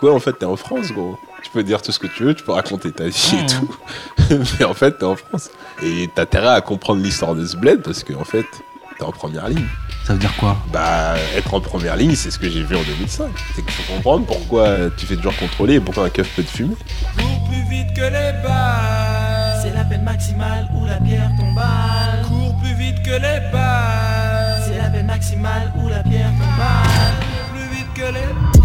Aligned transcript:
Quoi, 0.00 0.14
en 0.14 0.20
fait, 0.20 0.32
t'es 0.34 0.44
en 0.46 0.56
France, 0.56 0.92
gros. 0.92 1.18
Tu 1.42 1.50
peux 1.50 1.62
dire 1.62 1.80
tout 1.82 1.92
ce 1.92 1.98
que 1.98 2.06
tu 2.06 2.24
veux, 2.24 2.34
tu 2.34 2.44
peux 2.44 2.52
raconter 2.52 2.90
ta 2.92 3.04
vie 3.04 3.30
et 3.34 3.42
Mmh. 3.42 3.46
tout. 3.46 3.76
Mais 4.58 4.64
en 4.64 4.74
fait, 4.74 4.92
t'es 4.98 5.04
en 5.04 5.16
France. 5.16 5.50
Et 5.82 6.08
t'as 6.14 6.22
intérêt 6.22 6.48
à 6.48 6.60
comprendre 6.60 7.02
l'histoire 7.02 7.34
de 7.34 7.46
ce 7.46 7.56
bled 7.56 7.82
parce 7.82 8.02
qu'en 8.04 8.24
fait, 8.24 8.44
t'es 8.98 9.04
en 9.04 9.12
première 9.12 9.48
ligne. 9.48 9.66
Ça 10.04 10.14
veut 10.14 10.18
dire 10.18 10.34
quoi? 10.36 10.56
Bah, 10.72 11.14
être 11.36 11.52
en 11.52 11.60
première 11.60 11.96
ligne, 11.96 12.14
c'est 12.14 12.30
ce 12.30 12.38
que 12.38 12.48
j'ai 12.48 12.62
vu 12.62 12.76
en 12.76 12.82
2005. 12.82 13.28
C'est 13.54 13.62
qu'il 13.62 13.70
faut 13.72 13.92
comprendre 13.92 14.26
pourquoi 14.26 14.90
tu 14.96 15.04
fais 15.06 15.16
toujours 15.16 15.36
contrôler 15.36 15.74
et 15.74 15.80
pourquoi 15.80 16.04
un 16.06 16.10
keuf 16.10 16.28
peut 16.34 16.42
te 16.42 16.50
fumer. 16.50 16.76
Cours 17.18 17.48
plus 17.48 17.62
vite 17.68 17.94
que 17.94 18.02
les 18.02 18.32
balles. 18.42 19.60
C'est 19.62 19.74
la 19.74 19.84
peine 19.84 20.02
maximale 20.04 20.68
ou 20.74 20.86
la 20.86 20.96
pierre 20.96 21.30
tombale. 21.38 22.24
Cours 22.26 22.56
plus 22.62 22.74
vite 22.74 23.02
que 23.02 23.10
les 23.10 23.50
balles. 23.52 24.62
C'est 24.66 24.78
la 24.78 24.88
peine 24.90 25.06
maximale 25.06 25.72
ou 25.76 25.88
la 25.88 26.02
pierre 26.02 26.30
tombale. 26.30 27.14
Plus 27.52 27.76
vite 27.76 27.94
que 27.94 28.12
les 28.14 28.57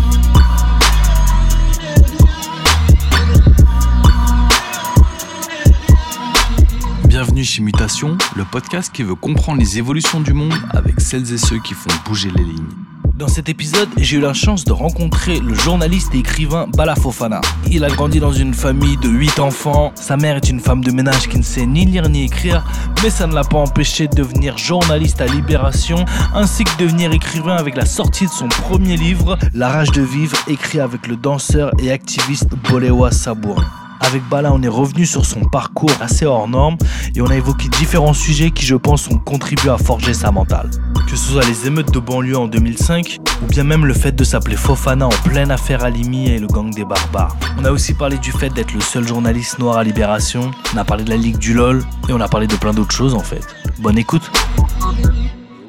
Bienvenue 7.24 7.46
chez 7.46 7.62
Mutation, 7.62 8.18
le 8.36 8.44
podcast 8.44 8.92
qui 8.94 9.02
veut 9.02 9.16
comprendre 9.16 9.58
les 9.58 9.78
évolutions 9.78 10.20
du 10.20 10.34
monde 10.34 10.54
avec 10.72 11.00
celles 11.00 11.32
et 11.32 11.38
ceux 11.38 11.58
qui 11.60 11.74
font 11.74 11.90
bouger 12.06 12.30
les 12.36 12.44
lignes. 12.44 12.68
Dans 13.16 13.30
cet 13.30 13.48
épisode, 13.48 13.88
j'ai 13.96 14.18
eu 14.18 14.20
la 14.20 14.34
chance 14.34 14.66
de 14.66 14.74
rencontrer 14.74 15.40
le 15.40 15.54
journaliste 15.54 16.14
et 16.14 16.18
écrivain 16.18 16.68
Bala 16.76 16.96
Fofana. 16.96 17.40
Il 17.72 17.86
a 17.86 17.88
grandi 17.88 18.20
dans 18.20 18.34
une 18.34 18.54
famille 18.54 18.98
de 18.98 19.08
8 19.08 19.40
enfants. 19.40 19.94
Sa 19.96 20.18
mère 20.18 20.36
est 20.36 20.50
une 20.50 20.60
femme 20.60 20.84
de 20.84 20.92
ménage 20.92 21.30
qui 21.30 21.38
ne 21.38 21.44
sait 21.44 21.66
ni 21.66 21.86
lire 21.86 22.10
ni 22.10 22.26
écrire, 22.26 22.66
mais 23.02 23.10
ça 23.10 23.26
ne 23.26 23.34
l'a 23.34 23.46
pas 23.46 23.60
empêché 23.60 24.10
de 24.10 24.16
devenir 24.16 24.58
journaliste 24.58 25.22
à 25.22 25.26
Libération, 25.26 26.04
ainsi 26.36 26.66
que 26.66 26.78
devenir 26.78 27.14
écrivain 27.14 27.56
avec 27.56 27.78
la 27.78 27.86
sortie 27.86 28.26
de 28.26 28.32
son 28.32 28.50
premier 28.50 28.98
livre, 28.98 29.40
La 29.54 29.70
rage 29.70 29.92
de 29.92 30.02
vivre, 30.02 30.36
écrit 30.50 30.82
avec 30.82 31.08
le 31.08 31.16
danseur 31.16 31.72
et 31.80 31.90
activiste 31.90 32.50
Bolewa 32.70 33.12
Sabour. 33.12 33.64
Avec 34.06 34.28
Bala, 34.30 34.52
on 34.54 34.62
est 34.62 34.68
revenu 34.68 35.06
sur 35.06 35.26
son 35.26 35.42
parcours 35.46 35.92
assez 36.02 36.26
hors 36.26 36.48
norme 36.48 36.78
et 37.16 37.22
on 37.22 37.28
a 37.28 37.36
évoqué 37.36 37.70
différents 37.70 38.14
sujets 38.14 38.52
qui, 38.52 38.66
je 38.66 38.76
pense, 38.76 39.08
ont 39.08 39.18
contribué 39.18 39.70
à 39.70 39.78
forger 39.78 40.14
sa 40.14 40.30
mentale. 40.32 40.70
Que 41.10 41.16
ce 41.16 41.32
soit 41.32 41.46
les 41.46 41.68
émeutes 41.68 41.92
de 41.92 42.00
banlieue 42.00 42.38
en 42.38 42.48
2005 42.48 43.20
ou 43.42 43.46
bien 43.48 43.64
même 43.64 43.86
le 43.86 43.94
fait 43.94 44.12
de 44.12 44.24
s'appeler 44.24 44.56
Fofana 44.58 45.08
en 45.08 45.10
pleine 45.26 45.52
affaire 45.52 45.84
Alimi 45.84 46.30
et 46.30 46.40
le 46.40 46.48
gang 46.48 46.74
des 46.74 46.86
barbares. 46.86 47.36
On 47.60 47.66
a 47.66 47.72
aussi 47.72 47.94
parlé 47.94 48.18
du 48.18 48.32
fait 48.32 48.50
d'être 48.50 48.74
le 48.74 48.82
seul 48.82 49.08
journaliste 49.08 49.60
noir 49.60 49.78
à 49.78 49.84
Libération, 49.84 50.52
on 50.74 50.78
a 50.78 50.84
parlé 50.84 51.04
de 51.04 51.10
la 51.10 51.18
Ligue 51.18 51.38
du 51.38 51.54
LOL 51.54 51.84
et 52.10 52.14
on 52.14 52.22
a 52.22 52.28
parlé 52.28 52.48
de 52.48 52.56
plein 52.56 52.74
d'autres 52.74 52.96
choses 52.96 53.14
en 53.14 53.20
fait. 53.20 53.42
Bonne 53.80 53.98
écoute 53.98 54.30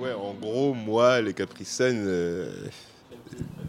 Ouais, 0.00 0.12
en 0.12 0.34
gros, 0.40 0.74
moi, 0.74 1.20
les 1.20 1.34
Capricènes, 1.34 2.04
euh, 2.06 2.50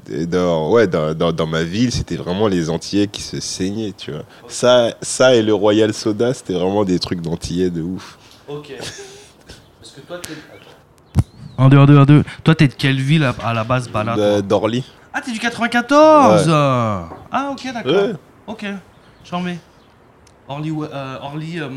dans, 0.10 0.70
ouais, 0.72 0.88
dans, 0.88 1.14
dans- 1.14 1.32
dans 1.32 1.48
ma 1.48 1.64
ville, 1.64 1.92
c'était 1.92 2.16
vraiment 2.16 2.48
les 2.48 2.70
Antillais 2.70 3.08
qui 3.08 3.22
se 3.22 3.40
saignaient, 3.40 3.94
tu 3.98 4.12
vois. 4.12 4.24
Ça, 4.48 4.94
ça 5.02 5.36
et 5.36 5.42
le 5.42 5.54
Royal 5.54 5.94
Soda, 5.94 6.34
c'était 6.34 6.54
vraiment 6.54 6.84
des 6.86 7.00
trucs 7.00 7.22
d'Antillais 7.22 7.70
de 7.70 7.82
ouf. 7.82 8.18
Ok. 8.48 8.74
Parce 8.78 9.92
que 9.92 10.02
toi, 10.02 10.18
t'es. 10.22 10.34
Un, 11.58 11.70
deux, 11.70 11.78
un, 11.78 11.86
deux, 11.86 11.98
un, 11.98 12.06
deux. 12.06 12.24
Toi, 12.44 12.54
t'es 12.56 12.68
de 12.68 12.74
quelle 12.74 13.00
ville 13.02 13.24
à, 13.24 13.34
à 13.44 13.54
la 13.54 13.64
base, 13.64 13.88
Bala 13.90 14.16
De- 14.16 14.42
D'Orly. 14.42 14.84
Ah, 15.14 15.22
t'es 15.22 15.32
du 15.32 15.40
94 15.40 16.50
Ah, 16.52 17.50
ok, 17.52 17.74
d'accord. 17.74 17.92
Ouais. 17.94 18.14
Ok, 18.48 18.66
j'en 19.24 19.40
mets. 19.42 19.58
Orly, 20.48 20.70
ouais, 20.72 20.88
euh, 20.94 21.18
Orly 21.22 21.60
euh, 21.60 21.70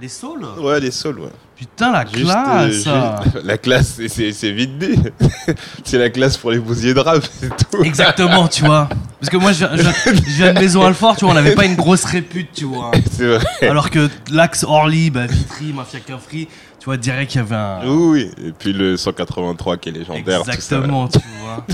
les 0.00 0.08
Saules 0.08 0.44
Ouais, 0.60 0.80
les 0.80 0.90
Saules, 0.90 1.18
ouais. 1.20 1.30
Putain, 1.56 1.90
la 1.90 2.04
Juste, 2.06 2.24
classe 2.24 2.84
euh, 2.86 3.16
juste- 3.24 3.38
La 3.44 3.58
classe, 3.58 4.00
c'est- 4.06 4.52
vite 4.52 4.78
dit. 4.78 4.94
c'est 5.84 5.98
la 5.98 6.08
classe 6.08 6.36
pour 6.36 6.52
les 6.52 6.60
bousiers 6.60 6.94
de 6.94 7.00
rap, 7.00 7.20
c'est 7.40 7.48
tout. 7.48 7.82
Exactement, 7.82 8.46
tu 8.46 8.64
vois. 8.64 8.88
Parce 9.18 9.28
que 9.30 9.36
moi, 9.38 9.50
je 9.52 9.66
viens, 9.66 9.70
je, 9.76 9.82
je 9.82 10.20
viens 10.36 10.54
de 10.54 10.60
Maison 10.60 10.84
Alfort, 10.86 11.16
tu 11.16 11.24
vois, 11.24 11.32
on 11.32 11.36
n'avait 11.36 11.56
pas 11.56 11.64
une 11.64 11.74
grosse 11.74 12.04
répute, 12.04 12.50
tu 12.54 12.64
vois. 12.64 12.92
C'est 13.10 13.26
vrai. 13.26 13.44
Alors 13.68 13.90
que 13.90 14.08
l'axe 14.30 14.62
Orly, 14.62 15.10
bah, 15.10 15.26
Vitry, 15.26 15.72
Mafia 15.72 15.98
Cafri, 15.98 16.46
tu 16.78 16.84
vois, 16.84 16.96
direct 16.96 17.32
qu'il 17.32 17.40
y 17.40 17.42
avait 17.44 17.56
un. 17.56 17.80
Oui, 17.84 18.30
oui. 18.38 18.46
Et 18.46 18.52
puis 18.52 18.72
le 18.72 18.96
183 18.96 19.78
qui 19.78 19.88
est 19.88 19.92
légendaire. 19.92 20.40
tout 20.40 20.46
ça. 20.46 20.52
Exactement, 20.54 21.08
tu 21.08 21.18
vois. 21.42 21.64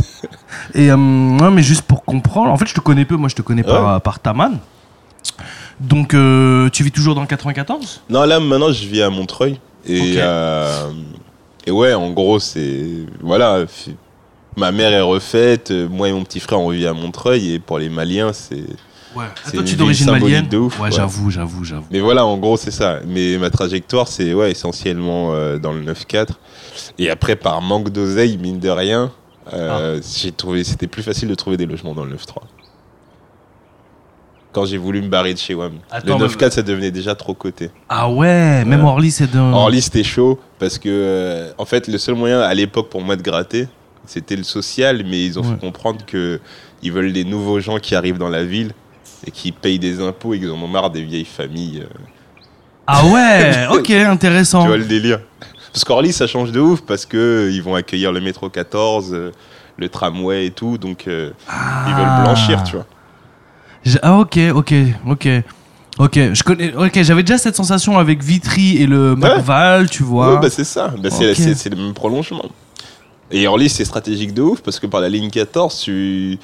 Et 0.72 0.90
euh, 0.90 0.96
ouais, 0.96 1.50
mais 1.50 1.62
juste 1.62 1.82
pour 1.82 2.02
comprendre, 2.06 2.50
en 2.50 2.56
fait, 2.56 2.66
je 2.68 2.74
te 2.74 2.80
connais 2.80 3.04
peu, 3.04 3.16
moi, 3.16 3.28
je 3.28 3.34
te 3.34 3.42
connais 3.42 3.62
par, 3.62 3.94
Ouais. 3.96 4.00
par 4.00 4.18
Taman. 4.18 4.58
Donc, 5.80 6.14
euh, 6.14 6.68
tu 6.70 6.82
vis 6.84 6.90
toujours 6.92 7.14
dans 7.14 7.20
le 7.20 7.26
94 7.26 8.02
Non, 8.10 8.24
là, 8.24 8.40
maintenant, 8.40 8.72
je 8.72 8.86
vis 8.86 9.02
à 9.02 9.10
Montreuil. 9.10 9.58
Et, 9.86 10.14
euh, 10.18 10.90
et 11.66 11.70
ouais, 11.70 11.92
en 11.94 12.10
gros, 12.10 12.38
c'est. 12.38 12.86
Voilà. 13.20 13.64
Ma 14.56 14.70
mère 14.70 14.92
est 14.92 15.00
refaite, 15.00 15.72
moi 15.72 16.08
et 16.08 16.12
mon 16.12 16.22
petit 16.22 16.38
frère, 16.40 16.60
on 16.60 16.70
vit 16.70 16.86
à 16.86 16.92
Montreuil. 16.92 17.54
Et 17.54 17.58
pour 17.58 17.78
les 17.78 17.88
Maliens, 17.88 18.32
c'est. 18.32 18.64
Ouais. 19.16 19.26
C'est 19.44 19.52
toi, 19.52 19.62
tu 19.62 19.76
d'origine 19.76 20.10
malienne? 20.10 20.48
de 20.48 20.56
ouf, 20.58 20.78
Ouais, 20.80 20.86
ouais. 20.86 20.90
j'avoue, 20.92 21.30
j'avoue, 21.30 21.62
j'avoue. 21.64 21.86
Mais 21.92 22.00
voilà, 22.00 22.24
en 22.26 22.36
gros, 22.36 22.56
c'est 22.56 22.72
ça. 22.72 22.98
Mais 23.06 23.36
ma 23.38 23.48
trajectoire, 23.50 24.08
c'est 24.08 24.34
ouais, 24.34 24.50
essentiellement 24.50 25.32
euh, 25.34 25.56
dans 25.58 25.72
le 25.72 25.82
9-4. 25.84 26.30
Et 26.98 27.10
après, 27.10 27.36
par 27.36 27.62
manque 27.62 27.90
d'oseille, 27.90 28.36
mine 28.38 28.58
de 28.58 28.68
rien, 28.70 29.12
euh, 29.52 29.98
Ah. 29.98 30.06
j'ai 30.16 30.32
trouvé 30.32 30.64
c'était 30.64 30.88
plus 30.88 31.02
facile 31.04 31.28
de 31.28 31.34
trouver 31.36 31.56
des 31.56 31.66
logements 31.66 31.94
dans 31.94 32.04
le 32.04 32.16
9-3. 32.16 32.42
Quand 34.54 34.64
j'ai 34.66 34.78
voulu 34.78 35.02
me 35.02 35.08
barrer 35.08 35.34
de 35.34 35.38
chez 35.38 35.52
WAM. 35.54 35.72
Attends, 35.90 36.06
le 36.16 36.24
mais- 36.26 36.32
9-4, 36.32 36.52
ça 36.52 36.62
devenait 36.62 36.92
déjà 36.92 37.14
trop 37.16 37.34
coté. 37.34 37.70
Ah 37.88 38.08
ouais, 38.08 38.64
même. 38.64 38.84
Orly, 38.84 39.10
c'est 39.10 39.30
de. 39.30 39.38
Orly, 39.38 39.82
c'était 39.82 40.04
chaud 40.04 40.38
parce 40.60 40.78
que, 40.78 40.88
euh, 40.88 41.50
en 41.58 41.64
fait, 41.64 41.88
le 41.88 41.98
seul 41.98 42.14
moyen 42.14 42.40
à 42.40 42.54
l'époque 42.54 42.88
pour 42.88 43.02
moi 43.02 43.16
de 43.16 43.22
gratter, 43.22 43.66
c'était 44.06 44.36
le 44.36 44.44
social, 44.44 45.02
mais 45.04 45.24
ils 45.24 45.38
ont 45.38 45.42
Ouais. 45.42 45.48
fait 45.54 45.60
comprendre 45.60 46.06
que 46.06 46.40
ils 46.82 46.92
veulent 46.92 47.12
des 47.12 47.24
nouveaux 47.24 47.58
gens 47.58 47.78
qui 47.78 47.94
arrivent 47.96 48.18
dans 48.18 48.28
la 48.28 48.44
ville 48.44 48.70
et 49.26 49.30
qui 49.32 49.50
payent 49.50 49.78
des 49.80 50.00
impôts 50.00 50.34
et 50.34 50.38
qu'ils 50.38 50.50
en 50.52 50.62
ont 50.62 50.68
marre 50.68 50.90
des 50.90 51.02
vieilles 51.02 51.24
familles. 51.24 51.80
euh, 51.82 51.98
Ah 52.86 53.04
ouais, 53.06 53.66
ok, 53.76 53.90
intéressant. 53.90 54.62
Tu 54.62 54.68
vois 54.68 54.76
le 54.76 54.84
délire 54.84 55.18
Parce 55.72 55.84
qu'Orly, 55.84 56.12
ça 56.12 56.26
change 56.28 56.52
de 56.52 56.60
ouf 56.60 56.82
parce 56.82 57.06
que 57.06 57.16
euh, 57.50 57.60
vont 57.62 57.74
accueillir 57.74 58.12
le 58.12 58.20
métro 58.20 58.48
14, 58.50 59.12
euh, 59.14 59.32
le 59.78 59.88
tramway 59.88 60.46
et 60.46 60.50
tout, 60.52 60.78
donc 60.78 61.08
Ah. 61.48 61.86
ils 61.88 61.94
veulent 61.94 62.22
blanchir, 62.24 62.62
tu 62.62 62.76
vois. 62.76 62.86
Ah 64.02 64.18
ok, 64.18 64.38
ok, 64.54 64.74
ok. 65.08 65.28
Ok, 65.98 66.14
je 66.32 66.42
connais. 66.42 66.74
Ok, 66.74 67.00
j'avais 67.02 67.22
déjà 67.22 67.38
cette 67.38 67.54
sensation 67.54 67.98
avec 67.98 68.22
Vitry 68.22 68.78
et 68.82 68.86
le 68.86 69.14
Marval, 69.14 69.88
tu 69.88 70.02
vois. 70.02 70.34
Ouais, 70.34 70.40
bah, 70.40 70.50
c'est 70.50 70.64
ça, 70.64 70.88
Bah, 71.00 71.08
c'est 71.10 71.30
Ok. 71.30 71.36
c'est- 71.56 71.68
le 71.70 71.76
même 71.76 71.94
prolongement. 71.94 72.46
Et 73.30 73.46
Orly, 73.46 73.68
c'est 73.68 73.84
stratégique 73.84 74.34
de 74.34 74.42
ouf 74.42 74.60
parce 74.60 74.80
que 74.80 74.86
par 74.86 75.00
la 75.00 75.08
ligne 75.08 75.30
14, 75.30 75.78
tu, 75.80 76.38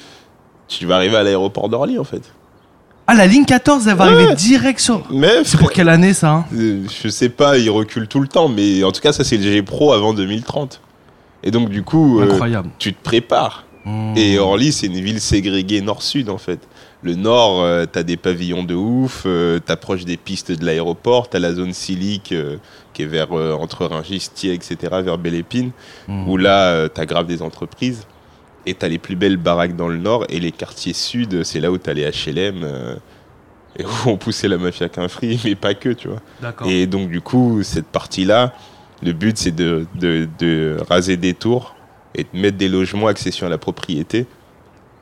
tu 0.69 0.85
vas 0.85 0.95
arriver 0.95 1.17
à 1.17 1.23
l'aéroport 1.23 1.67
d'Orly 1.69 1.99
en 1.99 2.03
fait. 2.05 2.21
ah, 3.07 3.13
la 3.13 3.27
ligne 3.27 3.43
14, 3.43 3.87
elle 3.89 3.95
va 3.95 4.05
Ouais. 4.05 4.13
arriver 4.13 4.35
direct 4.35 4.79
sur. 4.79 5.03
Mais 5.11 5.43
C'est 5.43 5.57
pour 5.57 5.71
quelle 5.71 5.89
année 5.89 6.13
ça 6.13 6.31
hein 6.31 6.45
Euh, 6.55 6.83
Je 7.03 7.09
sais 7.09 7.27
pas, 7.29 7.57
ils 7.57 7.69
reculent 7.69 8.07
tout 8.07 8.21
le 8.21 8.27
temps, 8.29 8.47
mais 8.47 8.83
en 8.85 8.91
tout 8.93 9.01
cas, 9.01 9.11
ça 9.11 9.25
c'est 9.25 9.35
le 9.35 9.43
GG 9.43 9.63
Pro 9.63 9.91
avant 9.91 10.13
2030. 10.13 10.79
Et 11.43 11.51
donc, 11.51 11.69
du 11.69 11.83
coup, 11.83 12.21
euh, 12.21 12.39
tu 12.79 12.93
te 12.93 13.03
prépares. 13.03 13.65
Hmm. 13.83 14.13
Et 14.15 14.37
Orly, 14.39 14.71
c'est 14.71 14.87
une 14.87 15.01
ville 15.01 15.19
ségrégée 15.19 15.81
nord-sud 15.81 16.29
en 16.29 16.37
fait. 16.37 16.59
Le 17.03 17.15
nord, 17.15 17.61
euh, 17.63 17.85
t'as 17.91 18.03
des 18.03 18.15
pavillons 18.17 18.63
de 18.63 18.75
ouf, 18.75 19.23
euh, 19.25 19.57
t'approches 19.59 20.05
des 20.05 20.17
pistes 20.17 20.51
de 20.51 20.63
l'aéroport, 20.65 21.29
t'as 21.29 21.39
la 21.39 21.53
zone 21.53 21.73
silique 21.73 22.31
euh, 22.31 22.57
qui 22.93 23.01
est 23.01 23.05
vers 23.07 23.35
euh, 23.35 23.53
entre 23.53 23.85
Rungis, 23.87 24.29
Thiers, 24.33 24.53
etc., 24.53 24.77
vers 25.03 25.17
Belle-Épine, 25.17 25.71
Hmm. 26.07 26.27
où 26.29 26.37
là, 26.37 26.67
euh, 26.73 26.87
t'as 26.87 27.05
grave 27.05 27.25
des 27.25 27.41
entreprises. 27.41 28.05
Et 28.67 28.75
t'as 28.75 28.87
les 28.87 28.99
plus 28.99 29.15
belles 29.15 29.37
baraques 29.37 29.75
dans 29.75 29.87
le 29.87 29.97
nord, 29.97 30.25
et 30.29 30.39
les 30.39 30.51
quartiers 30.51 30.93
sud, 30.93 31.43
c'est 31.43 31.59
là 31.59 31.71
où 31.71 31.79
t'as 31.79 31.93
les 31.93 32.03
HLM, 32.11 32.63
et 33.79 33.83
où 34.05 34.09
on 34.09 34.17
poussait 34.17 34.47
la 34.47 34.59
mafia 34.59 34.87
qu'un 34.87 35.07
free, 35.07 35.39
mais 35.43 35.55
pas 35.55 35.73
que, 35.73 35.89
tu 35.89 36.07
vois. 36.09 36.21
Et 36.69 36.85
donc, 36.85 37.09
du 37.09 37.21
coup, 37.21 37.63
cette 37.63 37.87
partie-là, 37.87 38.53
le 39.01 39.13
but, 39.13 39.35
c'est 39.39 39.55
de, 39.55 39.87
de- 39.95 40.29
de 40.37 40.77
raser 40.87 41.17
des 41.17 41.33
tours 41.33 41.73
et 42.13 42.23
de 42.25 42.39
mettre 42.39 42.57
des 42.57 42.69
logements 42.69 43.07
accession 43.07 43.47
à 43.47 43.49
la 43.49 43.57
propriété 43.57 44.27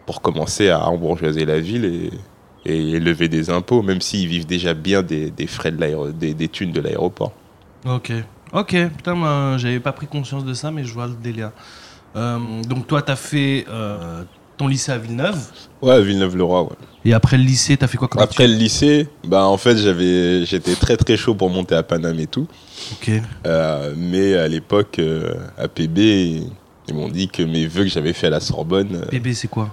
pour 0.09 0.23
commencer 0.23 0.69
à 0.71 0.89
embourgeoiser 0.89 1.45
la 1.45 1.59
ville 1.59 1.85
et, 1.85 2.09
et 2.65 2.99
lever 2.99 3.27
des 3.27 3.51
impôts, 3.51 3.83
même 3.83 4.01
s'ils 4.01 4.27
vivent 4.27 4.47
déjà 4.47 4.73
bien 4.73 5.03
des, 5.03 5.29
des 5.29 5.45
frais 5.45 5.71
de 5.71 6.11
des, 6.13 6.33
des 6.33 6.47
thunes 6.47 6.71
de 6.71 6.81
l'aéroport. 6.81 7.31
Ok. 7.85 8.11
Ok, 8.51 8.75
putain, 8.97 9.13
moi, 9.13 9.57
j'avais 9.59 9.79
pas 9.79 9.91
pris 9.91 10.07
conscience 10.07 10.43
de 10.43 10.55
ça, 10.55 10.71
mais 10.71 10.83
je 10.83 10.91
vois 10.91 11.05
le 11.05 11.13
délire. 11.13 11.51
Euh, 12.15 12.39
donc, 12.67 12.87
toi, 12.87 13.03
t'as 13.03 13.15
fait 13.15 13.65
euh, 13.69 14.23
ton 14.57 14.67
lycée 14.67 14.91
à 14.91 14.97
Villeneuve. 14.97 15.37
Ouais, 15.83 16.01
Villeneuve-le-Roi, 16.01 16.63
ouais. 16.63 16.69
Et 17.05 17.13
après 17.13 17.37
le 17.37 17.43
lycée, 17.43 17.77
t'as 17.77 17.85
fait 17.85 17.97
quoi 17.97 18.07
comme 18.07 18.19
Après 18.23 18.47
le 18.47 18.55
lycée, 18.55 19.07
bah 19.27 19.45
en 19.45 19.57
fait 19.57 19.77
j'avais, 19.77 20.43
j'étais 20.43 20.73
très 20.73 20.97
très 20.97 21.17
chaud 21.17 21.35
pour 21.35 21.51
monter 21.51 21.75
à 21.75 21.83
Paname 21.83 22.19
et 22.19 22.25
tout. 22.25 22.47
Ok. 22.93 23.11
Euh, 23.45 23.93
mais 23.95 24.33
à 24.33 24.47
l'époque, 24.47 24.99
à 25.57 25.67
PB, 25.67 26.41
ils 26.89 26.95
m'ont 26.95 27.07
dit 27.07 27.27
que 27.27 27.43
mes 27.43 27.67
vœux 27.67 27.83
que 27.83 27.89
j'avais 27.89 28.13
fait 28.13 28.27
à 28.27 28.31
la 28.31 28.39
Sorbonne, 28.39 29.05
Bébé, 29.11 29.33
c'est 29.33 29.47
quoi? 29.47 29.69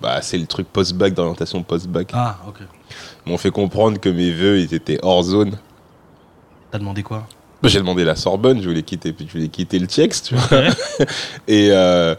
Bah, 0.00 0.20
c'est 0.22 0.38
le 0.38 0.46
truc 0.46 0.66
post-bac, 0.68 1.14
d'orientation 1.14 1.62
post-bac. 1.62 2.10
Ah, 2.12 2.38
ok. 2.48 2.56
Ils 3.26 3.30
m'ont 3.32 3.38
fait 3.38 3.50
comprendre 3.50 3.98
que 4.00 4.08
mes 4.08 4.30
vœux 4.30 4.60
ils 4.60 4.74
étaient 4.74 4.98
hors 5.02 5.22
zone. 5.22 5.58
T'as 6.70 6.78
demandé 6.78 7.02
quoi? 7.02 7.26
Bah, 7.62 7.68
J'ai 7.68 7.78
demandé 7.78 8.04
la 8.04 8.16
Sorbonne, 8.16 8.62
je 8.62 8.68
voulais 8.68 8.82
quitter, 8.82 9.14
je 9.18 9.32
voulais 9.32 9.48
quitter 9.48 9.78
le 9.78 9.86
TIEX, 9.86 10.22
tu 10.22 10.34
vois. 10.34 10.60
Et, 11.48 11.68
euh, 11.72 12.14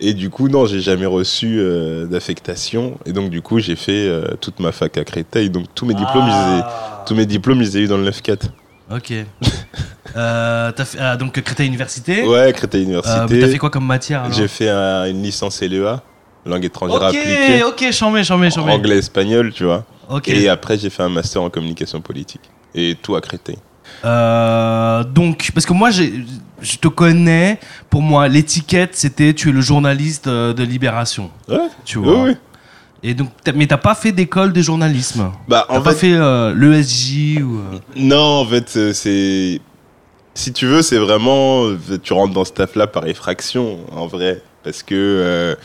Et 0.00 0.14
du 0.14 0.30
coup, 0.30 0.48
non, 0.48 0.66
j'ai 0.66 0.80
jamais 0.80 1.06
reçu 1.06 1.58
euh, 1.58 2.06
d'affectation. 2.06 2.98
Et 3.06 3.12
donc, 3.12 3.30
du 3.30 3.42
coup, 3.42 3.58
j'ai 3.58 3.76
fait 3.76 4.06
euh, 4.08 4.34
toute 4.40 4.60
ma 4.60 4.72
fac 4.72 4.96
à 4.98 5.04
Créteil. 5.04 5.48
Donc, 5.50 5.66
tous 5.74 5.86
mes 5.86 5.94
diplômes, 5.94 6.24
je 6.24 6.30
les 6.52 6.58
ai, 6.58 6.62
Ah. 6.64 7.04
tous 7.06 7.14
mes 7.14 7.26
diplômes, 7.26 7.58
je 7.58 7.64
les 7.64 7.76
ai 7.78 7.80
eu 7.82 7.86
dans 7.88 7.96
le 7.98 8.04
9-4. 8.10 8.50
Ok. 8.90 9.12
Euh, 10.16 10.72
fait, 10.72 10.98
ah, 11.00 11.16
donc 11.16 11.40
Créteil 11.40 11.66
Université. 11.66 12.24
Ouais, 12.26 12.52
Créteil 12.54 12.84
Université. 12.84 13.40
t'as 13.40 13.48
fait 13.48 13.58
quoi 13.58 13.70
comme 13.70 13.84
matière 13.86 14.30
j'ai 14.32 14.48
fait 14.48 14.68
un- 14.70 15.06
une 15.06 15.22
licence 15.22 15.60
LEA, 15.60 16.02
langue 16.46 16.64
étrangère 16.64 16.96
Ok, 16.96 17.02
appliquée, 17.02 17.62
ok, 17.64 17.92
chambé, 17.92 18.24
chambé, 18.24 18.50
chambé. 18.50 18.72
anglais, 18.72 18.98
espagnol, 18.98 19.52
tu 19.52 19.64
vois. 19.64 19.84
Ok. 20.08 20.28
Et 20.28 20.48
après, 20.48 20.78
j'ai 20.78 20.90
fait 20.90 21.02
un 21.02 21.08
master 21.08 21.42
en 21.42 21.50
communication 21.50 22.00
politique. 22.00 22.42
Et 22.74 22.96
tout 23.02 23.16
à 23.16 23.20
Créteil. 23.20 23.56
Euh, 24.04 25.02
donc, 25.04 25.50
parce 25.54 25.64
que 25.66 25.72
moi, 25.72 25.90
je 25.90 26.76
te 26.80 26.88
connais. 26.88 27.58
Pour 27.90 28.02
moi, 28.02 28.28
l'étiquette, 28.28 28.94
c'était 28.94 29.32
tu 29.34 29.48
es 29.48 29.52
le 29.52 29.60
journaliste 29.60 30.26
euh, 30.26 30.52
de 30.52 30.62
Libération. 30.62 31.30
Ouais, 31.48 31.58
Tu 31.84 31.98
vois. 31.98 32.22
oui, 32.24 32.30
oui. 32.30 32.36
Et 33.02 33.14
donc, 33.14 33.28
t'as- 33.44 33.52
mais 33.52 33.66
t'as 33.66 33.76
pas 33.76 33.94
fait 33.94 34.12
d'école 34.12 34.52
de 34.52 34.60
journalisme? 34.62 35.30
Bah, 35.48 35.66
T'as 35.68 35.80
pas 35.80 35.94
fait, 35.94 36.12
euh, 36.14 36.54
l'ESJ 36.54 37.40
ou. 37.42 37.58
euh, 37.58 37.78
non, 37.96 38.40
en 38.42 38.46
fait, 38.46 38.92
c'est. 38.92 39.60
Si 40.34 40.52
tu 40.52 40.66
veux, 40.66 40.82
c'est 40.82 40.98
vraiment. 40.98 41.64
Tu 42.02 42.12
rentres 42.12 42.34
dans 42.34 42.44
ce 42.44 42.52
taf-là 42.52 42.86
par 42.86 43.06
effraction, 43.06 43.78
en 43.92 44.06
vrai. 44.06 44.42
Parce 44.64 44.82
que. 44.82 45.56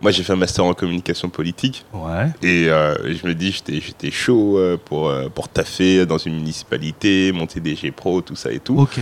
Moi, 0.00 0.10
j'ai 0.10 0.22
fait 0.22 0.32
un 0.32 0.36
master 0.36 0.64
en 0.64 0.74
communication 0.74 1.28
politique. 1.28 1.84
Ouais. 1.92 2.26
Et 2.42 2.68
euh, 2.68 2.94
je 3.14 3.26
me 3.26 3.34
dis, 3.34 3.50
j'étais 3.52 4.10
chaud 4.10 4.58
euh, 4.58 4.76
pour, 4.82 5.08
euh, 5.08 5.28
pour 5.28 5.48
taffer 5.48 6.04
dans 6.06 6.18
une 6.18 6.34
municipalité, 6.36 7.32
monter 7.32 7.60
des 7.60 7.74
G-Pro, 7.74 8.20
tout 8.20 8.36
ça 8.36 8.52
et 8.52 8.58
tout. 8.58 8.78
Ok. 8.78 8.98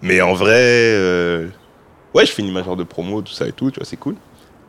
Mais 0.00 0.20
en 0.20 0.34
vrai, 0.34 0.54
euh, 0.56 1.48
ouais, 2.14 2.26
je 2.26 2.32
finis 2.32 2.50
ma 2.50 2.62
genre 2.62 2.76
de 2.76 2.84
promo, 2.84 3.22
tout 3.22 3.32
ça 3.32 3.46
et 3.46 3.52
tout, 3.52 3.70
tu 3.70 3.80
vois, 3.80 3.86
c'est 3.86 3.96
cool. 3.96 4.16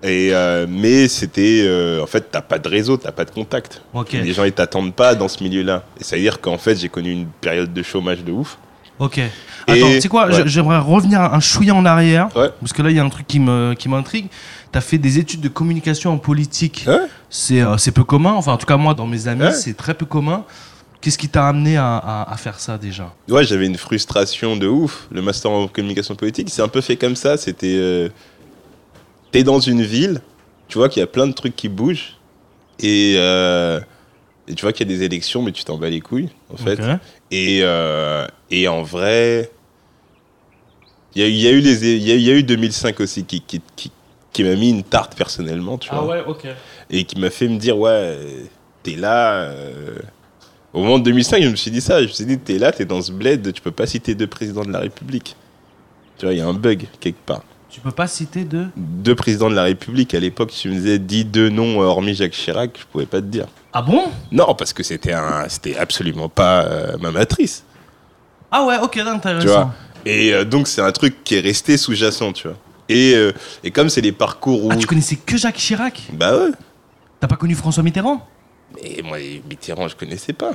Et 0.04 0.30
euh, 0.34 0.66
mais 0.70 1.08
c'était, 1.08 1.62
euh, 1.64 2.04
en 2.04 2.08
fait, 2.08 2.30
t'as 2.30 2.42
pas 2.42 2.60
de 2.60 2.68
réseau, 2.68 2.98
t'as 2.98 3.14
pas 3.14 3.24
de 3.24 3.32
contact. 3.32 3.82
Ok. 3.94 4.12
Les 4.12 4.34
gens 4.34 4.44
ils 4.44 4.52
t'attendent 4.52 4.94
pas 4.94 5.16
dans 5.16 5.30
ce 5.30 5.42
milieu-là. 5.42 5.86
Et 6.00 6.04
ça 6.04 6.18
veut 6.18 6.22
dire 6.22 6.42
qu'en 6.42 6.58
fait, 6.58 6.76
j'ai 6.76 6.90
connu 6.90 7.12
une 7.12 7.28
période 7.28 7.72
de 7.74 7.84
chômage 7.84 8.24
de 8.24 8.34
ouf. 8.34 8.58
Ok. 9.00 9.20
Attends, 9.66 9.90
tu 9.92 10.02
sais 10.02 10.10
quoi 10.10 10.28
ouais. 10.28 10.44
J'aimerais 10.46 10.78
revenir 10.80 11.22
un 11.22 11.40
chouïa 11.40 11.74
en 11.74 11.86
arrière. 11.86 12.28
Ouais. 12.36 12.50
Parce 12.60 12.74
que 12.74 12.82
là, 12.82 12.90
il 12.90 12.98
y 12.98 13.00
a 13.00 13.04
un 13.04 13.10
truc 13.10 13.26
qui 13.26 13.40
me 13.40 13.76
qui 13.76 13.88
m'intrigue. 13.88 14.28
T'as 14.74 14.82
fait 14.82 14.98
des 14.98 15.20
études 15.20 15.40
de 15.42 15.50
communication 15.50 16.12
en 16.12 16.18
politique. 16.18 16.84
Ouais. 16.88 17.06
C'est 17.30 17.62
euh, 17.62 17.76
peu 17.94 18.04
commun. 18.04 18.34
Enfin, 18.34 18.54
en 18.54 18.58
tout 18.58 18.66
cas, 18.66 18.76
moi, 18.76 18.96
dans 18.96 19.06
mes 19.06 19.28
amis, 19.28 19.54
c'est 19.54 19.78
très 19.78 19.94
peu 19.94 20.06
commun. 20.06 20.44
Qu'est-ce 21.00 21.18
qui 21.18 21.30
t'a 21.30 21.48
amené 21.48 21.78
à, 21.78 21.98
à- 21.98 22.34
à 22.34 22.38
faire 22.38 22.60
ça 22.60 22.78
déjà? 22.80 23.14
Ouais, 23.30 23.44
j'avais 23.44 23.68
une 23.68 23.78
frustration 23.78 24.58
de 24.58 24.68
ouf. 24.68 25.08
Le 25.12 25.22
master 25.22 25.52
en 25.52 25.68
communication 25.68 26.16
politique, 26.16 26.50
c'est 26.50 26.64
un 26.64 26.68
peu 26.68 26.82
fait 26.82 26.96
comme 26.96 27.16
ça. 27.16 27.38
C'était, 27.38 27.76
euh, 27.76 28.10
t'es 29.32 29.44
dans 29.44 29.60
une 29.60 29.84
ville, 29.84 30.22
tu 30.68 30.80
vois 30.80 30.90
qu'il 30.90 31.02
y 31.02 31.04
a 31.04 31.08
plein 31.08 31.28
de 31.28 31.34
trucs 31.34 31.56
qui 31.56 31.70
bougent, 31.70 32.18
et, 32.80 33.14
euh, 33.18 33.80
et 34.48 34.56
tu 34.56 34.64
vois 34.64 34.74
qu'il 34.74 34.90
y 34.90 34.94
a 34.94 34.98
des 34.98 35.04
élections, 35.04 35.44
mais 35.44 35.52
tu 35.52 35.64
t'en 35.64 35.78
bats 35.78 35.90
les 35.90 36.02
couilles, 36.02 36.30
en 36.52 36.58
fait. 36.58 36.80
Et, 37.30 37.60
euh, 37.62 38.26
et 38.50 38.68
en 38.68 38.82
vrai, 38.82 39.52
il 41.16 41.22
y 41.22 41.26
a, 41.26 41.28
y 41.28 41.48
a 41.48 41.52
y 42.16 42.30
a 42.32 42.34
eu 42.34 42.44
2005 42.44 43.00
aussi 43.02 43.24
qui, 43.24 43.42
qui, 43.42 43.62
qui, 43.76 43.92
qui 44.34 44.44
m'a 44.44 44.56
mis 44.56 44.72
une 44.72 44.84
tarte 44.84 45.16
personnellement, 45.16 45.78
tu 45.78 45.90
vois. 45.90 46.00
Ah 46.02 46.06
ouais, 46.06 46.24
ok. 46.28 46.48
et 46.90 47.06
qui 47.06 47.20
m'a 47.20 47.30
fait 47.30 47.48
me 47.48 47.58
dire 47.58 47.78
ouais 47.78 47.90
euh, 47.92 48.44
t'es 48.82 48.96
là 48.96 49.44
euh. 49.44 50.00
au 50.74 50.82
moment 50.82 50.98
de 51.00 51.04
2005 51.06 51.44
je 51.44 51.50
me 51.50 51.56
suis 51.56 51.72
dit 51.72 51.82
ça. 51.82 52.02
Je 52.02 52.08
me 52.08 52.12
suis 52.12 52.26
dit 52.26 52.40
t'es 52.40 52.58
là 52.58 52.72
t'es 52.72 52.86
dans 52.86 53.02
ce 53.02 53.12
bled 53.12 53.54
tu 53.54 53.62
peux 53.62 53.72
pas 53.72 53.86
citer 53.86 54.16
deux 54.16 54.28
présidents 54.28 54.66
de 54.66 54.72
la 54.72 54.80
République. 54.80 55.36
Tu 56.18 56.26
vois 56.26 56.34
il 56.34 56.40
y 56.40 56.42
a 56.42 56.48
un 56.48 56.54
bug 56.54 56.88
quelque 57.00 57.24
part. 57.26 57.44
Tu 57.70 57.80
peux 57.80 57.92
pas 57.92 58.06
citer 58.06 58.44
deux? 58.44 58.68
Deux 58.76 59.16
présidents 59.16 59.50
de 59.50 59.56
la 59.56 59.64
République 59.64 60.14
à 60.14 60.20
l'époque 60.20 60.52
tu 60.52 60.70
me 60.70 60.76
disais 60.76 61.00
dis 61.00 61.26
deux 61.26 61.50
noms 61.50 61.82
euh, 61.82 61.86
hormis 61.86 62.16
Jacques 62.16 62.34
Chirac 62.34 62.72
je 62.80 62.86
pouvais 62.86 63.06
pas 63.06 63.22
te 63.22 63.28
dire. 63.28 63.48
Ah 63.72 63.82
bon? 63.82 64.04
Non 64.32 64.56
parce 64.56 64.74
que 64.74 64.84
c'était 64.84 65.14
un 65.14 65.48
c'était 65.48 65.78
absolument 65.78 66.30
pas 66.30 66.66
euh, 66.66 66.98
ma 67.00 67.12
matrice. 67.12 67.64
Ah 68.52 68.64
ouais, 68.66 68.78
ok, 68.78 68.98
intéressant. 68.98 69.42
tu 69.42 69.48
vois? 69.48 69.74
Et 70.06 70.34
euh, 70.34 70.44
donc 70.46 70.68
c'est 70.68 70.82
un 70.82 70.92
truc 70.92 71.24
qui 71.24 71.36
est 71.36 71.40
resté 71.40 71.78
sous-jacent 71.78 72.34
tu 72.34 72.48
vois 72.48 72.58
et, 72.90 73.14
euh, 73.16 73.32
et 73.64 73.72
comme 73.72 73.90
c'est 73.90 74.02
les 74.02 74.12
parcours 74.12 74.66
où 74.66 74.70
Ah, 74.72 74.76
tu 74.76 74.88
connaissais 74.88 75.16
que 75.16 75.38
Jacques 75.38 75.56
Chirac? 75.58 76.04
Bah 76.14 76.38
ouais 76.38 76.52
T'as 77.20 77.28
pas 77.28 77.36
connu 77.38 77.56
François 77.56 77.84
Mitterrand? 77.84 78.26
Mais 78.82 79.02
moi, 79.04 79.18
Mitterrand, 79.50 79.88
je 79.88 79.96
connaissais 79.96 80.34
pas. 80.34 80.52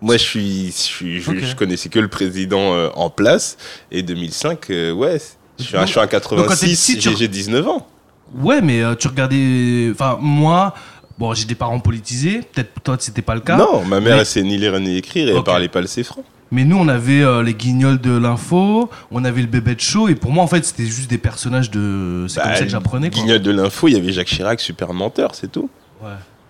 Moi, 0.00 0.16
je 0.16 0.22
suis, 0.24 0.66
je, 0.68 0.72
suis- 0.72 1.20
je, 1.20 1.30
Ok. 1.30 1.38
je 1.42 1.54
connaissais 1.54 1.88
que 1.90 1.98
le 1.98 2.08
président 2.08 2.74
euh, 2.74 2.88
en 2.94 3.10
place. 3.10 3.56
Et 3.90 4.02
2005, 4.02 4.70
euh, 4.70 4.92
ouais, 4.92 5.18
je 5.58 5.64
suis, 5.64 5.76
un- 5.76 5.82
je 5.82 5.86
suis 5.90 5.96
Donc, 5.96 6.08
t'es 6.10 6.16
86, 6.16 6.94
petit, 6.96 7.00
j'ai 7.02 7.16
j'ai 7.16 7.28
19 7.28 7.68
ans. 7.68 7.86
Ouais, 8.34 8.60
mais 8.62 8.82
tu 8.98 9.08
regardais. 9.08 9.90
Enfin, 9.92 10.16
moi, 10.20 10.72
bon, 11.18 11.34
j'ai 11.34 11.44
des 11.44 11.54
parents 11.54 11.78
politisés. 11.80 12.40
Peut-être 12.52 12.80
toi, 12.82 12.96
c'était 12.98 13.20
pas 13.22 13.34
le 13.34 13.40
cas. 13.42 13.56
Non, 13.56 13.84
ma 13.84 14.00
mère, 14.00 14.14
Mais- 14.14 14.20
elle 14.20 14.26
sait 14.26 14.42
ni 14.42 14.56
lire 14.56 14.78
ni 14.80 14.96
écrire 14.96 15.28
et 15.28 15.32
Ok. 15.32 15.38
elle 15.38 15.44
parlait 15.44 15.68
pas 15.68 15.80
le 15.82 15.86
céfran. 15.86 16.24
Mais 16.52 16.64
nous, 16.64 16.76
on 16.76 16.88
avait 16.88 17.22
euh, 17.22 17.42
les 17.42 17.54
guignols 17.54 18.00
de 18.00 18.10
l'info, 18.16 18.90
on 19.10 19.24
avait 19.24 19.40
le 19.42 19.46
bébé 19.46 19.74
de 19.76 19.80
show, 19.80 20.08
et 20.08 20.14
pour 20.16 20.32
moi, 20.32 20.42
en 20.42 20.48
fait, 20.48 20.64
c'était 20.64 20.86
juste 20.86 21.08
des 21.08 21.18
personnages 21.18 21.70
de. 21.70 22.26
C'est 22.28 22.40
comme 22.40 22.54
ça 22.54 22.62
que 22.64 22.68
j'apprenais, 22.68 23.10
quoi. 23.10 23.20
Guignol 23.22 23.40
de 23.40 23.50
l'info, 23.52 23.86
il 23.88 23.94
y 23.94 23.96
avait 23.96 24.12
Jacques 24.12 24.26
Chirac, 24.28 24.60
super 24.60 24.92
menteur, 24.92 25.34
c'est 25.34 25.50
tout. 25.50 25.68
Ouais, 26.02 26.08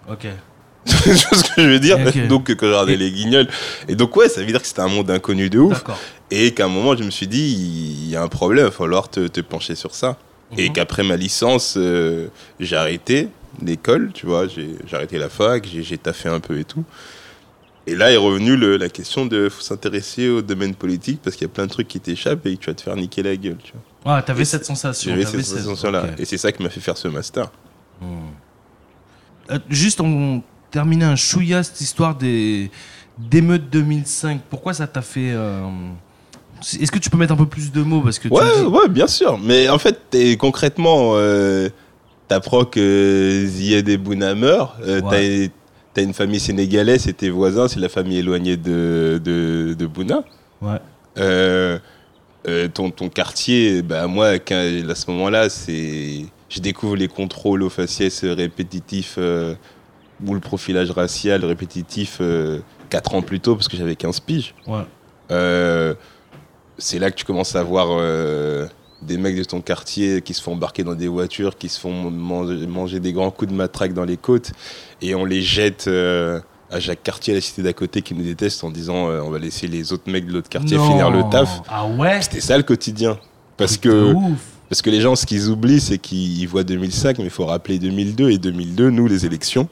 ok. 0.08 0.26
vois 0.86 1.14
ce 1.14 1.42
que 1.54 1.62
je 1.62 1.68
veux 1.68 1.80
dire 1.80 1.98
Ok. 2.06 2.26
Donc, 2.28 2.50
quand 2.54 2.66
je 2.66 2.70
regardais 2.70 2.94
Et- 2.94 2.96
les 2.96 3.10
guignols. 3.10 3.48
Et 3.88 3.94
donc, 3.96 4.16
ouais, 4.16 4.28
ça 4.28 4.40
veut 4.40 4.46
dire 4.46 4.60
que 4.62 4.66
c'était 4.66 4.80
un 4.80 4.88
monde 4.88 5.10
inconnu 5.10 5.50
de 5.50 5.58
ouf. 5.58 5.82
Et 6.30 6.52
qu'à 6.54 6.66
un 6.66 6.68
moment, 6.68 6.96
je 6.96 7.02
me 7.04 7.10
suis 7.10 7.26
dit, 7.26 7.52
il 8.04 8.08
y 8.08 8.16
a 8.16 8.22
un 8.22 8.28
problème, 8.28 8.64
il 8.66 8.68
va 8.68 8.70
falloir 8.70 9.08
te, 9.10 9.26
te 9.26 9.40
pencher 9.40 9.74
sur 9.74 9.94
ça. 9.94 10.16
Et 10.56 10.68
Mhm. 10.68 10.72
qu'après 10.74 11.02
ma 11.02 11.16
licence, 11.16 11.74
euh, 11.76 12.28
j'ai 12.60 12.76
arrêté 12.76 13.28
l'école, 13.60 14.10
tu 14.14 14.26
vois, 14.26 14.46
j'ai 14.48 14.76
arrêté 14.92 15.18
la 15.18 15.28
fac, 15.28 15.66
j'ai 15.66 15.98
taffé 15.98 16.28
un 16.28 16.40
peu 16.40 16.58
et 16.58 16.64
tout. 16.64 16.84
Et 17.86 17.94
là 17.96 18.12
est 18.12 18.16
revenue 18.16 18.56
le- 18.56 18.76
la 18.76 18.88
question 18.88 19.26
de 19.26 19.48
faut 19.48 19.62
s'intéresser 19.62 20.28
au 20.28 20.42
domaine 20.42 20.74
politique 20.74 21.20
parce 21.22 21.34
qu'il 21.36 21.46
y 21.46 21.50
a 21.50 21.52
plein 21.52 21.64
de 21.66 21.70
trucs 21.70 21.88
qui 21.88 21.98
t'échappent 21.98 22.44
et 22.46 22.56
que 22.56 22.60
tu 22.60 22.66
vas 22.68 22.74
te 22.74 22.82
faire 22.82 22.94
niquer 22.96 23.22
la 23.22 23.34
gueule. 23.36 23.56
Tu 23.62 23.72
vois. 24.04 24.16
Ouais, 24.16 24.22
t'avais 24.22 24.42
Et 24.42 24.44
cette 24.44 24.64
sensation. 24.64 25.10
J'avais 25.10 25.24
cette 25.42 25.44
sensation-là. 25.64 26.06
Et 26.18 26.24
c'est 26.24 26.38
ça 26.38 26.52
qui 26.52 26.62
m'a 26.62 26.68
fait 26.70 26.80
faire 26.80 26.96
ce 26.96 27.08
master. 27.08 27.50
Euh, 29.50 29.58
juste, 29.68 30.00
on 30.00 30.42
terminait 30.70 31.04
un 31.04 31.16
chouïa 31.16 31.62
cette 31.62 31.80
histoire 31.80 32.14
des 32.14 32.70
d'émeutes 33.18 33.68
2005. 33.70 34.40
Pourquoi 34.48 34.72
ça 34.72 34.86
t'a 34.86 35.02
fait. 35.02 35.32
euh, 35.32 35.62
Est-ce 36.80 36.90
que 36.92 36.98
tu 36.98 37.10
peux 37.10 37.16
mettre 37.18 37.32
un 37.32 37.36
peu 37.36 37.46
plus 37.46 37.72
de 37.72 37.82
mots 37.82 38.00
parce 38.02 38.18
que 38.18 38.28
tu 38.28 38.34
Ouais, 38.34 38.42
dis- 38.58 38.64
ouais, 38.66 38.88
bien 38.88 39.06
sûr. 39.06 39.38
Mais 39.38 39.68
en 39.68 39.78
fait, 39.78 39.98
t'es- 40.10 40.36
concrètement, 40.36 41.12
euh, 41.14 41.68
t'apprends 42.28 42.64
que 42.64 43.44
Zied 43.46 43.88
et 43.88 43.96
Bouna 43.96 44.34
meurent. 44.34 44.76
euh, 44.82 45.00
Ouais. 45.00 45.50
T'as- 45.94 46.02
une 46.02 46.14
famille 46.14 46.40
sénégalaise, 46.40 47.02
c'est 47.02 47.12
tes 47.16 47.30
voisins, 47.30 47.68
c'est 47.68 47.80
la 47.80 47.88
famille 47.88 48.18
éloignée 48.18 48.56
de, 48.56 49.20
de, 49.22 49.74
de 49.78 49.86
Bouna. 49.86 50.22
Ouais. 50.62 50.78
Euh, 51.18 51.78
euh, 52.48 52.68
ton, 52.68 52.90
ton 52.90 53.08
quartier, 53.08 53.82
bah 53.82 54.06
moi, 54.06 54.28
à 54.28 54.38
ce 54.94 55.10
moment-là, 55.10 55.48
c'est, 55.50 56.24
je 56.48 56.60
découvre 56.60 56.96
les 56.96 57.08
contrôles 57.08 57.62
aux 57.62 57.68
faciès 57.70 58.24
répétitifs 58.24 59.16
euh, 59.18 59.54
ou 60.26 60.34
le 60.34 60.40
profilage 60.40 60.90
racial 60.90 61.44
répétitif 61.44 62.18
euh, 62.20 62.60
4 62.90 63.14
ans 63.14 63.22
plus 63.22 63.40
tôt 63.40 63.56
parce 63.56 63.68
que 63.68 63.76
j'avais 63.76 63.96
15 63.96 64.20
piges. 64.20 64.54
Ouais. 64.66 64.82
C'est 66.78 66.98
là 66.98 67.10
que 67.10 67.16
tu 67.16 67.24
commences 67.26 67.54
à 67.56 67.62
voir 67.62 67.88
des 69.02 69.16
mecs 69.16 69.36
de 69.36 69.44
ton 69.44 69.60
quartier 69.60 70.20
qui 70.22 70.34
se 70.34 70.42
font 70.42 70.52
embarquer 70.52 70.84
dans 70.84 70.94
des 70.94 71.08
voitures, 71.08 71.56
qui 71.56 71.68
se 71.68 71.80
font 71.80 72.10
manger, 72.10 72.66
manger 72.66 73.00
des 73.00 73.12
grands 73.12 73.30
coups 73.30 73.50
de 73.50 73.56
matraque 73.56 73.94
dans 73.94 74.04
les 74.04 74.16
côtes, 74.16 74.52
et 75.02 75.14
on 75.14 75.24
les 75.24 75.42
jette 75.42 75.86
euh, 75.88 76.40
à 76.70 76.80
Jacques 76.80 77.02
Cartier, 77.02 77.32
à 77.32 77.36
la 77.36 77.40
cité 77.40 77.62
d'à 77.62 77.72
côté, 77.72 78.02
qui 78.02 78.14
nous 78.14 78.22
déteste 78.22 78.62
en 78.62 78.70
disant 78.70 79.08
euh, 79.08 79.20
on 79.22 79.30
va 79.30 79.38
laisser 79.38 79.66
les 79.66 79.92
autres 79.92 80.10
mecs 80.10 80.26
de 80.26 80.32
l'autre 80.32 80.48
quartier 80.48 80.76
Non. 80.76 80.88
finir 80.90 81.10
le 81.10 81.22
taf. 81.30 81.62
Ah 81.68 81.86
ouais? 81.86 82.20
C'était 82.22 82.40
ça 82.40 82.56
le 82.56 82.62
quotidien. 82.62 83.18
Parce 83.56 83.76
que, 83.76 84.12
ouf. 84.14 84.38
parce 84.68 84.80
que 84.82 84.90
les 84.90 85.00
gens, 85.00 85.16
ce 85.16 85.26
qu'ils 85.26 85.48
oublient, 85.48 85.80
c'est 85.80 85.98
qu'ils 85.98 86.46
voient 86.48 86.64
2005, 86.64 87.18
mais 87.18 87.24
il 87.24 87.30
faut 87.30 87.46
rappeler 87.46 87.78
2002. 87.78 88.30
Et 88.30 88.38
2002, 88.38 88.90
nous, 88.90 89.06
les 89.06 89.26
élections, 89.26 89.68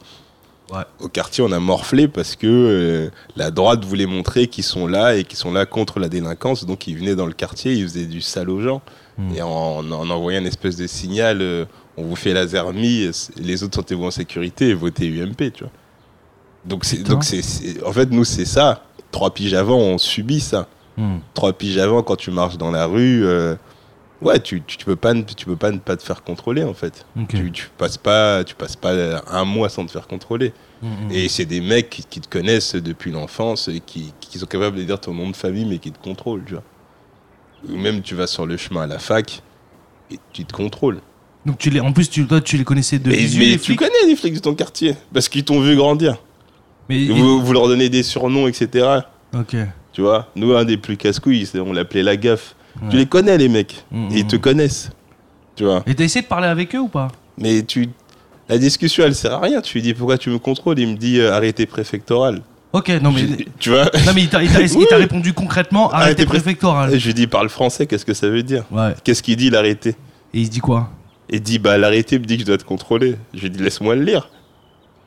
Ouais. 0.73 0.83
au 1.01 1.09
quartier, 1.09 1.43
on 1.43 1.51
a 1.53 1.61
morflé 1.61 2.09
parce 2.09 2.37
que 2.37 2.47
euh, 2.47 3.11
la 3.37 3.51
droite 3.51 3.85
voulait 3.85 4.05
montrer 4.07 4.49
qu'ils 4.49 4.65
sont 4.65 4.87
là 4.87 5.17
et 5.17 5.25
qu'ils 5.25 5.39
sont 5.39 5.53
là 5.53 5.65
contre 5.67 5.99
la 5.99 6.09
délinquance. 6.09 6.67
Donc, 6.67 6.87
ils 6.87 6.97
venaient 6.99 7.15
dans 7.17 7.27
le 7.27 7.33
quartier, 7.33 7.73
ils 7.73 7.85
faisaient 7.85 8.05
du 8.07 8.21
sale 8.21 8.51
aux 8.51 8.61
gens. 8.61 8.83
Hmm. 9.17 9.35
Et 9.35 9.41
en, 9.43 9.49
en 9.91 10.11
envoyant 10.11 10.41
une 10.41 10.47
espèce 10.47 10.77
de 10.77 10.87
signal, 10.87 11.39
euh, 11.41 11.65
on 11.97 12.05
vous 12.05 12.17
fait 12.17 12.33
laser 12.35 12.73
mis, 12.73 13.09
les 13.37 13.63
autres 13.63 13.77
sentez-vous 13.77 14.05
en 14.05 14.11
sécurité 14.11 14.69
et 14.69 14.75
votez 14.75 15.07
UMP, 15.09 15.53
tu 15.53 15.65
vois. 15.65 15.73
Donc, 16.65 16.85
c'est, 16.85 17.03
donc 17.03 17.25
c'est, 17.25 17.41
c'est- 17.43 17.83
en 17.85 17.93
fait, 17.93 18.11
nous, 18.11 18.25
c'est 18.25 18.45
ça. 18.45 18.85
Trois 19.11 19.33
piges 19.33 19.55
avant, 19.55 19.79
on 19.79 19.97
subit 19.99 20.41
ça 20.41 20.69
Hmm. 20.99 21.19
trois 21.33 21.53
piges 21.53 21.79
avant, 21.79 22.03
quand 22.03 22.17
tu 22.17 22.33
marches 22.33 22.59
dans 22.59 22.73
la 22.73 22.87
rue, 22.87 23.25
euh, 23.25 23.55
ouais, 24.23 24.41
tu, 24.41 24.63
tu, 24.63 24.77
tu 24.79 24.85
peux 24.85 24.97
pas, 24.97 25.15
ne- 25.15 25.23
tu 25.23 25.45
peux 25.47 25.57
pas 25.57 25.71
ne 25.71 25.79
pas 25.79 25.97
te 25.97 26.03
faire 26.03 26.23
contrôler 26.23 26.65
en 26.65 26.75
fait. 26.75 27.05
Tu, 27.29 27.51
tu 27.53 27.71
passes 27.79 27.99
pas, 27.99 28.45
tu 28.45 28.55
passes 28.55 28.77
pas 28.77 29.23
un 29.31 29.45
mois 29.45 29.69
sans 29.69 29.85
te 29.87 29.91
faire 29.91 30.07
contrôler. 30.07 30.53
Hmm, 30.83 30.87
hmm. 31.09 31.11
Et 31.13 31.29
c'est 31.29 31.45
des 31.45 31.61
mecs 31.61 31.91
qui, 31.91 32.05
qui 32.05 32.21
te 32.21 32.29
connaissent 32.29 32.75
depuis 32.77 33.11
l'enfance 33.11 33.69
et 33.69 33.81
qui, 33.81 34.13
qui 34.21 34.39
sont 34.39 34.47
capables 34.47 34.77
de 34.77 34.85
dire 34.85 35.01
ton 35.01 35.15
nom 35.15 35.29
de 35.31 35.37
famille 35.37 35.65
mais 35.65 35.79
qui 35.79 35.91
te 35.93 35.99
contrôlent, 36.03 36.45
tu 36.47 36.53
vois. 36.55 36.63
Ou 37.69 37.77
même 37.77 38.03
tu 38.03 38.15
vas 38.15 38.27
sur 38.29 38.47
le 38.47 38.57
chemin 38.57 38.83
à 38.83 38.87
la 38.87 38.99
fac 38.99 39.43
et 40.13 40.19
tu 40.33 40.45
te 40.45 40.53
contrôles. 40.53 41.01
Donc 41.47 41.59
tu 41.59 41.71
les, 41.71 41.81
en 41.81 41.93
plus 41.93 42.09
tu, 42.11 42.27
toi 42.27 42.41
tu 42.41 42.57
les 42.57 42.65
connaissais 42.65 42.99
de 42.99 43.09
Mais, 43.11 43.17
visu, 43.17 43.39
mais 43.39 43.47
les 43.47 43.59
tu 43.59 43.75
connais 43.77 44.07
les 44.07 44.17
flics 44.17 44.35
de 44.35 44.39
ton 44.41 44.55
quartier 44.55 44.95
parce 45.13 45.29
qu'ils 45.29 45.45
t'ont 45.45 45.61
vu 45.61 45.75
grandir. 45.77 46.17
Mais 46.89 47.07
Vous, 47.07 47.43
vous 47.45 47.53
leur 47.53 47.67
donnez 47.69 47.89
des 47.89 48.03
surnoms, 48.03 48.47
etc. 48.49 48.87
ok. 49.35 49.57
Tu 49.93 50.01
vois, 50.03 50.29
nous, 50.37 50.55
un 50.55 50.65
des 50.65 50.77
plus 50.77 50.97
casse-couilles, 50.97 51.45
c'est- 51.47 51.59
on 51.59 51.73
l'appelait 51.73 52.03
la 52.05 52.17
gaffe. 52.17 52.55
Ouais. 52.83 52.89
Tu 52.91 52.97
les 52.97 53.07
connais, 53.07 53.37
les 53.39 53.49
mecs. 53.49 53.85
Mhm. 53.91 54.09
Et 54.13 54.19
ils 54.21 54.27
te 54.27 54.37
connaissent. 54.37 54.91
Tu 55.57 55.65
vois. 55.65 55.83
Et 55.87 55.95
t'as 55.95 56.05
essayé 56.05 56.23
de 56.23 56.29
parler 56.29 56.47
avec 56.49 56.75
eux 56.75 56.79
ou 56.81 56.89
pas? 56.89 57.09
Mais 57.37 57.63
tu. 57.63 57.89
La 58.49 58.57
discussion, 58.59 59.05
elle 59.05 59.15
sert 59.15 59.33
à 59.35 59.41
rien. 59.41 59.61
Tu 59.61 59.75
lui 59.75 59.83
dis 59.83 59.95
pourquoi 59.95 60.17
tu 60.17 60.31
me 60.31 60.39
contrôles? 60.39 60.79
Il 60.79 60.89
me 60.89 60.97
dit 60.97 61.19
euh, 61.21 61.33
arrêté 61.35 61.67
préfectoral. 61.67 62.41
Ok, 62.73 62.89
non 63.03 63.11
mais. 63.13 63.21
Je- 63.27 63.45
tu 63.59 63.71
vois 63.71 63.85
Non 64.07 64.13
mais 64.15 64.23
il 64.23 64.29
t'a 64.29 64.39
Oui. 64.41 64.87
répondu 64.93 65.33
concrètement 65.33 65.89
pré- 65.89 66.15
préfectoral. 66.27 66.99
Je 66.99 67.07
lui 67.07 67.15
dis 67.15 67.27
parle 67.27 67.49
français, 67.49 67.87
qu'est-ce 67.87 68.05
que 68.05 68.15
ça 68.15 68.29
veut 68.29 68.43
dire? 68.43 68.65
Ouais. 68.71 68.95
Qu'est-ce 69.05 69.23
qu'il 69.23 69.37
dit 69.37 69.51
l'arrêté? 69.51 69.91
Et 70.35 70.41
il 70.41 70.47
se 70.47 70.51
dit 70.51 70.61
quoi? 70.61 70.91
Il 71.31 71.43
dit 71.43 71.59
bah 71.59 71.77
l'arrêté 71.79 72.19
me 72.19 72.25
dit 72.25 72.37
que 72.37 72.43
je 72.43 72.47
dois 72.47 72.59
te 72.59 72.65
contrôler. 72.65 73.17
Je 73.35 73.41
lui 73.41 73.51
dis 73.51 73.59
laisse-moi 73.63 73.95
le 73.97 74.03
lire. 74.05 74.29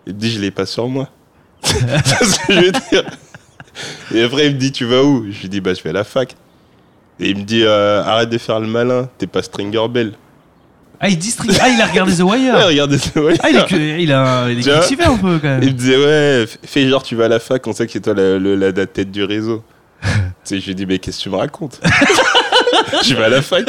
Il 0.08 0.14
me 0.14 0.20
dit 0.20 0.32
je 0.32 0.40
l'ai 0.40 0.52
pas 0.52 0.66
sur 0.66 0.88
moi. 0.88 1.10
C'est 1.64 1.78
ce 2.26 2.40
que 2.48 2.54
je 2.54 2.60
veux 2.60 2.72
dire? 2.72 3.04
Et 4.14 4.24
après 4.24 4.48
il 4.48 4.54
me 4.56 4.60
dit 4.60 4.72
tu 4.72 4.86
vas 4.86 5.04
où? 5.04 5.26
Je 5.32 5.42
lui 5.42 5.50
dis 5.50 5.62
bah 5.62 5.74
je 5.74 5.82
vais 5.82 5.92
à 5.92 5.94
la 5.94 6.04
fac. 6.04 6.36
Et 7.22 7.30
il 7.30 7.38
me 7.38 7.44
dit 7.44 7.64
euh, 7.64 8.04
arrête 8.04 8.30
de 8.30 8.38
faire 8.38 8.60
le 8.60 8.68
malin, 8.68 9.08
t'es 9.18 9.28
pas 9.28 9.42
Stringer 9.44 9.88
Bell. 9.90 10.14
Ah 11.00 11.08
il 11.10 11.18
dit 11.18 11.34
Ah 11.62 11.70
il 11.70 11.80
a 11.82 11.86
regardé 11.86 12.14
The 12.16 12.20
Ouais, 12.22 12.38
Wire. 12.38 12.66
regardez 12.68 12.98
ça. 12.98 13.20
ouais. 13.22 13.36
Ah 13.42 13.50
il 13.50 13.56
est, 13.58 13.66
que- 13.68 14.00
il 14.00 14.12
a, 14.12 14.50
il 14.50 14.60
est 14.60 14.62
Tu 14.64 14.70
vois 14.70 14.80
cultivé 14.80 15.04
un 15.06 15.18
peu 15.18 15.40
quand 15.40 15.48
Il 15.48 15.60
me 15.62 15.66
même. 15.66 15.74
disait 15.74 15.98
ouais, 15.98 16.44
f- 16.46 16.58
fais 16.64 16.88
genre 16.90 17.02
tu 17.04 17.16
vas 17.16 17.26
à 17.26 17.28
la 17.28 17.40
fac, 17.40 17.66
on 17.68 17.74
sait 17.74 17.86
que 17.86 17.92
c'est 17.94 18.02
toi 18.02 18.14
la, 18.14 18.38
le- 18.38 18.56
la, 18.56 18.72
la 18.72 18.86
tête 18.86 19.12
du 19.12 19.24
réseau. 19.24 19.64
tu 20.04 20.10
sais, 20.44 20.60
je 20.60 20.68
lui 20.68 20.76
dis 20.76 20.86
mais 20.86 21.00
qu'est-ce 21.00 21.18
que 21.20 21.24
tu 21.24 21.30
me 21.30 21.36
racontes? 21.38 21.80
Je 23.04 23.14
vais 23.16 23.24
à 23.26 23.30
la 23.30 23.42
fac. 23.42 23.66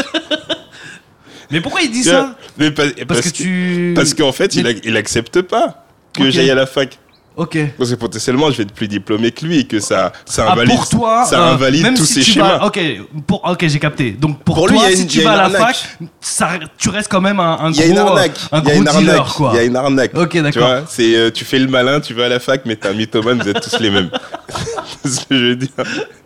Mais 1.51 1.61
pourquoi 1.61 1.83
il 1.83 1.91
dit 1.91 2.03
ça? 2.03 2.35
Mais 2.59 2.71
pas- 2.71 2.85
Parce, 3.07 3.21
que 3.21 3.29
tu. 3.31 3.93
Parce 3.95 4.15
qu'en 4.15 4.33
fait, 4.33 4.55
il, 4.57 4.81
il 4.85 4.97
accepte 4.97 5.43
pas 5.43 5.85
que 6.15 6.23
Ok. 6.25 6.31
j'aille 6.31 6.51
à 6.51 6.55
la 6.55 6.67
fac. 6.67 6.99
Ok. 7.37 7.57
Parce 7.79 7.91
que 7.91 7.95
potentiellement, 7.95 8.51
je 8.51 8.59
vais 8.59 8.62
être 8.65 8.73
plus 8.75 8.89
diplômé 8.89 9.31
que 9.33 9.45
lui 9.47 9.61
et 9.61 9.65
que 9.65 9.81
ça, 9.81 10.12
ça 10.27 10.45
Ah, 10.49 10.53
invalide, 10.53 10.75
pour 10.75 10.89
toi, 10.89 11.25
ça 11.25 11.41
euh, 11.41 11.55
invalide 11.55 11.83
même 11.83 11.95
tous 11.95 12.05
si 12.05 12.15
ses 12.15 12.21
tu 12.21 12.31
schémas. 12.33 12.59
vas- 12.59 12.67
ok, 12.67 12.79
pour, 13.27 13.43
ok, 13.49 13.67
j'ai 13.69 13.79
capté. 13.79 14.11
Donc 14.12 14.43
pour, 14.45 14.55
Pour 14.57 14.69
lui, 14.69 14.77
toi, 14.77 14.87
a 14.87 14.91
si 14.91 15.03
une- 15.03 15.09
tu 15.09 15.21
vas 15.23 15.33
à 15.33 15.37
la 15.37 15.43
arnaque. 15.45 15.77
fac, 15.77 15.99
ça, 16.21 16.51
tu 16.77 16.91
restes 16.91 17.11
quand 17.11 17.23
même 17.23 17.41
un, 17.41 17.59
un 17.61 17.71
Il 17.73 17.79
y 17.79 17.83
a 17.83 17.87
une 17.87 17.97
arnaque. 17.99 18.39
un 18.53 18.61
Il 18.61 18.69
y 18.69 18.71
a 18.71 18.75
une 18.75 18.85
dealer, 18.85 18.95
arnaque. 19.21 19.33
Il 19.53 19.57
y 19.57 19.59
a 19.59 19.62
une 19.65 19.77
arnaque. 19.77 20.11
Ok, 20.15 20.29
Tu 20.31 20.43
d'accord. 20.43 20.62
vois, 20.67 20.83
euh, 21.01 21.31
tu 21.31 21.45
fais 21.47 21.59
le 21.59 21.69
malin, 21.69 22.01
tu 22.01 22.12
vas 22.12 22.27
à 22.27 22.29
la 22.29 22.39
fac, 22.39 22.62
mais 22.67 22.77
t'es 22.77 22.89
un 22.89 22.93
mythomane, 22.93 23.41
vous 23.43 23.49
êtes 23.49 23.61
tous 23.62 23.81
les 23.81 23.91
mêmes. 23.91 24.11
c'est 25.03 25.09
ce 25.11 25.21
que 25.27 25.39
je 25.39 25.45
veux 25.47 25.57
dire. 25.57 25.69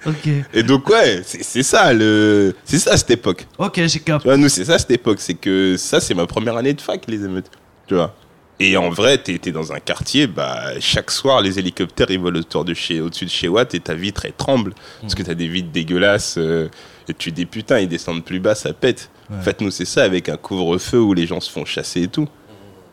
Ok, 0.06 0.28
Et 0.54 0.62
donc 0.62 0.88
ouais, 0.88 1.22
c'est 1.24 1.42
c'est 1.44 1.62
ça 1.62 1.92
le, 1.92 2.54
c'est 2.64 2.78
ça 2.78 2.96
cette 2.96 3.10
époque. 3.12 3.46
ok, 3.58 3.74
j'ai 3.86 3.98
capté. 4.00 4.22
Tu 4.22 4.28
vois, 4.28 4.36
nous 4.36 4.48
c'est 4.48 4.64
ça 4.64 4.78
cette 4.78 4.90
époque, 4.90 5.18
c'est 5.20 5.34
que 5.34 5.76
ça 5.76 6.00
c'est 6.00 6.14
ma 6.14 6.26
première 6.26 6.56
année 6.56 6.72
de 6.74 6.80
fac 6.80 7.02
les 7.08 7.24
émeutes. 7.24 7.50
Tu 7.86 7.94
vois. 7.94 8.14
Et 8.58 8.76
en 8.78 8.88
vrai, 8.88 9.18
t'es 9.18 9.38
t'es 9.38 9.52
dans 9.52 9.72
un 9.72 9.80
quartier, 9.80 10.26
bah 10.26 10.80
chaque 10.80 11.10
soir 11.10 11.42
les 11.42 11.58
hélicoptères 11.58 12.10
ils 12.10 12.18
volent 12.18 12.40
autour 12.40 12.64
de 12.64 12.72
chez, 12.72 13.00
au-dessus 13.02 13.26
de 13.26 13.30
chez 13.30 13.48
Watt 13.48 13.74
et 13.74 13.80
ta 13.80 13.94
vitre 13.94 14.24
elle 14.24 14.32
tremble 14.32 14.72
parce 15.02 15.14
que 15.14 15.22
t'as 15.22 15.34
des 15.34 15.46
vitres 15.46 15.70
dégueulasses 15.70 16.36
euh, 16.38 16.68
et 17.06 17.12
tu 17.12 17.32
dis 17.32 17.44
putain 17.44 17.80
ils 17.80 17.88
descendent 17.88 18.24
plus 18.24 18.40
bas, 18.40 18.54
ça 18.54 18.72
pète. 18.72 19.10
Ouais. 19.28 19.36
En 19.36 19.42
fait 19.42 19.60
nous 19.60 19.70
c'est 19.70 19.84
ça 19.84 20.04
avec 20.04 20.30
un 20.30 20.38
couvre-feu 20.38 20.98
où 21.00 21.12
les 21.12 21.26
gens 21.26 21.40
se 21.40 21.50
font 21.50 21.66
chasser 21.66 22.02
et 22.04 22.08
tout. 22.08 22.28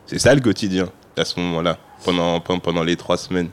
C'est 0.06 0.18
ça 0.18 0.34
le 0.34 0.42
quotidien 0.42 0.90
à 1.16 1.24
ce 1.24 1.40
moment-là 1.40 1.78
pendant 2.04 2.40
pendant 2.40 2.82
les 2.82 2.96
trois 2.96 3.16
semaines. 3.16 3.48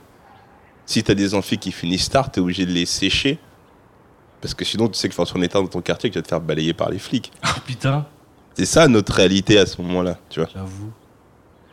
Si 0.84 1.02
t'as 1.02 1.14
des 1.14 1.34
amphis 1.34 1.56
qui 1.56 1.72
finissent 1.72 2.10
tard, 2.10 2.30
t'es 2.30 2.40
obligé 2.40 2.66
de 2.66 2.72
les 2.72 2.84
sécher. 2.84 3.38
Parce 4.42 4.52
que 4.52 4.64
sinon, 4.64 4.88
tu 4.88 4.98
sais 4.98 5.08
que 5.08 5.14
faut 5.14 5.22
retourner 5.22 5.48
tard 5.48 5.62
dans 5.62 5.68
ton 5.68 5.80
quartier 5.80 6.10
que 6.10 6.14
tu 6.14 6.18
vas 6.18 6.22
te 6.24 6.28
faire 6.28 6.40
balayer 6.40 6.74
par 6.74 6.90
les 6.90 6.98
flics. 6.98 7.30
Oh, 7.46 7.60
putain, 7.64 8.04
C'est 8.58 8.66
ça 8.66 8.88
notre 8.88 9.14
réalité 9.14 9.56
à 9.58 9.64
ce 9.66 9.80
moment-là, 9.80 10.18
tu 10.28 10.40
vois. 10.40 10.48
j'avoue. 10.52 10.90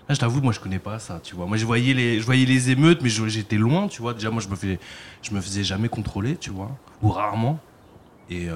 Là, 0.10 0.16
je 0.16 0.20
t'avoue, 0.20 0.42
moi, 0.42 0.52
je 0.52 0.60
connais 0.60 0.80
pas 0.80 0.98
ça, 0.98 1.22
tu 1.24 1.36
vois. 1.36 1.46
Moi, 1.46 1.58
je 1.58 1.66
voyais 1.66 1.94
les, 1.94 2.20
je 2.20 2.26
voyais 2.26 2.46
les 2.46 2.72
émeutes, 2.72 3.02
mais 3.04 3.10
j'étais 3.10 3.58
loin, 3.58 3.88
tu 3.88 4.02
vois. 4.02 4.16
Déjà, 4.16 4.32
moi, 4.32 4.42
je 4.42 4.48
me, 4.50 4.56
fais, 4.56 4.80
je 5.22 5.32
me 5.32 5.40
faisais 5.40 5.64
jamais 5.64 5.88
contrôler, 5.88 6.36
tu 6.36 6.50
vois. 6.50 6.72
Ou 7.04 7.10
rarement. 7.10 7.60
Et 8.28 8.48
euh, 8.50 8.54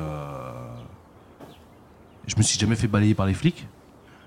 je 2.25 2.35
me 2.37 2.41
suis 2.41 2.57
jamais 2.57 2.75
fait 2.75 2.87
balayer 2.87 3.13
par 3.13 3.27
les 3.27 3.35
flics. 3.35 3.67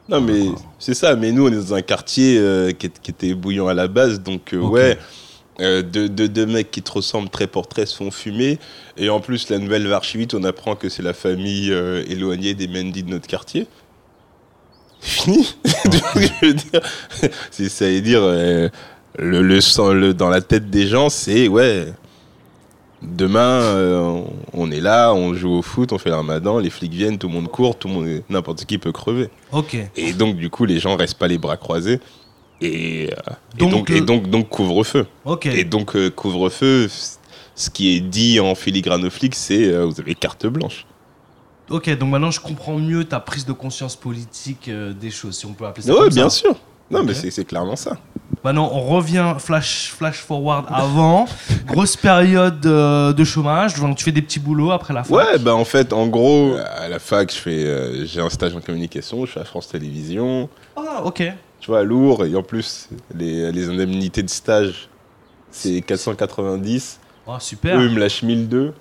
Non, 0.09 0.21
mais 0.21 0.50
c'est 0.78 0.95
ça. 0.95 1.16
Mais 1.16 1.33
nous, 1.33 1.49
on 1.49 1.52
est 1.52 1.56
dans 1.56 1.75
un 1.75 1.83
quartier 1.83 2.38
euh, 2.38 2.71
qui, 2.71 2.87
est- 2.87 3.00
qui 3.00 3.11
était 3.11 3.35
bouillant 3.35 3.66
à 3.66 3.75
la 3.75 3.88
base. 3.88 4.21
Donc, 4.21 4.54
euh, 4.54 4.59
ouais, 4.59 4.97
euh, 5.59 5.83
deux, 5.83 6.47
mecs 6.47 6.71
qui 6.71 6.80
te 6.80 6.92
ressemblent 6.92 7.28
très 7.28 7.49
pour 7.49 7.66
très 7.66 7.87
se 7.87 7.97
font 7.97 8.12
fumer. 8.12 8.61
Et 8.97 9.09
en 9.09 9.18
plus, 9.18 9.50
la 9.50 9.59
nouvelle 9.59 9.88
Varchivite, 9.88 10.33
on 10.35 10.45
apprend 10.45 10.76
que 10.76 10.88
c'est 10.88 11.02
la 11.02 11.12
famille 11.12 11.73
euh, 11.73 12.04
éloignée 12.06 12.54
des 12.54 12.68
Mendy 12.68 13.02
de 13.02 13.11
notre 13.11 13.26
quartier. 13.26 13.66
Fini. 15.06 15.54
Je 15.64 16.46
veux 16.46 16.54
dire 16.54 16.80
C'est 17.50 17.68
ça 17.68 17.86
veut 17.86 18.00
dire 18.00 18.20
euh, 18.22 18.68
le, 19.18 19.40
le 19.42 19.60
sang 19.60 19.92
le, 19.92 20.12
dans 20.14 20.28
la 20.28 20.40
tête 20.40 20.68
des 20.70 20.86
gens, 20.88 21.08
c'est 21.08 21.48
ouais. 21.48 21.86
Demain, 23.02 23.40
euh, 23.60 24.20
on- 24.52 24.70
est 24.70 24.80
là, 24.80 25.12
on 25.14 25.34
joue 25.34 25.52
au 25.58 25.62
foot, 25.62 25.92
on 25.92 25.98
fait 25.98 26.08
le 26.08 26.16
ramadan, 26.16 26.58
les 26.58 26.70
flics 26.70 26.92
viennent, 26.92 27.18
tout 27.18 27.28
le 27.28 27.34
monde 27.34 27.48
court, 27.48 27.78
tout 27.78 27.88
le 27.88 27.94
monde, 27.94 28.22
n'importe 28.30 28.64
qui 28.64 28.78
peut 28.78 28.90
crever. 28.90 29.28
Ok. 29.52 29.76
Et 29.96 30.12
donc, 30.14 30.36
du 30.36 30.48
coup, 30.50 30.64
les 30.64 30.78
gens 30.80 30.96
restent 30.96 31.18
pas 31.18 31.28
les 31.28 31.38
bras 31.38 31.56
croisés. 31.58 32.00
Et, 32.62 33.10
euh, 33.12 33.32
et 33.54 33.58
Donc, 33.58 33.70
donc, 33.70 33.88
le- 33.90 33.96
et 33.96 34.00
donc, 34.00 34.30
donc 34.30 34.48
couvre-feu. 34.48 35.06
Ok. 35.26 35.46
Et 35.46 35.64
donc, 35.64 35.94
couvre-feu, 36.10 36.88
ce 37.54 37.70
qui 37.70 37.94
est 37.96 38.00
dit 38.00 38.40
en 38.40 38.54
filigrane 38.54 39.04
aux 39.04 39.10
flics, 39.10 39.34
c'est 39.34 39.70
vous 39.84 40.00
avez 40.00 40.14
carte 40.14 40.46
blanche. 40.46 40.86
Ok, 41.70 41.90
donc 41.99 42.11
maintenant 42.11 42.30
je 42.30 42.40
comprends 42.40 42.76
mieux 42.78 43.04
ta 43.04 43.18
prise 43.20 43.44
de 43.44 43.52
conscience 43.52 43.96
politique 43.96 44.68
euh, 44.68 44.92
des 44.92 45.11
choses, 45.11 45.37
si 45.37 45.46
on 45.46 45.52
peut 45.52 45.66
appeler 45.66 45.87
ça 45.87 45.92
Oui, 46.00 46.08
bien 46.11 46.28
ça. 46.28 46.37
sûr. 46.38 46.56
Non, 46.90 47.02
mais 47.02 47.14
c'est 47.14 47.44
clairement 47.44 47.75
ça. 47.75 47.96
Maintenant, 48.44 48.70
on 48.73 48.80
revient 48.82 49.35
flash, 49.40 49.90
flash 49.90 50.18
forward 50.18 50.66
avant. 50.68 51.25
Grosse 51.66 51.96
période 51.96 52.64
euh, 52.64 53.12
de 53.12 53.25
chômage, 53.25 53.75
donc 53.80 53.96
tu 53.96 54.04
fais 54.04 54.12
des 54.12 54.23
petits 54.23 54.38
boulots 54.38 54.70
après 54.70 54.94
la 54.94 55.02
fac. 55.02 55.11
Ouais, 55.16 55.38
bah 55.40 55.56
en 55.56 55.64
fait, 55.64 55.92
en 55.92 56.06
gros, 56.06 56.54
à 56.78 56.88
la 56.88 57.00
fac, 57.00 57.32
je 57.32 57.38
fais, 57.38 57.64
euh, 57.66 58.04
j'ai 58.06 58.20
un 58.20 58.28
stage 58.30 58.54
en 58.54 58.61
communication, 58.61 59.26
je 59.26 59.32
suis 59.32 59.40
à 59.40 59.44
France 59.44 59.66
Télévisions, 59.66 60.49
Ah, 60.76 61.02
ok. 61.04 61.25
tu 61.58 61.66
vois, 61.73 61.82
lourd, 61.82 62.25
et 62.25 62.37
en 62.37 62.42
plus, 62.44 62.88
les, 63.12 63.50
les 63.50 63.68
indemnités 63.68 64.23
de 64.23 64.30
stage, 64.30 64.88
c'est 65.50 65.80
490. 65.80 67.00
Ah, 67.26 67.38
super. 67.40 67.76
Eux, 67.80 67.87
ils 67.87 67.94
me 67.94 67.99
lâchent 67.99 68.23
1002. 68.23 68.73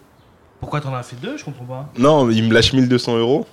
Pourquoi 0.65 0.81
t'en 0.81 0.95
as 0.95 1.03
fait 1.03 1.15
deux 1.21 1.37
Je 1.37 1.45
comprends 1.45 1.65
pas. 1.65 1.89
Non, 1.97 2.29
ils 2.29 2.43
me 2.43 2.53
lâchent 2.53 2.73
1200 2.73 3.17
euros 3.17 3.45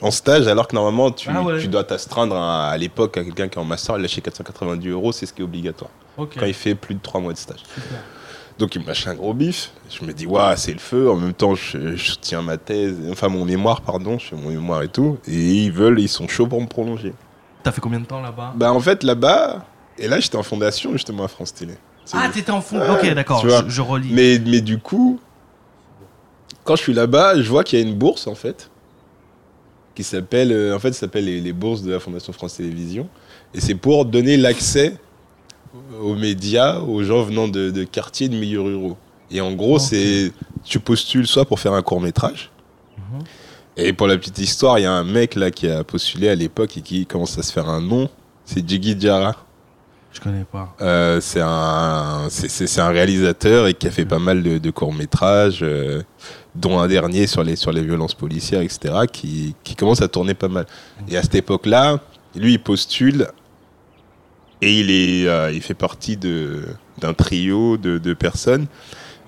en 0.00 0.10
stage, 0.12 0.46
alors 0.46 0.68
que 0.68 0.76
normalement, 0.76 1.10
tu, 1.10 1.28
Ah 1.32 1.42
ouais. 1.42 1.58
tu 1.58 1.66
dois 1.66 1.82
t'astreindre 1.82 2.36
à, 2.36 2.68
à 2.68 2.76
l'époque 2.76 3.16
à 3.16 3.24
quelqu'un 3.24 3.48
qui 3.48 3.58
est 3.58 3.60
en 3.60 3.64
master, 3.64 3.96
il 3.96 4.02
lâchait 4.02 4.20
490 4.20 4.88
euros, 4.90 5.10
c'est 5.12 5.26
ce 5.26 5.32
qui 5.32 5.40
est 5.40 5.44
obligatoire 5.44 5.90
quand 6.16 6.46
il 6.46 6.54
fait 6.54 6.74
plus 6.74 6.94
de 6.94 7.00
3 7.00 7.20
mois 7.20 7.32
de 7.32 7.38
stage. 7.38 7.60
Super. 7.74 7.98
Donc 8.58 8.74
il 8.74 8.82
me 8.82 8.86
lâche 8.86 9.06
un 9.06 9.14
gros 9.14 9.34
bif. 9.34 9.70
Je 9.88 10.04
me 10.04 10.12
dis, 10.12 10.26
waouh, 10.26 10.56
c'est 10.56 10.72
le 10.72 10.78
feu. 10.80 11.08
En 11.10 11.16
même 11.16 11.32
temps, 11.32 11.54
je, 11.54 11.96
je 11.96 12.12
tiens 12.20 12.42
ma 12.42 12.56
thèse, 12.58 12.96
enfin 13.10 13.28
mon 13.28 13.44
mémoire, 13.44 13.80
pardon, 13.82 14.18
je 14.18 14.26
fais 14.26 14.36
mon 14.36 14.50
mémoire 14.50 14.82
et 14.82 14.88
tout. 14.88 15.16
Et 15.28 15.32
ils 15.64 15.72
veulent, 15.72 15.98
ils 16.00 16.08
sont 16.08 16.26
chauds 16.28 16.46
pour 16.48 16.60
me 16.60 16.66
prolonger. 16.66 17.12
T'as 17.62 17.72
fait 17.72 17.80
combien 17.80 18.00
de 18.00 18.04
temps 18.06 18.20
là-bas? 18.20 18.52
Bah 18.56 18.72
en 18.72 18.80
fait, 18.80 19.02
là-bas, 19.04 19.64
et 19.98 20.06
là 20.08 20.18
j'étais 20.20 20.36
en 20.36 20.42
fondation 20.42 20.92
justement 20.92 21.24
à 21.24 21.28
France 21.28 21.54
Télé. 21.54 21.74
Ah, 22.12 22.28
t'étais 22.32 22.50
en 22.52 22.60
fond. 22.60 22.80
Ouais, 22.80 22.88
ok, 22.90 23.14
d'accord. 23.14 23.42
Je, 23.46 23.68
je 23.68 23.80
relis. 23.82 24.10
mais, 24.12 24.40
mais 24.44 24.60
du 24.60 24.78
coup, 24.78 25.20
quand 26.68 26.76
je 26.76 26.82
suis 26.82 26.92
là-bas, 26.92 27.40
je 27.40 27.48
vois 27.48 27.64
qu'il 27.64 27.78
y 27.78 27.82
a 27.82 27.86
une 27.86 27.94
bourse 27.94 28.26
en 28.26 28.34
fait, 28.34 28.70
qui 29.94 30.04
s'appelle, 30.04 30.52
euh, 30.52 30.76
en 30.76 30.78
fait, 30.78 30.92
s'appelle 30.92 31.24
les, 31.24 31.40
les 31.40 31.54
bourses 31.54 31.80
de 31.82 31.90
la 31.90 31.98
Fondation 31.98 32.30
France 32.34 32.58
Télévisions, 32.58 33.08
et 33.54 33.60
c'est 33.62 33.74
pour 33.74 34.04
donner 34.04 34.36
l'accès 34.36 34.94
aux 35.98 36.14
médias 36.14 36.80
aux 36.80 37.02
gens 37.02 37.22
venant 37.22 37.48
de, 37.48 37.70
de 37.70 37.84
quartiers 37.84 38.28
de 38.28 38.36
milieux 38.36 38.60
ruraux. 38.60 38.98
Et 39.30 39.40
en 39.40 39.52
gros, 39.52 39.78
c'est 39.78 40.30
tu 40.62 40.78
postules 40.78 41.26
soit 41.26 41.46
pour 41.46 41.58
faire 41.58 41.72
un 41.72 41.80
court 41.80 42.02
métrage. 42.02 42.50
Mhm. 42.98 43.24
Et 43.78 43.94
pour 43.94 44.06
la 44.06 44.18
petite 44.18 44.38
histoire, 44.38 44.78
il 44.78 44.82
y 44.82 44.86
a 44.86 44.92
un 44.92 45.04
mec 45.04 45.36
là 45.36 45.50
qui 45.50 45.70
a 45.70 45.84
postulé 45.84 46.28
à 46.28 46.34
l'époque 46.34 46.76
et 46.76 46.82
qui 46.82 47.06
commence 47.06 47.38
à 47.38 47.42
se 47.42 47.50
faire 47.50 47.70
un 47.70 47.80
nom. 47.80 48.10
C'est 48.44 48.68
Jiggy 48.68 48.94
Diarra. 48.94 49.36
Je 50.12 50.20
connais 50.20 50.44
pas. 50.44 50.74
Euh, 50.80 51.20
c'est 51.20 51.42
un, 51.42 52.28
c'est- 52.30 52.82
réalisateur 52.82 53.68
et 53.68 53.74
qui 53.74 53.86
a 53.86 53.90
fait 53.90 54.06
pas 54.06 54.18
mal 54.18 54.42
de, 54.42 54.58
de 54.58 54.70
courts 54.70 54.92
métrages, 54.92 55.64
dont 56.60 56.78
un 56.78 56.88
dernier 56.88 57.26
sur 57.26 57.42
les 57.42 57.56
sur 57.56 57.72
les 57.72 57.82
violences 57.82 58.14
policières, 58.14 58.60
etc. 58.62 58.94
Qui, 59.10 59.54
qui 59.64 59.74
commence 59.74 60.02
à 60.02 60.08
tourner 60.08 60.34
pas 60.34 60.48
mal. 60.48 60.66
Et 61.08 61.16
à 61.16 61.22
cette 61.22 61.36
époque-là, 61.36 62.00
lui 62.34 62.54
il 62.54 62.58
postule 62.58 63.28
et 64.60 64.80
il 64.80 64.90
est, 64.90 65.28
euh, 65.28 65.52
il 65.52 65.62
fait 65.62 65.74
partie 65.74 66.16
d'un 66.16 67.14
trio 67.14 67.76
de, 67.76 67.98
de 67.98 68.14
personnes. 68.14 68.66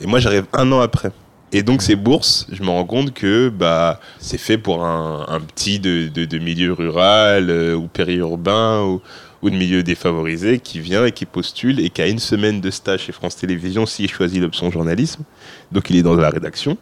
Et 0.01 0.07
moi 0.07 0.19
j'arrive 0.19 0.47
un 0.53 0.71
an 0.73 0.81
après. 0.81 1.13
Et 1.53 1.63
donc 1.63 1.83
ces 1.83 1.97
bourses, 1.97 2.47
je 2.51 2.63
me 2.63 2.69
rends 2.69 2.85
compte 2.85 3.13
que 3.13 3.49
bah 3.49 4.01
c'est 4.19 4.39
fait 4.39 4.59
pour 4.59 4.85
un, 4.85 5.41
petit 5.41 5.81
de, 5.81 6.09
de, 6.09 6.25
de 6.25 6.39
milieu 6.39 6.73
rural 6.73 7.51
euh, 7.51 7.75
ou 7.75 7.89
périurbain 7.89 8.83
ou, 8.83 9.01
ou 9.43 9.51
de 9.51 9.57
milieu 9.57 9.83
défavorisé 9.83 10.61
qui 10.61 10.81
vient 10.81 11.05
et 11.05 11.13
qui 11.13 11.27
postule 11.27 11.81
et 11.81 11.91
qui 11.91 12.03
a 12.03 12.07
une 12.07 12.21
semaine 12.21 12.61
de 12.61 12.71
stage 12.71 13.03
chez 13.03 13.13
France 13.13 13.37
Télévisions 13.37 13.85
s'il 13.87 14.11
choisit 14.11 14.41
l'option 14.41 14.71
journalisme. 14.71 15.25
Donc 15.73 15.91
il 15.91 15.97
est 15.97 16.03
dans 16.03 16.15
la 16.15 16.31
rédaction 16.31 16.77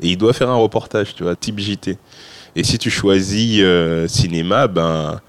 Et 0.00 0.10
il 0.10 0.16
doit 0.16 0.32
faire 0.32 0.50
un 0.50 0.56
reportage, 0.56 1.14
tu 1.14 1.22
vois, 1.22 1.36
type 1.36 1.58
JT. 1.58 1.98
Et 2.56 2.64
si 2.64 2.78
tu 2.78 2.90
choisis 2.90 3.60
euh, 3.62 4.08
cinéma, 4.08 4.66
ben 4.66 5.20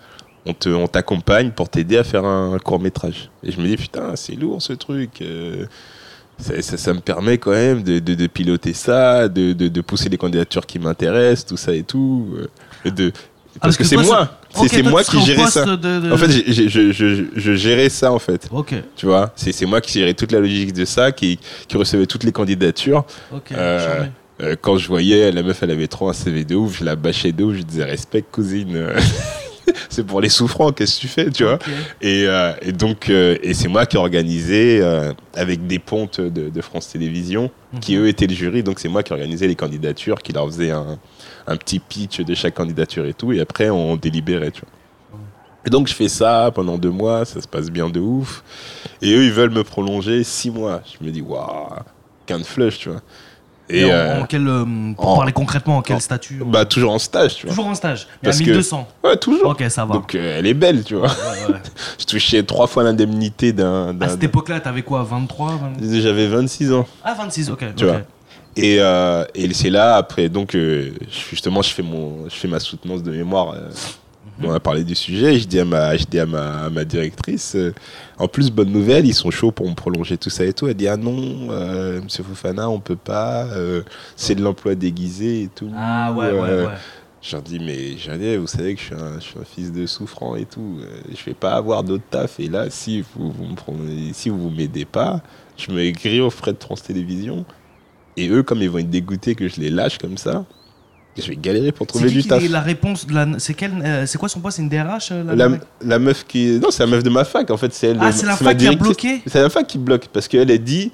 on 0.46 0.54
te, 0.54 0.70
on 0.70 0.88
t'accompagne 0.88 1.52
pour 1.52 1.70
t'aider 1.70 1.98
à 1.98 2.04
faire 2.04 2.26
un, 2.26 2.58
court 2.60 2.80
métrage. 2.80 3.30
Et 3.44 3.52
je 3.52 3.60
me 3.62 3.68
dis 3.68 3.78
putain, 3.78 4.16
c'est 4.16 4.36
lourd 4.36 4.62
ce 4.62 4.74
truc. 4.74 5.22
euh, 5.22 5.66
ça, 6.40 6.94
me 6.94 7.00
permet 7.02 7.38
quand 7.38 7.52
même 7.52 7.84
de, 7.84 8.28
piloter 8.28 8.74
ça, 8.74 9.28
de, 9.28 9.54
de- 9.54 9.82
pousser 9.82 10.10
les 10.10 10.18
candidatures 10.18 10.66
qui 10.66 10.80
m'intéressent, 10.80 11.46
tout 11.46 11.58
ça 11.58 11.74
et 11.74 11.84
tout. 11.84 12.36
euh, 12.86 12.90
de, 12.90 13.12
parce 13.60 13.76
parce 13.76 13.78
que 13.78 13.84
que 13.84 13.90
c'est 13.90 13.96
moi, 13.98 14.30
c'est 14.68 14.84
moi 14.84 15.04
qui 15.04 15.22
gérais 15.22 15.48
ça. 15.48 15.66
de- 15.66 15.76
de- 15.76 16.12
En 16.12 16.18
fait, 16.18 16.32
je, 16.52 16.68
je- 16.92 17.26
je 17.36 17.56
gérais 17.56 17.90
ça 17.90 18.12
en 18.12 18.20
fait. 18.20 18.50
Tu 18.96 19.06
vois, 19.06 19.32
c'est 19.36 19.66
moi 19.66 19.82
qui 19.82 20.00
gérais 20.00 20.14
toute 20.14 20.32
la 20.32 20.40
logique 20.40 20.74
de 20.74 20.86
ça, 20.86 21.12
qui, 21.12 21.40
qui 21.68 21.78
recevait 21.78 22.06
toutes 22.06 22.24
les 22.24 22.32
candidatures. 22.32 23.06
Euh. 23.52 24.06
Euh, 24.42 24.56
quand 24.60 24.76
je 24.78 24.88
voyais 24.88 25.32
la 25.32 25.44
meuf, 25.44 25.62
elle 25.62 25.70
avait 25.70 25.88
trop 25.88 26.10
un 26.10 26.14
CV 26.14 26.44
de 26.46 26.56
ouf, 26.56 26.80
je 26.80 26.84
la 26.84 26.96
bâchais 26.96 27.32
de 27.32 27.44
ouf, 27.44 27.58
je 27.58 27.62
disais 27.62 27.84
respect 27.84 28.24
cousine. 28.24 28.88
c'est 29.90 30.04
pour 30.04 30.20
les 30.20 30.30
souffrants, 30.30 30.72
qu'est-ce 30.72 30.96
que 30.96 31.02
tu 31.02 31.08
fais, 31.08 31.30
tu 31.30 31.44
vois? 31.44 31.60
Et, 32.02 32.26
euh, 32.26 32.52
et 32.64 32.72
donc, 32.72 33.10
et 33.10 33.54
c'est 33.54 33.68
moi 33.68 33.86
qui 33.86 33.98
organisais 33.98 34.82
avec 35.36 35.68
des 35.68 35.78
pontes 35.78 36.20
de, 36.22 36.50
de 36.50 36.62
France 36.62 36.90
Télévisions, 36.90 37.52
qui 37.82 37.96
Mhm. 37.96 38.02
eux 38.04 38.08
étaient 38.08 38.26
le 38.26 38.34
jury. 38.34 38.64
Donc 38.64 38.80
c'est 38.80 38.90
moi 38.90 39.04
qui 39.04 39.14
organisais 39.14 39.46
les 39.48 39.56
candidatures, 39.56 40.24
qui 40.24 40.34
leur 40.34 40.48
faisais 40.48 40.72
un, 40.72 40.98
un 41.48 41.58
petit 41.58 41.80
pitch 41.80 42.22
de 42.22 42.34
chaque 42.36 42.54
candidature 42.56 43.06
et 43.06 43.14
tout. 43.14 43.32
Et 43.34 43.40
après, 43.40 43.70
on 43.70 43.96
délibérait, 43.96 44.52
tu 44.52 44.62
vois. 44.62 45.20
Et 45.66 45.70
donc 45.70 45.88
je 45.88 45.94
fais 45.94 46.10
ça 46.10 46.50
pendant 46.56 46.78
deux 46.80 46.90
mois, 46.90 47.24
ça 47.24 47.40
se 47.40 47.48
passe 47.48 47.70
bien 47.70 47.88
de 47.90 48.00
ouf. 48.00 48.44
Et 49.02 49.14
eux, 49.14 49.26
ils 49.26 49.32
veulent 49.32 49.52
me 49.52 49.64
prolonger 49.64 50.24
six 50.24 50.50
mois. 50.50 50.82
Je 51.00 51.06
me 51.06 51.12
dis, 51.12 51.22
waouh, 51.22 51.68
qu'un 52.26 52.40
de 52.40 52.44
flush, 52.44 52.80
tu 52.80 52.90
vois. 52.90 53.02
Et, 53.70 53.82
Et, 53.82 53.86
en, 53.86 53.90
euh, 53.96 54.22
en 54.22 54.26
quel, 54.26 54.46
euh, 54.48 54.66
pour 54.96 55.08
en- 55.08 55.16
parler 55.18 55.32
concrètement, 55.32 55.78
en 55.78 55.82
quel 55.82 55.96
en- 55.96 56.00
statut 56.00 56.42
euh, 56.42 56.46
bah 56.46 56.66
toujours 56.66 56.92
en 56.92 57.00
stage, 57.00 57.36
tu 57.36 57.46
vois. 57.46 57.56
Toujours 57.56 57.68
en 57.68 57.76
stage, 57.76 58.08
mais 58.22 58.28
Parce 58.28 58.38
à 58.38 58.44
que- 58.44 58.50
1200. 58.50 58.88
Ouais, 59.04 59.16
toujours. 59.18 59.52
Ok, 59.52 59.64
ça 59.70 59.86
va. 59.86 59.94
Donc 59.94 60.14
euh, 60.16 60.40
elle 60.40 60.48
est 60.48 60.54
belle, 60.56 60.84
tu 60.84 60.96
vois. 60.96 61.08
Ouais, 61.08 61.54
ouais. 61.54 61.60
Je 62.00 62.06
touchais 62.06 62.44
trois 62.44 62.68
fois 62.68 62.84
l'indemnité 62.84 63.54
d'un. 63.54 63.96
À 64.02 64.10
cette 64.10 64.24
époque-là, 64.24 64.60
t'avais 64.60 64.82
quoi 64.82 65.04
23 65.04 65.60
20... 65.80 66.02
J'avais 66.02 66.28
26 66.28 66.74
ans. 66.74 66.86
Ah, 67.04 67.14
26, 67.14 67.50
ok. 67.52 67.64
Tu 67.78 67.86
vois. 67.86 68.02
Et, 68.58 68.78
euh, 68.80 69.24
et 69.34 69.54
c'est 69.54 69.70
là, 69.70 69.96
après, 69.96 70.28
donc, 70.30 70.56
euh, 70.56 70.92
justement, 71.30 71.62
je 71.62 71.70
fais, 71.74 71.84
mon, 71.84 72.28
je 72.30 72.36
fais 72.36 72.48
ma 72.48 72.60
soutenance 72.60 73.02
de 73.04 73.12
mémoire. 73.12 73.54
euh. 73.56 73.70
On 74.44 74.52
a 74.52 74.60
parlé 74.60 74.84
du 74.84 74.96
sujet. 74.96 75.36
et 75.36 75.40
Je 75.40 75.48
dis 75.48 75.60
à 75.60 75.66
ma, 75.66 75.96
je 75.96 76.04
dis 76.06 76.18
à 76.20 76.26
ma, 76.26 76.64
à 76.66 76.70
ma 76.72 76.84
directrice, 76.84 77.56
en 78.18 78.28
plus, 78.28 78.50
bonne 78.50 78.72
nouvelle, 78.72 79.06
ils 79.06 79.14
sont 79.14 79.30
chauds 79.30 79.52
pour 79.52 79.70
me 79.70 79.76
prolonger 79.76 80.18
tout 80.18 80.32
ça 80.32 80.44
et 80.46 80.52
tout. 80.54 80.68
Elle 80.68 80.74
dit, 80.74 80.88
ah 80.88 80.98
non, 80.98 81.48
monsieur 82.04 82.24
Fofana, 82.24 82.68
on 82.68 82.80
peut 82.80 82.96
pas. 82.96 83.46
c'est 84.16 84.34
de 84.34 84.42
l'emploi 84.42 84.74
déguisé 84.74 85.44
et 85.44 85.48
tout. 85.48 85.70
Ah, 85.78 86.12
ouais, 86.12 86.32
ouais, 86.32 86.40
ouais. 86.66 86.66
Je 87.22 87.34
leur 87.34 87.44
dis, 87.44 87.60
mais 87.60 87.98
j'allais, 87.98 88.36
vous 88.38 88.48
savez 88.48 88.74
que 88.74 88.82
je 88.82 88.86
suis, 88.88 88.96
un, 88.96 89.20
je 89.20 89.24
suis 89.26 89.40
un 89.40 89.44
fils 89.46 89.72
de 89.72 89.86
souffrant 89.86 90.36
et 90.36 90.46
tout. 90.46 90.80
Je 91.16 91.24
vais 91.24 91.36
pas 91.36 91.52
avoir 91.54 91.84
d'autre 91.84 92.04
taf. 92.10 92.40
Et 92.40 92.48
là, 92.48 92.72
si 92.72 93.02
vous 93.16 93.32
vous 93.32 93.46
me 93.46 93.54
prenez- 93.56 94.12
si 94.14 94.30
vous 94.30 94.50
m'aidez 94.50 94.86
pas, 94.86 95.22
je 95.56 95.72
me 95.72 95.88
grille 95.92 96.22
aux 96.22 96.32
frais 96.32 96.54
de 96.54 96.58
France 96.60 96.82
Télévisions. 96.82 97.46
Et 98.22 98.30
eux, 98.30 98.44
comme 98.44 98.62
ils 98.62 98.70
vont 98.70 98.78
être 98.80 98.90
dégoûtés 98.90 99.36
que 99.36 99.48
je 99.48 99.60
les 99.60 99.70
lâche 99.70 99.98
comme 99.98 100.18
ça, 100.18 100.46
je 101.18 101.28
vais 101.28 101.36
galérer 101.36 101.72
pour 101.72 101.88
trouver 101.88 102.10
du 102.10 102.24
taf. 102.24 102.48
la 102.50 102.62
réponse 102.62 103.06
la... 103.10 103.28
C'est 103.40 103.62
euh, 103.64 104.06
c'est 104.06 104.18
quoi 104.18 104.30
son 104.30 104.40
poste? 104.40 104.58
C'est 104.58 104.64
une 104.64 104.70
DRH 104.70 105.10
euh, 105.12 105.24
la- 105.24 105.36
La, 105.36 105.48
la- 105.50 105.58
la 105.84 106.00
meuf 106.00 106.26
qui. 106.28 106.60
Non, 106.62 106.72
c'est 106.72 106.84
la 106.84 106.88
meuf 106.90 107.04
de 107.04 107.10
ma 107.10 107.26
fac, 107.26 107.50
en 107.52 107.58
fait. 107.58 107.74
C'est 107.74 107.88
elle. 107.88 107.98
Ah, 108.00 108.12
c'est 108.12 108.26
la 108.26 108.36
fac 108.38 108.56
qui 108.58 108.68
a 108.68 108.72
bloqué? 108.74 109.22
C'est 109.26 109.42
la 109.42 109.50
fac 109.50 109.66
qui 109.68 109.78
bloque. 109.78 110.08
Parce 110.14 110.28
qu'elle 110.28 110.50
a 110.52 110.58
dit 110.58 110.92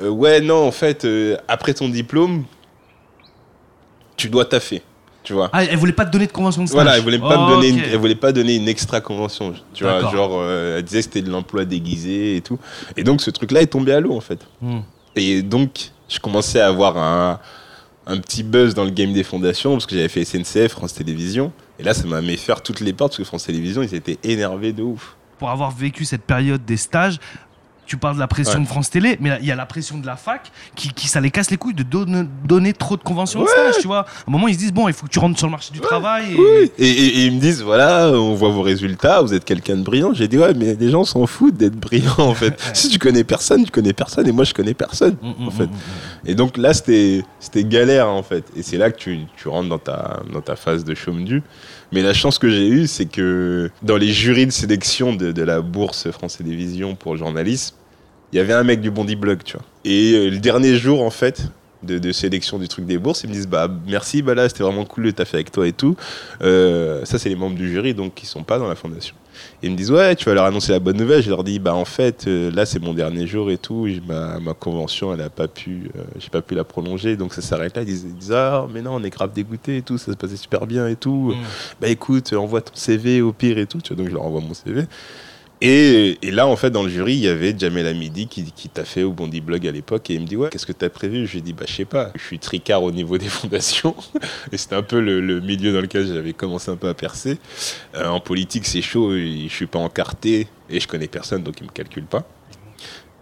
euh, 0.00 0.08
Ouais, 0.08 0.40
non, 0.40 0.66
en 0.66 0.72
fait, 0.72 1.04
euh, 1.04 1.36
après 1.46 1.74
ton 1.74 1.88
diplôme, 1.88 2.44
tu 4.16 4.28
dois 4.28 4.44
taffer. 4.44 4.82
Tu 5.22 5.32
vois 5.32 5.50
Ah, 5.52 5.64
elle 5.64 5.76
voulait 5.76 5.92
pas 5.92 6.06
te 6.06 6.10
donner 6.12 6.26
de 6.26 6.32
convention 6.32 6.62
de 6.62 6.68
stage 6.68 6.76
Voilà, 6.82 6.96
elle 6.96 7.02
voulait 7.02 7.18
pas 7.18 7.36
me 7.46 7.54
donner, 7.54 7.68
une, 7.70 7.78
elle 7.80 7.98
voulait 7.98 8.14
pas 8.14 8.32
donner 8.32 8.54
une 8.56 8.68
extra 8.68 9.00
convention, 9.00 9.54
tu 9.74 9.82
vois, 9.82 10.00
genre 10.12 10.30
euh, 10.34 10.78
elle 10.78 10.84
disait 10.84 10.98
que 10.98 11.04
c'était 11.04 11.22
de 11.22 11.30
l'emploi 11.30 11.64
déguisé 11.64 12.36
et 12.36 12.40
tout. 12.40 12.58
Et 12.96 13.02
donc 13.02 13.20
ce 13.20 13.30
truc-là 13.30 13.62
est 13.62 13.66
tombé 13.66 13.92
à 13.92 13.98
l'eau 14.00 14.12
en 14.16 14.20
fait. 14.20 14.38
Hmm. 14.62 14.80
Et 15.16 15.42
donc 15.42 15.90
je 16.08 16.18
commençais 16.18 16.60
à 16.60 16.68
avoir 16.68 16.96
un, 16.96 17.40
un 18.06 18.18
petit 18.18 18.42
buzz 18.42 18.74
dans 18.74 18.84
le 18.84 18.90
game 18.90 19.12
des 19.12 19.24
fondations 19.24 19.72
parce 19.72 19.86
que 19.86 19.94
j'avais 19.94 20.08
fait 20.08 20.24
SNCF, 20.24 20.72
France 20.72 20.94
Télévisions. 20.94 21.52
Et 21.78 21.82
là, 21.82 21.92
ça 21.92 22.06
m'a 22.06 22.20
mis 22.20 22.36
faire 22.36 22.62
toutes 22.62 22.80
les 22.80 22.92
portes 22.92 23.12
parce 23.12 23.18
que 23.18 23.24
France 23.24 23.44
Télévisions, 23.44 23.82
ils 23.82 23.94
étaient 23.94 24.18
énervés 24.22 24.72
de 24.72 24.82
ouf. 24.82 25.16
Pour 25.38 25.50
avoir 25.50 25.70
vécu 25.70 26.04
cette 26.04 26.22
période 26.22 26.64
des 26.64 26.78
stages, 26.78 27.18
tu 27.86 27.96
parles 27.96 28.16
de 28.16 28.20
la 28.20 28.26
pression 28.26 28.58
Ouais. 28.58 28.64
de 28.64 28.68
France 28.68 28.90
Télé, 28.90 29.16
mais 29.20 29.38
il 29.40 29.46
y 29.46 29.52
a 29.52 29.56
la 29.56 29.64
pression 29.66 29.96
de 29.98 30.06
la 30.06 30.16
fac 30.16 30.50
qui, 30.74 30.90
qui 30.92 31.08
ça 31.08 31.20
les 31.20 31.30
casse 31.30 31.50
les 31.50 31.56
couilles 31.56 31.74
de 31.74 31.82
donner, 31.82 32.24
donner 32.44 32.72
trop 32.72 32.96
de 32.96 33.02
conventions 33.02 33.40
de 33.40 33.44
Ouais. 33.44 33.50
stage, 33.50 33.74
tu 33.80 33.86
vois. 33.86 34.00
À 34.00 34.06
un 34.28 34.30
moment, 34.30 34.48
ils 34.48 34.54
se 34.54 34.58
disent, 34.58 34.72
bon, 34.72 34.88
il 34.88 34.94
faut 34.94 35.06
que 35.06 35.10
tu 35.12 35.18
rentres 35.18 35.38
sur 35.38 35.46
le 35.46 35.52
marché 35.52 35.72
du 35.72 35.80
travail. 35.80 36.32
Et... 36.32 36.36
Oui. 36.36 36.70
Et, 36.78 36.88
et- 36.90 37.06
et 37.20 37.26
ils 37.26 37.32
me 37.34 37.40
disent 37.40 37.62
voilà, 37.62 38.08
on 38.10 38.34
voit 38.34 38.50
vos 38.50 38.62
résultats, 38.62 39.22
vous 39.22 39.32
êtes 39.34 39.44
quelqu'un 39.44 39.76
de 39.76 39.82
brillant. 39.82 40.12
J'ai 40.12 40.28
dit 40.28 40.36
ouais, 40.38 40.52
mais 40.54 40.74
les 40.74 40.90
gens 40.90 41.04
s'en 41.04 41.26
foutent 41.26 41.56
d'être 41.56 41.76
brillant 41.76 42.14
en 42.18 42.34
fait. 42.34 42.60
si 42.74 42.88
tu 42.88 42.98
connais 42.98 43.24
personne, 43.24 43.64
tu 43.64 43.70
connais 43.70 43.92
personne 43.92 44.26
et 44.28 44.32
moi 44.32 44.44
je 44.44 44.52
connais 44.54 44.74
personne. 44.74 45.16
Mm, 45.22 45.44
mm, 45.44 45.48
En 45.48 45.50
fait. 45.50 45.66
mm. 45.66 45.70
Et 46.26 46.34
donc 46.34 46.56
là, 46.56 46.74
c'était 46.74 47.22
c'était 47.40 47.64
galère 47.64 48.08
en 48.08 48.22
fait. 48.22 48.44
Et 48.56 48.62
c'est 48.62 48.76
là 48.78 48.90
que 48.90 48.98
tu, 48.98 49.18
tu 49.36 49.48
rentres 49.48 49.68
dans 49.68 49.78
ta, 49.78 50.20
dans 50.32 50.40
ta 50.40 50.56
phase 50.56 50.84
de 50.84 50.94
chaume 50.94 51.24
du. 51.24 51.42
Mais 51.92 52.02
la 52.02 52.14
chance 52.14 52.38
que 52.38 52.48
j'ai 52.48 52.68
eue, 52.68 52.86
c'est 52.86 53.06
que 53.06 53.70
dans 53.82 53.96
les 53.96 54.08
jurys 54.08 54.46
de 54.46 54.50
sélection 54.50 55.14
de, 55.14 55.42
la 55.42 55.60
bourse 55.60 56.10
France 56.10 56.38
Télévisions 56.38 56.94
pour 56.94 57.12
le 57.12 57.18
journalisme, 57.18 57.76
il 58.32 58.36
y 58.36 58.40
avait 58.40 58.54
un 58.54 58.64
mec 58.64 58.80
du 58.80 58.90
Bondi 58.90 59.14
Blog, 59.14 59.42
tu 59.44 59.56
vois. 59.56 59.64
Et 59.84 60.14
euh, 60.14 60.30
le 60.30 60.38
dernier 60.38 60.74
jour, 60.76 61.02
en 61.02 61.10
fait, 61.10 61.48
de, 61.82 61.98
de 61.98 62.12
sélection 62.12 62.58
du 62.58 62.68
truc 62.68 62.86
des 62.86 62.98
bourses, 62.98 63.22
ils 63.24 63.28
me 63.28 63.34
disent 63.34 63.48
bah 63.48 63.68
merci, 63.86 64.22
bah 64.22 64.34
là, 64.34 64.48
c'était 64.48 64.62
vraiment 64.62 64.84
cool 64.84 65.04
de 65.04 65.10
taffer 65.10 65.36
avec 65.36 65.52
toi 65.52 65.66
et 65.66 65.72
tout. 65.72 65.96
Euh, 66.42 67.04
ça, 67.04 67.18
c'est 67.18 67.28
les 67.28 67.36
membres 67.36 67.56
du 67.56 67.70
jury, 67.70 67.94
donc 67.94 68.14
qui 68.14 68.26
sont 68.26 68.42
pas 68.42 68.58
dans 68.58 68.68
la 68.68 68.74
fondation. 68.74 69.14
Et 69.62 69.66
ils 69.66 69.70
me 69.70 69.76
disent 69.76 69.90
ouais, 69.90 70.16
tu 70.16 70.24
vas 70.26 70.34
leur 70.34 70.44
annoncer 70.44 70.72
la 70.72 70.78
bonne 70.78 70.96
nouvelle. 70.96 71.22
Je 71.22 71.30
leur 71.30 71.44
dis 71.44 71.58
bah 71.58 71.74
en 71.74 71.84
fait 71.84 72.26
euh, 72.26 72.50
là 72.50 72.66
c'est 72.66 72.78
mon 72.78 72.94
dernier 72.94 73.26
jour 73.26 73.50
et 73.50 73.58
tout. 73.58 73.86
Ma, 74.06 74.38
ma 74.40 74.54
convention 74.54 75.12
elle 75.12 75.20
a 75.20 75.30
pas 75.30 75.48
pu, 75.48 75.90
euh, 75.96 76.02
j'ai 76.18 76.30
pas 76.30 76.42
pu 76.42 76.54
la 76.54 76.64
prolonger 76.64 77.16
donc 77.16 77.34
ça 77.34 77.42
s'arrête 77.42 77.76
là. 77.76 77.82
Ils 77.82 77.86
disent, 77.86 78.06
ils 78.08 78.14
disent, 78.14 78.32
ah 78.32 78.66
mais 78.72 78.82
non 78.82 78.92
on 78.94 79.04
est 79.04 79.10
grave 79.10 79.32
dégoûté 79.34 79.78
et 79.78 79.82
tout, 79.82 79.98
ça 79.98 80.12
se 80.12 80.16
passait 80.16 80.36
super 80.36 80.66
bien 80.66 80.88
et 80.88 80.96
tout. 80.96 81.34
Mm. 81.34 81.44
Bah 81.80 81.88
écoute 81.88 82.32
envoie 82.32 82.60
ton 82.60 82.74
CV 82.74 83.22
au 83.22 83.32
pire 83.32 83.58
et 83.58 83.66
tout. 83.66 83.80
Tu 83.80 83.92
vois, 83.92 84.02
donc 84.02 84.10
je 84.10 84.14
leur 84.14 84.24
envoie 84.24 84.40
mon 84.40 84.54
CV. 84.54 84.84
Et, 85.62 86.18
là 86.22 86.46
en 86.46 86.56
fait 86.56 86.70
dans 86.70 86.82
le 86.82 86.90
jury 86.90 87.14
il 87.14 87.20
y 87.20 87.28
avait 87.28 87.54
Jamel 87.56 87.86
Hamidi 87.86 88.26
qui, 88.26 88.44
t'a 88.68 88.84
fait 88.84 89.02
au 89.02 89.12
Bondi 89.12 89.40
Blog 89.40 89.66
à 89.66 89.70
l'époque 89.70 90.10
et 90.10 90.14
il 90.14 90.20
me 90.20 90.26
dit 90.26 90.36
ouais 90.36 90.50
qu'est-ce 90.50 90.66
que 90.66 90.72
t'as 90.72 90.90
prévu? 90.90 91.26
Je 91.26 91.32
lui 91.32 91.38
ai 91.38 91.42
dit 91.42 91.52
bah 91.54 91.64
je 91.66 91.72
sais 91.72 91.84
pas. 91.84 92.12
Je 92.14 92.22
suis 92.22 92.38
tricard 92.38 92.82
au 92.82 92.92
niveau 92.92 93.16
des 93.16 93.28
fondations 93.28 93.96
et 94.52 94.58
c'était 94.58 94.76
un 94.76 94.82
peu 94.82 95.00
le, 95.00 95.40
milieu 95.40 95.72
dans 95.72 95.80
lequel 95.80 96.06
j'avais 96.06 96.34
commencé 96.34 96.70
un 96.70 96.76
peu 96.76 96.88
à 96.88 96.94
percer. 96.94 97.38
Euh, 97.94 98.08
en 98.08 98.20
politique, 98.20 98.66
c'est 98.66 98.82
chaud, 98.82 99.12
je 99.16 99.48
suis 99.48 99.66
pas 99.66 99.78
encarté 99.78 100.48
et 100.68 100.80
je 100.80 100.88
connais 100.88 101.08
personne, 101.08 101.42
donc 101.42 101.60
il 101.60 101.66
me 101.66 101.72
calcule 101.72 102.04
pas. 102.04 102.26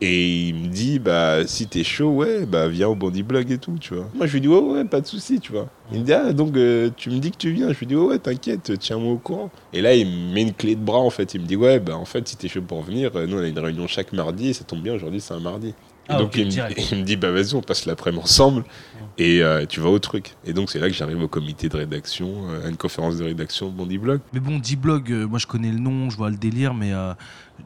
Et 0.06 0.48
il 0.48 0.54
me 0.54 0.66
dit, 0.66 0.98
bah, 0.98 1.46
si 1.46 1.66
t'es 1.66 1.82
chaud, 1.82 2.10
ouais, 2.10 2.44
bah, 2.44 2.68
viens 2.68 2.88
au 2.88 2.94
Bondi 2.94 3.22
Blog 3.22 3.50
et 3.50 3.56
tout, 3.56 3.78
tu 3.80 3.94
vois. 3.94 4.06
Moi, 4.14 4.26
je 4.26 4.34
lui 4.34 4.42
dis, 4.42 4.48
ouais, 4.48 4.58
ouais, 4.58 4.84
pas 4.84 5.00
de 5.00 5.06
souci, 5.06 5.40
tu 5.40 5.50
vois. 5.50 5.66
Il 5.92 6.00
me 6.00 6.04
dit, 6.04 6.12
ah, 6.12 6.34
donc, 6.34 6.54
euh, 6.58 6.90
tu 6.94 7.08
me 7.08 7.20
dis 7.20 7.30
que 7.30 7.38
tu 7.38 7.52
viens. 7.52 7.72
Je 7.72 7.78
lui 7.78 7.86
dis, 7.86 7.96
ouais, 7.96 8.04
ouais, 8.04 8.18
t'inquiète, 8.18 8.78
tiens-moi 8.78 9.14
au 9.14 9.16
courant. 9.16 9.50
Et 9.72 9.80
là, 9.80 9.94
il 9.94 10.06
me 10.06 10.34
met 10.34 10.42
une 10.42 10.52
clé 10.52 10.74
de 10.74 10.84
bras, 10.84 10.98
en 10.98 11.08
fait. 11.08 11.32
Il 11.32 11.40
me 11.40 11.46
dit, 11.46 11.56
ouais, 11.56 11.80
bah, 11.80 11.96
en 11.96 12.04
fait, 12.04 12.28
si 12.28 12.36
t'es 12.36 12.48
chaud 12.48 12.60
pour 12.60 12.82
venir, 12.82 13.12
euh, 13.16 13.26
nous, 13.26 13.38
on 13.38 13.42
a 13.42 13.48
une 13.48 13.58
réunion 13.58 13.86
chaque 13.86 14.12
mardi, 14.12 14.48
et 14.48 14.52
ça 14.52 14.64
tombe 14.64 14.82
bien, 14.82 14.92
aujourd'hui, 14.92 15.22
c'est 15.22 15.32
un 15.32 15.40
mardi. 15.40 15.72
Et 16.08 16.12
Ah, 16.12 16.18
donc, 16.18 16.36
il, 16.36 16.46
me, 16.46 16.50
direct. 16.50 16.90
il 16.92 16.98
me 16.98 17.02
dit, 17.02 17.16
bah, 17.16 17.30
vas-y, 17.30 17.54
on 17.54 17.62
passe 17.62 17.86
l'après-midi 17.86 18.22
ensemble, 18.22 18.64
et 19.16 19.42
euh, 19.42 19.64
tu 19.66 19.80
vas 19.80 19.88
au 19.88 19.98
truc. 19.98 20.34
Et 20.44 20.52
donc, 20.52 20.70
c'est 20.70 20.78
là 20.78 20.88
que 20.88 20.94
j'arrive 20.94 21.22
au 21.22 21.28
comité 21.28 21.68
de 21.68 21.76
rédaction, 21.76 22.28
euh, 22.50 22.66
à 22.66 22.68
une 22.68 22.76
conférence 22.76 23.16
de 23.16 23.24
rédaction 23.24 23.68
de 23.68 23.72
Bondi 23.72 23.96
Blog. 23.96 24.20
Mais 24.32 24.40
bon, 24.40 24.58
D-Blog, 24.58 25.10
euh, 25.10 25.26
moi 25.26 25.38
je 25.38 25.46
connais 25.46 25.70
le 25.70 25.78
nom, 25.78 26.10
je 26.10 26.16
vois 26.16 26.28
le 26.28 26.36
délire, 26.36 26.74
mais 26.74 26.92
euh, 26.92 27.14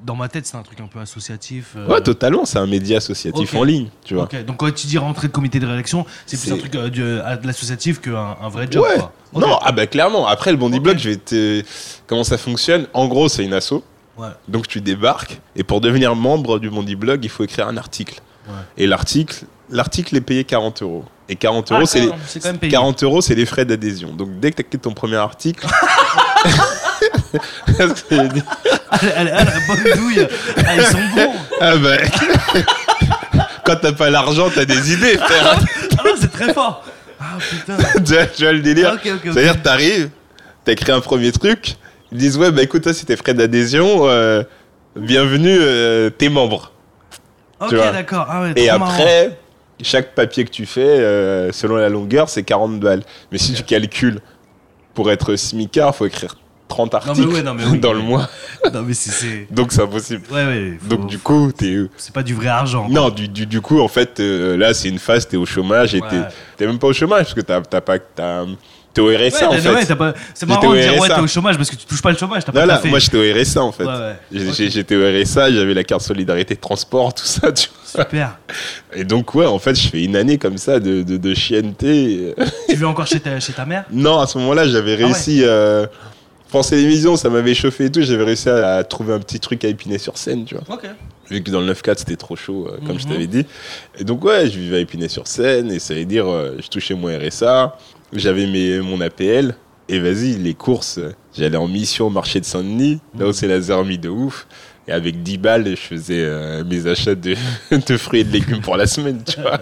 dans 0.04 0.14
ma 0.14 0.28
tête, 0.28 0.46
c'est 0.46 0.56
un 0.56 0.62
truc 0.62 0.78
un 0.80 0.86
peu 0.86 1.00
associatif. 1.00 1.74
Ouais, 1.88 2.00
totalement, 2.00 2.44
c'est 2.44 2.58
un 2.58 2.66
média 2.66 2.98
associatif 2.98 3.54
en 3.54 3.64
ligne, 3.64 3.88
tu 4.04 4.14
vois. 4.14 4.28
Donc 4.46 4.58
quand 4.58 4.72
tu 4.72 4.86
dis 4.86 4.98
rentrer 4.98 5.26
de 5.26 5.32
comité 5.32 5.58
de 5.58 5.66
rédaction, 5.66 6.06
c'est 6.26 6.40
plus 6.40 6.52
un 6.52 6.58
truc 6.58 6.72
de, 6.72 7.22
l'associatif 7.42 8.00
qu'un 8.00 8.36
un 8.40 8.48
vrai 8.48 8.68
job. 8.70 8.84
Ouais. 8.84 8.98
quoi. 8.98 9.12
Non, 9.34 9.58
ah 9.62 9.72
bah 9.72 9.86
clairement. 9.86 10.26
Après 10.26 10.52
le 10.52 10.56
Bondi. 10.58 10.78
Blog, 10.78 10.98
je 10.98 11.10
vais 11.10 11.16
te... 11.16 11.62
comment 12.06 12.24
ça 12.24 12.38
fonctionne? 12.38 12.86
En 12.92 13.08
gros, 13.08 13.28
c'est 13.28 13.44
une 13.44 13.52
asso. 13.52 13.82
Ouais. 14.16 14.28
Donc 14.48 14.66
tu 14.66 14.80
débarques 14.80 15.40
et 15.56 15.62
pour 15.62 15.80
devenir 15.80 16.14
membre 16.14 16.58
du 16.58 16.70
Bondi 16.70 16.96
Blog, 16.96 17.24
il 17.24 17.30
faut 17.30 17.44
écrire 17.44 17.68
un 17.68 17.76
article. 17.76 18.20
Ouais. 18.48 18.54
Et 18.76 18.86
l'article, 18.86 19.44
l'article 19.70 20.16
est 20.16 20.20
payé 20.20 20.44
40 20.44 20.82
euros. 20.82 21.04
Et 21.28 21.36
40 21.36 21.68
Ah, 21.70 21.74
euros, 21.76 21.86
c'est 21.86 22.00
les... 22.00 22.06
même, 22.06 22.16
c'est 22.26 22.40
quand 22.40 22.48
même 22.48 22.58
payé. 22.58 22.72
40 22.72 23.02
euros, 23.04 23.20
c'est 23.20 23.34
les 23.34 23.44
frais 23.46 23.64
d'adhésion. 23.64 24.10
Donc 24.12 24.40
dès 24.40 24.50
que 24.52 24.62
tu 24.62 24.76
as 24.76 24.78
ton 24.80 24.92
premier 24.94 25.16
article, 25.16 25.66
Elle, 27.70 27.92
elle- 28.10 29.28
elle 29.28 29.28
la 29.28 29.44
bonne 29.68 29.96
douille. 29.96 30.26
Ah, 30.66 30.76
ils 30.76 30.82
sont 30.84 30.98
bons. 31.14 31.32
ah 31.60 31.76
bah, 31.76 31.96
quand 33.64 33.76
t'as 33.76 33.92
pas 33.92 34.10
l'argent, 34.10 34.48
t'as 34.52 34.64
des 34.64 34.92
idées, 34.94 35.16
frère. 35.18 35.58
Ah 35.98 36.02
non, 36.04 36.12
c'est 36.18 36.32
très 36.32 36.52
fort. 36.54 36.84
Ah 37.20 37.36
putain. 37.38 37.76
tu, 38.04 38.14
vois, 38.14 38.26
tu 38.26 38.42
vois 38.42 38.52
le 38.52 38.60
délire? 38.60 38.96
C'est-à-dire, 39.22 39.60
t'arrives, 39.62 40.10
t'as 40.64 40.72
écrit 40.72 40.92
un 40.92 41.00
premier 41.00 41.32
truc, 41.32 41.76
ils 42.12 42.18
disent 42.18 42.36
ouais, 42.38 42.50
bah 42.50 42.62
écoute, 42.62 42.82
toi, 42.82 42.94
c'est 42.94 43.04
tes 43.04 43.16
frais 43.16 43.34
d'adhésion, 43.34 44.08
euh, 44.08 44.42
bienvenue, 44.96 45.56
euh, 45.60 46.10
t'es 46.10 46.28
membre. 46.28 46.72
Ok, 47.60 47.70
d'accord. 47.72 48.26
Ah 48.28 48.42
ouais, 48.42 48.52
Et 48.56 48.66
trop 48.68 48.78
marrant. 48.78 48.92
après, 48.92 49.38
chaque 49.82 50.14
papier 50.14 50.44
que 50.44 50.50
tu 50.50 50.66
fais, 50.66 50.80
euh, 50.80 51.52
selon 51.52 51.76
la 51.76 51.88
longueur, 51.88 52.28
c'est 52.28 52.42
40 52.42 52.78
balles. 52.80 53.02
Mais 53.32 53.38
si 53.38 53.52
tu 53.54 53.62
calcules, 53.62 54.20
pour 54.94 55.10
être 55.10 55.36
smicard, 55.36 55.94
faut 55.94 56.06
écrire 56.06 56.36
30 56.68 56.92
Non, 56.92 56.98
articles 56.98 57.26
mais 57.28 57.34
ouais, 57.34 57.42
non, 57.42 57.54
mais 57.54 57.64
oui. 57.64 57.78
dans 57.80 57.92
le 57.92 58.00
mois. 58.00 58.28
Non, 58.72 58.82
mais 58.82 58.92
c'est-. 58.94 59.46
Donc 59.50 59.72
c'est 59.72 59.82
impossible. 59.82 60.22
Ouais, 60.30 60.44
ouais. 60.44 60.78
faut- 60.80 60.88
Donc 60.96 61.06
du 61.06 61.18
coup, 61.18 61.50
t'es. 61.56 61.76
C'est 61.96 62.12
pas 62.12 62.22
du 62.22 62.34
vrai 62.34 62.48
argent. 62.48 62.86
Non, 62.90 63.08
du, 63.10 63.28
du, 63.28 63.46
du 63.46 63.60
coup, 63.60 63.80
en 63.80 63.88
fait, 63.88 64.20
euh, 64.20 64.56
là, 64.56 64.74
c'est 64.74 64.88
une 64.88 64.98
phase, 64.98 65.26
t'es 65.26 65.36
au 65.36 65.46
chômage 65.46 65.94
et 65.94 66.00
t'es- 66.00 66.22
t'es 66.56 66.66
même 66.66 66.78
pas 66.78 66.88
au 66.88 66.92
chômage 66.92 67.22
parce 67.24 67.34
que 67.34 67.40
t'as 67.40 67.60
t'as 67.62 67.80
pas. 67.80 67.98
t'as- 67.98 68.44
T'es 68.98 69.02
au 69.02 69.08
Ouais, 69.08 69.28
RSA 69.28 69.48
en 69.48 69.52
fait. 69.52 69.68
ouais, 69.68 69.96
pas- 69.96 70.14
C'est 70.34 70.40
J'étais 70.40 70.46
marrant 70.46 70.68
au 70.68 70.74
de 70.74 70.80
dire 70.80 70.92
ouais, 70.94 70.98
RSA. 71.08 71.14
t'es 71.14 71.20
au 71.20 71.26
chômage 71.28 71.56
parce 71.56 71.70
que 71.70 71.76
tu 71.76 71.86
touches 71.86 72.02
pas 72.02 72.10
le 72.10 72.16
chômage, 72.18 72.44
t'as 72.44 72.52
pas 72.52 72.66
taffé. 72.66 72.88
moi 72.88 72.98
j'étais 72.98 73.16
au 73.16 73.40
RSA 73.40 73.62
en 73.62 73.72
fait. 73.72 73.84
Ouais, 73.84 74.16
J'étais 74.32 74.96
au 74.96 75.02
RSA, 75.22 75.52
j'avais 75.52 75.74
la 75.74 75.84
carte 75.84 76.02
solidarité 76.02 76.54
de 76.54 76.60
transport, 76.60 77.14
tout 77.14 77.24
ça, 77.24 77.52
tu 77.52 77.68
vois. 77.68 78.04
Super. 78.04 78.38
Et 78.94 79.04
donc, 79.04 79.34
ouais, 79.34 79.46
en 79.46 79.58
fait, 79.58 79.74
je 79.74 79.88
fais 79.88 80.02
une 80.04 80.14
année 80.16 80.36
comme 80.36 80.58
ça 80.58 80.78
de, 80.80 81.02
de, 81.02 81.16
de 81.16 81.34
chienneté. 81.34 82.34
Tu 82.68 82.76
vis 82.76 82.84
encore 82.84 83.06
chez 83.06 83.20
ta, 83.20 83.40
chez 83.40 83.52
ta 83.52 83.64
mère? 83.64 83.84
Non, 83.90 84.18
à 84.20 84.26
ce 84.26 84.36
moment-là, 84.38 84.66
j'avais 84.68 84.94
Ah 85.00 85.06
réussi. 85.06 85.42
euh, 85.44 85.86
France 86.48 86.70
Télévisions, 86.70 87.16
ça 87.16 87.28
m'avait 87.30 87.54
chauffé 87.54 87.84
et 87.86 87.90
tout. 87.92 88.02
J'avais 88.02 88.24
réussi 88.24 88.48
à, 88.50 88.76
à 88.76 88.84
trouver 88.84 89.14
un 89.14 89.18
petit 89.20 89.38
truc 89.40 89.64
à 89.64 89.68
épiner 89.68 89.98
sur 89.98 90.16
scène, 90.18 90.44
tu 90.44 90.54
vois. 90.54 90.64
Ok. 90.74 90.84
Vu 91.30 91.42
que 91.42 91.50
dans 91.50 91.60
le 91.60 91.72
9-4, 91.72 91.98
c'était 91.98 92.16
trop 92.16 92.36
chaud, 92.36 92.68
euh, 92.70 92.78
comme 92.86 92.98
je 92.98 93.04
Mhm. 93.06 93.12
t'avais 93.12 93.26
dit. 93.26 93.44
Et 93.98 94.04
donc, 94.04 94.24
ouais, 94.24 94.48
je 94.50 94.58
vivais 94.58 94.76
à 94.78 94.80
épiner 94.80 95.08
sur 95.08 95.26
scène. 95.26 95.70
Et 95.72 95.78
ça 95.78 95.94
veut 95.94 96.04
dire, 96.06 96.26
euh, 96.26 96.56
je 96.62 96.68
touchais 96.68 96.94
mon 96.94 97.08
RSA. 97.08 97.76
J'avais 98.12 98.46
mes, 98.46 98.80
mon 98.80 99.00
APL. 99.00 99.54
Et 99.90 99.98
vas-y, 100.00 100.34
les 100.36 100.52
courses, 100.54 101.00
j'allais 101.36 101.56
en 101.56 101.66
mission 101.68 102.08
au 102.08 102.10
marché 102.10 102.40
de 102.40 102.44
Saint-Denis, 102.44 103.00
là 103.18 103.24
où 103.24 103.28
Mhm. 103.28 103.32
c'est 103.32 103.48
la 103.48 103.60
zermie 103.60 103.96
de 103.98 104.08
ouf. 104.10 104.46
Et 104.86 104.92
avec 104.92 105.22
10 105.22 105.38
balles, 105.38 105.66
je 105.66 105.76
faisais 105.76 106.22
euh, 106.24 106.62
mes 106.64 106.86
achats 106.86 107.14
de, 107.14 107.34
de 107.86 107.96
fruits 107.96 108.20
et 108.20 108.24
de 108.24 108.32
légumes 108.32 108.60
pour 108.60 108.76
la 108.76 108.86
semaine, 108.86 109.22
tu 109.26 109.40
vois. 109.40 109.60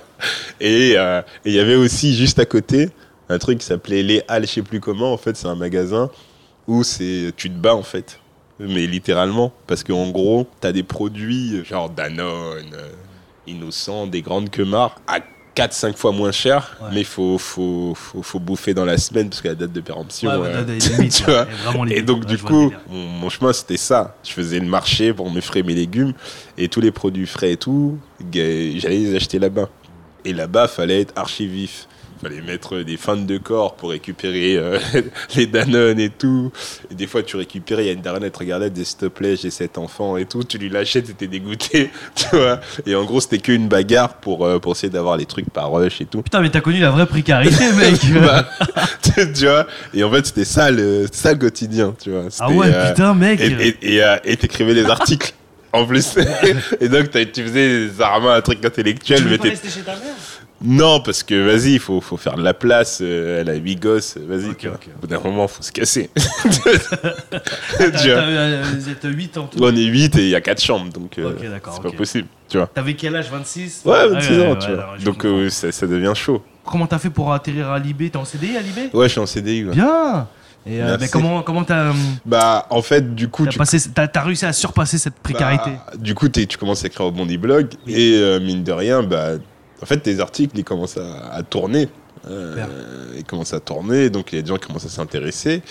Et 0.60 0.94
euh, 0.96 1.20
et 1.44 1.50
il 1.50 1.52
y 1.54 1.60
avait 1.60 1.76
aussi, 1.76 2.14
juste 2.16 2.38
à 2.40 2.44
côté, 2.44 2.90
un 3.28 3.38
truc 3.38 3.58
qui 3.58 3.66
s'appelait 3.66 4.02
Les 4.02 4.22
Halles, 4.28 4.46
je 4.46 4.52
sais 4.52 4.62
plus 4.62 4.80
comment. 4.80 5.12
En 5.12 5.16
fait, 5.16 5.36
c'est 5.36 5.48
un 5.48 5.54
magasin 5.56 6.10
où 6.68 6.82
c'est 6.82 7.32
tu 7.36 7.48
te 7.50 7.56
bats, 7.56 7.74
en 7.76 7.82
fait. 7.84 8.18
Mais 8.58 8.86
littéralement. 8.86 9.52
Parce 9.68 9.84
qu'en 9.84 10.10
gros, 10.10 10.46
t'as 10.60 10.72
des 10.72 10.82
produits 10.82 11.64
genre 11.64 11.88
Danone, 11.90 12.64
euh, 12.74 12.88
Innocent, 13.46 14.06
des 14.08 14.22
grandes 14.22 14.50
quemards 14.50 14.96
à 15.06 15.18
4-5 15.56 15.96
fois 15.96 16.12
moins 16.12 16.32
cher. 16.32 16.76
Ouais. 16.80 16.88
Mais 16.92 17.00
il 17.00 17.06
faut, 17.06 17.38
faut, 17.38 17.94
faut, 17.96 18.22
faut 18.22 18.38
bouffer 18.38 18.74
dans 18.74 18.84
la 18.84 18.98
semaine 18.98 19.30
parce 19.30 19.40
que 19.40 19.48
la 19.48 19.54
date 19.54 19.72
de 19.72 19.80
péremption. 19.80 20.30
Ouais, 20.30 20.48
euh, 20.52 21.08
tu 21.10 21.22
vois. 21.24 21.46
Et 21.90 22.02
donc, 22.02 22.24
Ouais, 22.24 22.26
du 22.26 22.38
coup, 22.38 22.72
mon, 22.88 22.98
mon 22.98 23.28
chemin, 23.30 23.52
c'était 23.52 23.76
ça. 23.76 24.14
Je 24.22 24.32
faisais 24.32 24.58
le 24.60 24.66
marché 24.66 25.12
pour 25.12 25.30
me 25.30 25.40
frais 25.40 25.62
mes 25.62 25.74
légumes 25.74 26.12
et 26.58 26.68
tous 26.68 26.80
les 26.80 26.90
produits 26.90 27.26
frais 27.26 27.52
et 27.52 27.56
tout, 27.56 27.98
j'allais 28.32 28.80
les 28.98 29.16
acheter 29.16 29.38
là-bas. 29.38 29.68
Et 30.24 30.32
là-bas, 30.32 30.68
fallait 30.68 31.00
être 31.02 31.12
archi 31.16 31.46
vif. 31.46 31.88
Fallait 32.22 32.40
mettre 32.40 32.78
des 32.78 32.96
feintes 32.96 33.26
de 33.26 33.36
corps 33.36 33.74
pour 33.76 33.90
récupérer 33.90 34.56
euh, 34.56 34.78
les 35.36 35.46
Danone 35.46 36.00
et 36.00 36.08
tout. 36.08 36.50
Et 36.90 36.94
des 36.94 37.06
fois, 37.06 37.22
tu 37.22 37.36
récupérais, 37.36 37.84
il 37.84 37.86
y 37.86 37.90
a 37.90 37.92
une 37.92 38.00
daronne, 38.00 38.24
elle 38.24 38.30
te 38.30 38.38
regardait, 38.38 38.66
elle 38.66 38.72
disait 38.72 38.86
s'il 38.86 38.98
te 38.98 39.06
plaît, 39.06 39.36
j'ai 39.36 39.50
cet 39.50 39.76
enfant 39.76 40.16
et 40.16 40.24
tout. 40.24 40.42
Tu 40.42 40.56
lui 40.56 40.70
lâchais, 40.70 41.02
t'étais 41.02 41.26
dégoûté, 41.26 41.90
tu 42.14 42.34
vois. 42.36 42.60
Et 42.86 42.94
en 42.94 43.04
gros, 43.04 43.20
c'était 43.20 43.38
qu'une 43.38 43.68
bagarre 43.68 44.14
pour, 44.14 44.46
euh, 44.46 44.58
pour 44.58 44.72
essayer 44.72 44.88
d'avoir 44.90 45.16
les 45.18 45.26
trucs 45.26 45.50
par 45.50 45.70
rush 45.70 46.00
et 46.00 46.06
tout. 46.06 46.22
Putain, 46.22 46.40
mais 46.40 46.48
t'as 46.50 46.60
connu 46.62 46.80
la 46.80 46.90
vraie 46.90 47.06
précarité, 47.06 47.70
mec. 47.76 47.94
Bah, 48.14 48.48
tu 49.34 49.44
vois. 49.46 49.66
Et 49.92 50.02
en 50.02 50.10
fait, 50.10 50.26
c'était 50.26 50.44
ça 50.46 50.70
le, 50.70 51.04
c'était 51.04 51.16
ça 51.18 51.32
le 51.32 51.38
quotidien, 51.38 51.94
tu 52.02 52.10
vois. 52.10 52.24
ah 52.40 52.50
ouais, 52.50 52.68
euh, 52.72 52.88
putain, 52.90 53.14
mec. 53.14 53.40
et 53.40 53.76
et- 53.82 53.96
et, 53.98 54.02
et 54.24 54.36
t'écrivais 54.36 54.74
des 54.74 54.86
articles 54.86 55.32
en 55.72 55.84
plus. 55.84 56.16
et 56.80 56.88
donc 56.88 57.10
tu 57.10 57.42
faisais 57.42 57.88
des 57.88 58.00
armes 58.00 58.28
un 58.28 58.40
truc 58.40 58.64
intellectuel. 58.64 59.18
tu 59.22 59.28
mais 59.28 59.36
pas 59.36 59.44
rester 59.44 59.68
chez 59.68 59.80
ta 59.80 59.92
mère? 59.92 60.14
Non, 60.64 61.00
parce 61.00 61.22
que 61.22 61.34
vas-y, 61.34 61.74
il 61.74 61.78
faut, 61.80 62.00
faut 62.00 62.16
faire 62.16 62.36
de 62.36 62.42
la 62.42 62.54
place. 62.54 63.00
euh, 63.02 63.40
elle 63.40 63.50
a 63.50 63.54
8 63.54 63.76
gosses, 63.76 64.16
vas-y. 64.16 64.48
Au 64.50 65.00
bout 65.00 65.06
d'un 65.06 65.20
moment, 65.20 65.46
faut 65.48 65.62
se 65.62 65.70
casser. 65.72 66.08
Vous 67.78 68.88
êtes 68.88 69.04
8 69.04 69.38
en 69.38 69.46
tout. 69.46 69.58
On 69.62 69.74
est 69.74 69.84
8 69.84 70.16
et 70.16 70.22
il 70.22 70.28
y 70.30 70.34
a 70.34 70.40
4 70.40 70.60
chambres, 70.60 70.92
donc 70.92 71.18
euh, 71.18 71.32
c'est 71.40 71.82
pas 71.82 71.90
possible, 71.92 72.28
tu 72.48 72.56
vois. 72.58 72.66
T'avais 72.68 72.94
quel 72.94 73.16
âge 73.16 73.30
26 73.30 73.82
Ouais, 73.84 74.08
26 74.08 74.30
ouais, 74.32 74.46
ans, 74.46 74.50
ouais, 74.52 74.58
tu 74.58 74.68
ouais, 74.70 74.74
vois. 74.74 74.96
donc 75.04 75.24
euh, 75.24 75.50
ça, 75.50 75.72
ça 75.72 75.86
devient 75.86 76.12
chaud. 76.14 76.42
Comment 76.64 76.86
t'as 76.86 76.98
fait 76.98 77.10
pour 77.10 77.32
atterrir 77.32 77.70
à 77.70 77.78
Libé? 77.78 78.10
T'es 78.10 78.16
en 78.16 78.24
CDI 78.24 78.56
à 78.56 78.60
Libé? 78.62 78.88
Ouais, 78.92 79.06
je 79.06 79.12
suis 79.12 79.20
en 79.20 79.26
CDI. 79.26 79.62
Bien 79.64 80.26
Et 80.66 80.80
euh, 80.82 80.96
mais 81.00 81.08
comment 81.08 81.42
comment 81.42 81.64
t'as 81.64 81.92
Bah, 82.24 82.66
en 82.70 82.82
fait, 82.82 83.14
du 83.14 83.28
coup, 83.28 83.44
t'as 83.44 83.50
tu 83.52 83.58
passé 83.58 83.78
t'as 83.94 84.20
réussi 84.22 84.46
à 84.46 84.52
surpasser 84.52 84.98
cette 84.98 85.14
précarité? 85.20 85.70
Bah, 85.70 85.92
du 85.96 86.14
coup, 86.14 86.28
tu 86.28 86.46
commences 86.58 86.82
à 86.82 86.88
écrire 86.88 87.06
au 87.06 87.12
Bondi 87.12 87.38
Blog 87.38 87.68
Oui. 87.86 87.94
et 87.94 88.16
euh, 88.16 88.40
mine 88.40 88.64
de 88.64 88.72
rien, 88.72 89.02
bah, 89.02 89.34
en 89.82 89.86
fait, 89.86 89.98
tes 89.98 90.20
articles 90.20 90.58
ils 90.58 90.64
commencent 90.64 90.98
à, 90.98 91.32
à 91.32 91.42
tourner. 91.42 91.88
Euh, 92.28 92.50
Super. 92.54 92.68
ils 93.18 93.24
commencent 93.24 93.52
à 93.52 93.60
tourner, 93.60 94.10
donc 94.10 94.32
il 94.32 94.36
y 94.36 94.38
a 94.40 94.42
des 94.42 94.48
gens 94.48 94.56
qui 94.56 94.66
commencent 94.66 94.86
à 94.86 94.88
s'intéresser. 94.88 95.62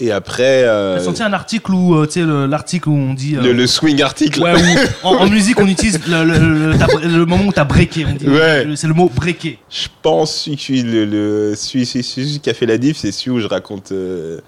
Et 0.00 0.12
après, 0.12 0.64
euh, 0.64 0.96
T'as 0.98 1.04
senti 1.04 1.22
un 1.22 1.32
article 1.32 1.72
où 1.72 1.94
euh, 1.94 2.04
tu 2.06 2.12
sais 2.14 2.22
le- 2.26 2.44
l'article 2.44 2.90
où 2.90 2.92
on 2.94 3.14
dit 3.14 3.36
euh, 3.36 3.40
le, 3.40 3.52
le 3.54 3.66
swing 3.66 4.02
article. 4.02 4.42
Ouais, 4.42 4.52
où 4.52 5.06
en, 5.06 5.14
en 5.22 5.30
musique 5.30 5.58
on 5.58 5.66
utilise 5.66 5.98
le, 6.06 7.24
moment 7.24 7.44
où 7.46 7.52
t'as 7.52 7.64
breaké. 7.64 8.04
Ouais. 8.04 8.66
C'est 8.76 8.86
le 8.88 8.92
mot 8.92 9.08
breaké. 9.14 9.58
Je 9.70 9.86
pense 10.02 10.42
celui, 10.42 10.56
qui- 10.58 10.82
le, 10.82 11.54
celui, 11.56 11.86
celui- 11.86 12.04
celui 12.04 12.38
qui 12.40 12.50
a 12.50 12.54
fait 12.54 12.66
la 12.66 12.76
diff, 12.76 12.98
c'est 12.98 13.12
celui 13.12 13.30
où 13.30 13.40
je 13.40 13.46
raconte. 13.46 13.92
euh, 13.92 14.40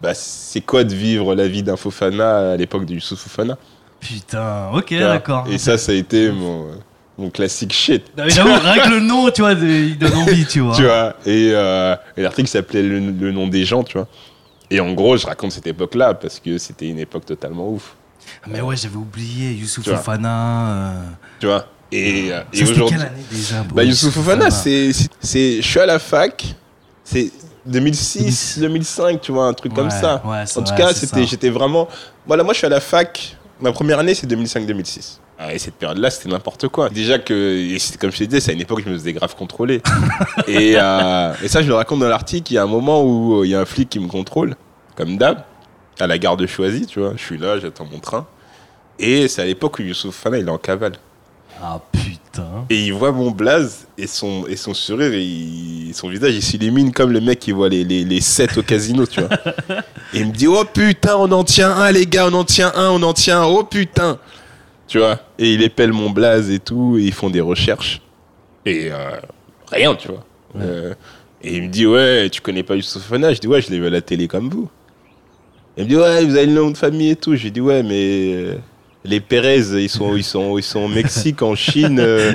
bah, 0.00 0.14
c'est 0.14 0.60
quoi 0.60 0.84
de 0.84 0.94
vivre 0.94 1.34
la 1.34 1.48
vie 1.48 1.64
d'un 1.64 1.76
Fofana 1.76 2.52
à 2.52 2.56
l'époque 2.56 2.84
de 2.86 2.94
Youssouf 2.94 3.18
Fofana. 3.18 3.56
Putain, 3.98 4.68
ok, 4.72 4.94
d'accord. 4.98 5.46
Et 5.50 5.58
ça, 5.58 5.78
ça 5.78 5.90
a 5.92 5.94
été 5.96 6.30
mon, 6.30 6.66
mon 7.18 7.30
classique 7.30 7.72
shit. 7.72 8.04
Non, 8.16 8.24
mais 8.24 8.30
J'avoue, 8.30 8.50
rien 8.52 8.82
que 8.84 8.88
le 8.90 9.00
nom, 9.00 9.30
tu 9.30 9.42
vois, 9.42 9.52
il 9.52 9.98
donne 9.98 10.14
envie, 10.14 10.46
tu 10.46 10.60
vois. 10.60 10.74
tu 10.74 10.84
vois. 10.84 11.14
Et, 11.26 11.50
euh, 11.52 11.94
et 12.16 12.22
l'article 12.22 12.48
s'appelait 12.48 12.82
le, 12.82 12.98
le 13.10 13.32
nom 13.32 13.46
des 13.48 13.64
gens, 13.64 13.82
tu 13.82 13.98
vois. 13.98 14.08
Et 14.70 14.80
en 14.80 14.92
gros, 14.94 15.16
je 15.18 15.26
raconte 15.26 15.52
cette 15.52 15.66
époque-là 15.66 16.14
parce 16.14 16.40
que 16.40 16.56
c'était 16.58 16.88
une 16.88 16.98
époque 16.98 17.26
totalement 17.26 17.68
ouf, 17.68 17.94
Mais 18.46 18.60
ouais, 18.62 18.76
j'avais 18.76 18.96
oublié 18.96 19.52
Youssouf. 19.52 19.84
Fofana. 19.84 20.70
euh, 20.70 21.04
tu 21.40 21.46
vois. 21.46 21.66
Et, 21.94 22.32
euh, 22.32 22.40
ça, 22.40 22.46
et 22.54 22.62
aujourd'hui, 22.62 22.96
quelle 22.96 23.06
année 23.06 23.22
déjà 23.30 23.62
bah, 23.74 23.84
Youssouf 23.84 24.14
Fofana, 24.14 24.50
c'est, 24.50 24.92
je 24.92 25.60
suis 25.60 25.78
à 25.78 25.84
la 25.84 25.98
fac, 25.98 26.54
c'est 27.04 27.30
2006, 27.66 28.58
2005, 28.60 29.20
tu 29.20 29.32
vois, 29.32 29.46
un 29.46 29.52
truc 29.52 29.74
comme 29.74 29.90
ça. 29.90 30.22
ouais, 30.24 30.44
En 30.56 30.62
tout 30.62 30.72
vrai, 30.72 30.76
cas, 30.76 30.92
c'était, 30.94 31.26
j'étais 31.26 31.50
vraiment, 31.50 31.86
voilà, 32.26 32.42
moi, 32.42 32.54
je 32.54 32.58
suis 32.58 32.66
à 32.66 32.70
la 32.70 32.80
fac. 32.80 33.36
Ma 33.60 33.70
première 33.72 33.98
année, 33.98 34.14
c'est 34.14 34.26
2005-2006. 34.26 35.18
Ah, 35.44 35.52
Et 35.54 35.58
cette 35.58 35.74
période-là, 35.74 36.10
c'était 36.10 36.28
n'importe 36.28 36.68
quoi. 36.68 36.88
Déjà 36.88 37.18
que, 37.18 37.68
comme 37.98 38.12
je 38.12 38.18
te 38.18 38.24
disais, 38.24 38.40
c'est 38.40 38.50
à 38.52 38.54
une 38.54 38.60
époque 38.60 38.78
où 38.78 38.82
je 38.84 38.90
me 38.90 38.98
faisais 38.98 39.12
grave 39.12 39.34
contrôler. 39.34 39.82
et, 40.46 40.74
euh, 40.76 41.32
et 41.42 41.48
ça, 41.48 41.62
je 41.62 41.68
le 41.68 41.74
raconte 41.74 42.00
dans 42.00 42.08
l'article. 42.08 42.52
Il 42.52 42.56
y 42.56 42.58
a 42.58 42.62
un 42.62 42.66
moment 42.66 43.02
où 43.02 43.40
euh, 43.40 43.46
il 43.46 43.50
y 43.50 43.54
a 43.54 43.60
un 43.60 43.64
flic 43.64 43.88
qui 43.88 43.98
me 43.98 44.06
contrôle, 44.08 44.54
comme 44.94 45.16
d'hab, 45.16 45.42
à 45.98 46.06
la 46.06 46.18
gare 46.18 46.36
de 46.36 46.46
Choisy, 46.46 46.86
tu 46.86 47.00
vois. 47.00 47.14
Je 47.16 47.22
suis 47.22 47.38
là, 47.38 47.58
j'attends 47.58 47.86
mon 47.90 47.98
train. 47.98 48.26
Et 48.98 49.26
c'est 49.26 49.42
à 49.42 49.44
l'époque 49.46 49.78
où 49.78 49.82
Youssouf 49.82 50.14
Fana, 50.14 50.38
il 50.38 50.46
est 50.46 50.50
en 50.50 50.58
cavale. 50.58 50.92
Ah 51.60 51.80
putain. 51.92 52.64
Et 52.70 52.86
il 52.86 52.92
voit 52.92 53.12
mon 53.12 53.30
blaze 53.30 53.86
et 53.98 54.06
son, 54.06 54.46
et 54.48 54.56
son 54.56 54.74
sourire, 54.74 55.12
et 55.12 55.22
il- 55.22 55.92
son 55.94 56.08
visage, 56.08 56.34
il 56.34 56.42
s'illumine 56.42 56.92
comme 56.92 57.10
le 57.12 57.20
mec 57.20 57.38
qui 57.40 57.52
voit 57.52 57.68
les, 57.68 57.84
les, 57.84 58.04
les 58.04 58.20
sets 58.20 58.58
au 58.58 58.62
casino, 58.62 59.06
tu 59.06 59.20
vois. 59.20 59.28
Et 60.14 60.20
il 60.20 60.26
me 60.26 60.32
dit, 60.32 60.46
oh 60.46 60.64
putain, 60.64 61.16
on 61.16 61.30
en 61.32 61.44
tient 61.44 61.70
un, 61.70 61.90
les 61.92 62.06
gars, 62.06 62.26
on 62.28 62.34
en 62.34 62.44
tient 62.44 62.72
un, 62.74 62.90
on 62.90 63.02
en 63.02 63.12
tient 63.12 63.42
un, 63.42 63.44
oh 63.46 63.62
putain. 63.64 64.18
Tu 64.92 64.98
vois. 64.98 65.18
Et 65.38 65.54
il 65.54 65.62
épelle 65.62 65.90
mon 65.90 66.10
blaze 66.10 66.50
et 66.50 66.58
tout, 66.58 66.98
et 66.98 67.04
ils 67.04 67.14
font 67.14 67.30
des 67.30 67.40
recherches. 67.40 68.02
Et 68.66 68.92
euh, 68.92 69.12
rien, 69.70 69.94
tu 69.94 70.08
vois. 70.08 70.22
Ouais. 70.54 70.60
Euh, 70.60 70.94
et 71.42 71.56
il 71.56 71.62
me 71.62 71.68
dit, 71.68 71.86
ouais, 71.86 72.28
tu 72.28 72.42
connais 72.42 72.62
pas 72.62 72.74
Youssouf 72.76 73.02
Fana 73.02 73.32
Je 73.32 73.40
dis, 73.40 73.46
ouais, 73.46 73.62
je 73.62 73.70
l'ai 73.70 73.78
vu 73.78 73.86
à 73.86 73.90
la 73.90 74.02
télé 74.02 74.28
comme 74.28 74.50
vous. 74.50 74.68
Il 75.78 75.84
me 75.84 75.88
dit, 75.88 75.96
ouais, 75.96 76.22
vous 76.26 76.36
avez 76.36 76.44
le 76.44 76.52
nom 76.52 76.70
de 76.70 76.76
famille 76.76 77.08
et 77.08 77.16
tout. 77.16 77.34
J'ai 77.36 77.50
dit, 77.50 77.62
ouais, 77.62 77.82
mais 77.82 78.34
euh, 78.34 78.56
les 79.02 79.20
Pérez, 79.20 79.60
ils 79.82 79.88
sont, 79.88 80.14
ils, 80.14 80.22
sont, 80.22 80.58
ils 80.58 80.62
sont 80.62 80.80
au 80.80 80.88
Mexique, 80.88 81.40
en 81.40 81.54
Chine, 81.54 81.98
euh, 81.98 82.34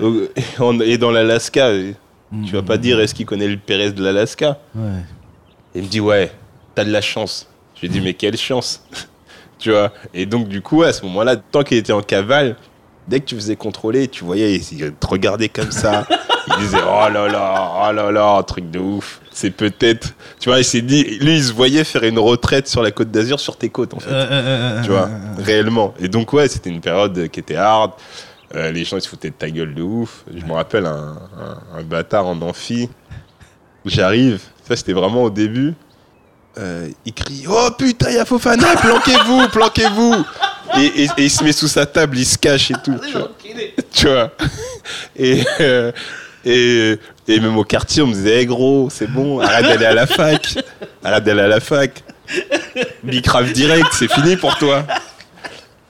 et 0.84 0.98
dans 0.98 1.10
l'Alaska. 1.10 1.72
Tu 2.44 2.52
vas 2.52 2.62
pas 2.62 2.76
dire, 2.76 3.00
est-ce 3.00 3.14
qu'il 3.14 3.24
connaît 3.24 3.48
le 3.48 3.56
Pérez 3.56 3.90
de 3.92 4.04
l'Alaska? 4.04 4.60
Ouais. 4.74 5.00
Il 5.74 5.84
me 5.84 5.88
dit, 5.88 6.00
ouais, 6.00 6.30
t'as 6.74 6.84
de 6.84 6.92
la 6.92 7.00
chance. 7.00 7.48
Je 7.74 7.80
lui 7.80 7.88
dis, 7.88 8.02
mais 8.02 8.12
quelle 8.12 8.36
chance? 8.36 8.86
Tu 9.58 9.70
vois 9.70 9.92
Et 10.12 10.26
donc, 10.26 10.48
du 10.48 10.60
coup, 10.60 10.82
à 10.82 10.92
ce 10.92 11.02
moment-là, 11.06 11.36
tant 11.36 11.62
qu'il 11.62 11.78
était 11.78 11.92
en 11.92 12.02
cavale, 12.02 12.56
dès 13.08 13.20
que 13.20 13.24
tu 13.26 13.34
faisais 13.34 13.56
contrôler, 13.56 14.08
tu 14.08 14.24
voyais, 14.24 14.54
il 14.56 14.92
te 14.92 15.06
regardait 15.06 15.48
comme 15.48 15.70
ça. 15.70 16.06
il 16.48 16.56
disait, 16.58 16.78
oh 16.82 17.08
là 17.12 17.28
là, 17.28 17.72
oh 17.88 17.92
là 17.92 18.10
là, 18.10 18.36
un 18.36 18.42
truc 18.42 18.70
de 18.70 18.78
ouf. 18.78 19.20
C'est 19.30 19.50
peut-être. 19.50 20.14
Tu 20.40 20.48
vois, 20.48 20.58
il 20.58 20.64
s'est 20.64 20.80
dit, 20.82 21.04
lui, 21.20 21.36
il 21.36 21.44
se 21.44 21.52
voyait 21.52 21.84
faire 21.84 22.04
une 22.04 22.18
retraite 22.18 22.68
sur 22.68 22.82
la 22.82 22.90
côte 22.90 23.10
d'Azur, 23.10 23.40
sur 23.40 23.56
tes 23.56 23.68
côtes, 23.70 23.94
en 23.94 24.00
fait. 24.00 24.10
Euh, 24.10 24.26
euh, 24.30 24.78
euh, 24.78 24.82
tu 24.82 24.90
vois, 24.90 25.08
euh, 25.08 25.42
réellement. 25.42 25.94
Et 26.00 26.08
donc, 26.08 26.32
ouais, 26.32 26.48
c'était 26.48 26.70
une 26.70 26.80
période 26.80 27.28
qui 27.28 27.40
était 27.40 27.56
hard. 27.56 27.92
Euh, 28.54 28.70
les 28.70 28.84
gens, 28.84 28.96
ils 28.98 29.02
se 29.02 29.08
foutaient 29.08 29.30
de 29.30 29.34
ta 29.34 29.50
gueule 29.50 29.74
de 29.74 29.82
ouf. 29.82 30.24
Je 30.32 30.44
me 30.44 30.52
rappelle 30.52 30.86
un, 30.86 31.16
un- 31.74 31.78
un 31.78 31.82
bâtard 31.82 32.26
en 32.26 32.40
amphi. 32.42 32.88
J'arrive, 33.84 34.40
ça 34.66 34.76
c'était 34.76 34.92
vraiment 34.92 35.24
au 35.24 35.30
début. 35.30 35.74
Euh, 36.56 36.88
il 37.04 37.12
crie 37.12 37.44
Oh 37.48 37.68
putain, 37.76 38.10
il 38.10 38.16
y 38.16 38.18
a 38.18 38.24
Fofana, 38.24 38.76
planquez-vous, 38.76 39.48
planquez-vous 39.52 40.24
et, 40.78 41.02
et- 41.02 41.08
et 41.16 41.24
il 41.24 41.30
se 41.30 41.42
met 41.42 41.52
sous 41.52 41.66
sa 41.68 41.84
table, 41.84 42.16
il 42.18 42.24
se 42.24 42.38
cache 42.38 42.70
et 42.70 42.74
tout. 42.84 42.96
Tu 43.06 43.12
vois. 43.12 43.30
Tu 43.92 44.06
vois. 44.08 44.30
Et, 45.16 45.42
euh, 45.60 45.92
et, 46.44 46.98
et 47.28 47.40
même 47.40 47.56
au 47.56 47.64
quartier, 47.64 48.02
on 48.02 48.06
me 48.08 48.14
disait 48.14 48.42
Eh, 48.42 48.46
gros, 48.46 48.88
c'est 48.90 49.06
bon, 49.10 49.40
arrête 49.40 49.66
d'aller 49.66 49.86
à 49.86 49.94
la 49.94 50.06
fac. 50.06 50.58
Arrête 51.02 51.24
d'aller 51.24 51.42
à 51.42 51.48
la 51.48 51.60
fac. 51.60 52.02
Bicrave 53.02 53.52
direct, 53.52 53.88
c'est 53.92 54.10
fini 54.12 54.36
pour 54.36 54.56
toi. 54.58 54.84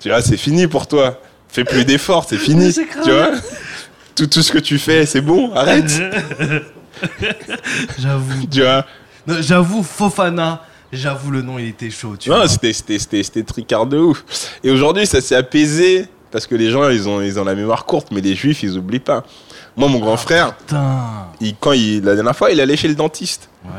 Tu 0.01 0.09
vois, 0.11 0.21
c'est 0.23 0.37
fini 0.37 0.67
pour 0.67 0.87
toi. 0.87 1.21
Fais 1.49 1.65
plus 1.65 1.85
d'efforts, 1.85 2.27
c'est 2.29 2.39
fini. 2.39 2.73
Tu 2.73 3.11
vois 3.11 3.31
tout, 4.15 4.27
tout 4.27 4.43
ce 4.43 4.53
que 4.53 4.59
tu 4.59 4.79
fais, 4.79 5.07
c'est 5.07 5.21
bon, 5.23 5.53
arrête. 5.55 5.91
J'avoue. 7.99 8.47
Tu 8.51 8.63
vois 8.63 8.85
J'avoue, 9.27 9.83
Fofana, 9.83 10.63
j'avoue, 10.93 11.31
le 11.31 11.43
nom, 11.43 11.59
il 11.59 11.69
était 11.69 11.91
chaud. 11.91 12.17
Tu 12.19 12.29
Non, 12.31 12.37
vois. 12.37 12.49
c'était, 12.49 12.73
c'était, 12.73 12.99
c'était, 12.99 13.23
c'était 13.23 13.43
tricard 13.43 13.87
de 13.87 13.99
ouf. 13.99 14.25
Et 14.63 14.71
aujourd'hui, 14.71 15.07
ça 15.07 15.21
s'est 15.21 15.35
apaisé 15.37 16.07
parce 16.31 16.47
que 16.47 16.55
les 16.55 16.71
gens, 16.71 16.89
ils 16.89 17.09
ont, 17.09 17.21
ils 17.21 17.39
ont 17.39 17.45
la 17.45 17.55
mémoire 17.55 17.85
courte, 17.87 18.09
mais 18.11 18.21
les 18.21 18.35
juifs, 18.35 18.63
ils 18.63 18.77
oublient 18.77 18.99
pas. 18.99 19.25
Moi, 19.77 19.89
mon 19.89 19.99
grand 19.99 20.17
frère, 20.17 20.57
Putain. 20.57 21.29
il, 21.41 21.55
quand 21.57 21.73
il, 21.73 22.03
la 22.05 22.15
dernière 22.15 22.37
fois, 22.37 22.51
il 22.51 22.61
allait 22.61 22.77
chez 22.77 22.89
le 22.89 22.95
dentiste. 22.95 23.49
Ouais. 23.65 23.71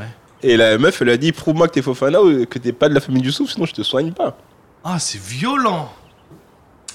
Et 0.43 0.57
la 0.57 0.77
meuf, 0.77 1.01
elle 1.01 1.09
a 1.09 1.17
dit 1.17 1.31
Prouve-moi 1.31 1.67
que 1.67 1.73
t'es 1.73 1.81
Fofana 1.81 2.21
ou 2.21 2.45
que 2.45 2.59
t'es 2.59 2.71
pas 2.73 2.89
de 2.89 2.93
la 2.93 2.99
famille 3.01 3.21
du 3.21 3.31
Souf, 3.31 3.51
sinon 3.51 3.65
je 3.65 3.73
te 3.73 3.81
soigne 3.81 4.11
pas. 4.11 4.37
Ah, 4.83 4.99
c'est 4.99 5.19
violent. 5.21 5.89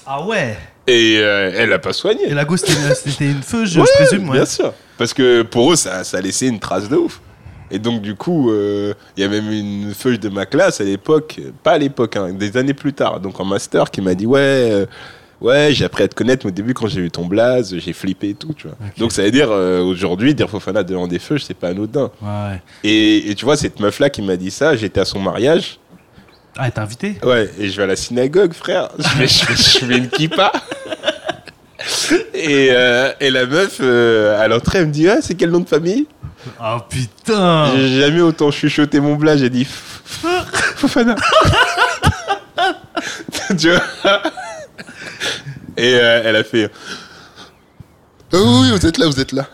Ah 0.05 0.23
ouais. 0.23 0.57
Et 0.87 1.17
euh, 1.19 1.51
elle 1.55 1.71
a 1.73 1.79
pas 1.79 1.93
soigné. 1.93 2.23
Et 2.29 2.33
la 2.33 2.45
go, 2.45 2.57
c'était 2.57 2.73
c'était 2.95 3.25
une 3.31 3.41
feu, 3.43 3.65
je, 3.65 3.79
Ouais, 3.79 3.85
je 3.87 4.03
présume. 4.03 4.29
Ouais. 4.29 4.37
Bien 4.37 4.45
sûr. 4.45 4.73
Parce 4.97 5.13
que 5.13 5.41
pour 5.43 5.73
eux, 5.73 5.75
ça, 5.75 6.03
ça 6.03 6.17
a 6.17 6.21
laissé 6.21 6.47
une 6.47 6.59
trace 6.59 6.87
de 6.89 6.95
ouf. 6.95 7.19
Et 7.71 7.79
donc, 7.79 8.01
du 8.01 8.15
coup, 8.15 8.51
euh, 8.51 8.93
il 9.17 9.21
y 9.21 9.23
a 9.25 9.29
même 9.29 9.49
une 9.51 9.93
feuille 9.93 10.19
de 10.19 10.29
ma 10.29 10.45
classe 10.45 10.81
à 10.81 10.83
l'époque, 10.83 11.39
pas 11.63 11.71
à 11.71 11.77
l'époque, 11.77 12.17
hein, 12.17 12.33
des 12.33 12.57
années 12.57 12.73
plus 12.73 12.93
tard, 12.93 13.19
donc 13.19 13.39
en 13.39 13.45
master, 13.45 13.89
qui 13.89 14.01
m'a 14.01 14.13
dit 14.13 14.25
Ouais, 14.25 14.39
euh, 14.39 14.85
ouais, 15.39 15.69
j'ai 15.71 15.85
appris 15.85 16.03
à 16.03 16.07
te 16.07 16.15
connaître, 16.15 16.45
mais 16.45 16.51
au 16.51 16.53
début, 16.53 16.73
quand 16.73 16.87
j'ai 16.87 17.01
eu 17.01 17.09
ton 17.09 17.25
blaze, 17.25 17.75
j'ai 17.77 17.93
flippé 17.93 18.29
et 18.29 18.33
tout, 18.33 18.53
tu 18.53 18.67
vois. 18.67 18.77
Donc, 18.97 19.11
ça 19.13 19.23
veut 19.23 19.31
dire, 19.31 19.49
euh, 19.51 19.81
aujourd'hui, 19.81 20.35
dire 20.35 20.49
Fofana 20.49 20.83
devant 20.83 21.07
des 21.07 21.19
feux, 21.19 21.37
c'est 21.37 21.53
pas 21.53 21.69
anodin. 21.69 22.11
Ouais. 22.21 22.61
Et, 22.83 23.31
et 23.31 23.35
tu 23.35 23.45
vois, 23.45 23.55
cette 23.55 23.79
meuf-là 23.79 24.09
qui 24.09 24.21
m'a 24.21 24.35
dit 24.35 24.51
ça, 24.51 24.75
j'étais 24.75 24.99
à 24.99 25.05
son 25.05 25.19
mariage. 25.19 25.79
Ah, 26.57 26.69
t'es 26.69 26.79
invité? 26.79 27.15
Ouais, 27.23 27.49
et 27.57 27.69
je 27.69 27.77
vais 27.77 27.83
à 27.83 27.87
la 27.87 27.95
synagogue, 27.95 28.53
frère. 28.53 28.89
Je 28.97 29.03
fais, 29.07 29.27
je 29.27 29.45
fais, 29.45 29.55
je 29.55 29.85
fais 29.85 29.97
une 29.97 30.09
kippa. 30.09 30.51
Et, 32.33 32.69
euh, 32.71 33.11
et 33.19 33.29
la 33.29 33.45
meuf, 33.45 33.77
euh, 33.81 34.39
à 34.41 34.47
l'entrée, 34.47 34.79
elle 34.79 34.87
me 34.87 34.91
dit 34.91 35.07
Ah, 35.07 35.19
c'est 35.21 35.35
quel 35.35 35.49
nom 35.49 35.59
de 35.59 35.67
famille? 35.69 36.05
Ah 36.59 36.85
putain 36.89 37.71
J'ai 37.75 38.01
jamais 38.01 38.21
autant 38.21 38.51
chuchoté 38.51 38.99
mon 38.99 39.15
blague, 39.15 39.39
j'ai 39.39 39.49
dit 39.49 39.65
Fofana. 39.65 41.15
tu 43.57 43.69
vois 43.71 44.21
Et 45.77 45.93
euh, 45.95 46.21
elle 46.25 46.35
a 46.35 46.43
fait 46.43 46.69
Oh 48.33 48.59
oui, 48.61 48.71
vous 48.71 48.85
êtes 48.85 48.97
là, 48.97 49.07
vous 49.07 49.19
êtes 49.19 49.33
là. 49.33 49.45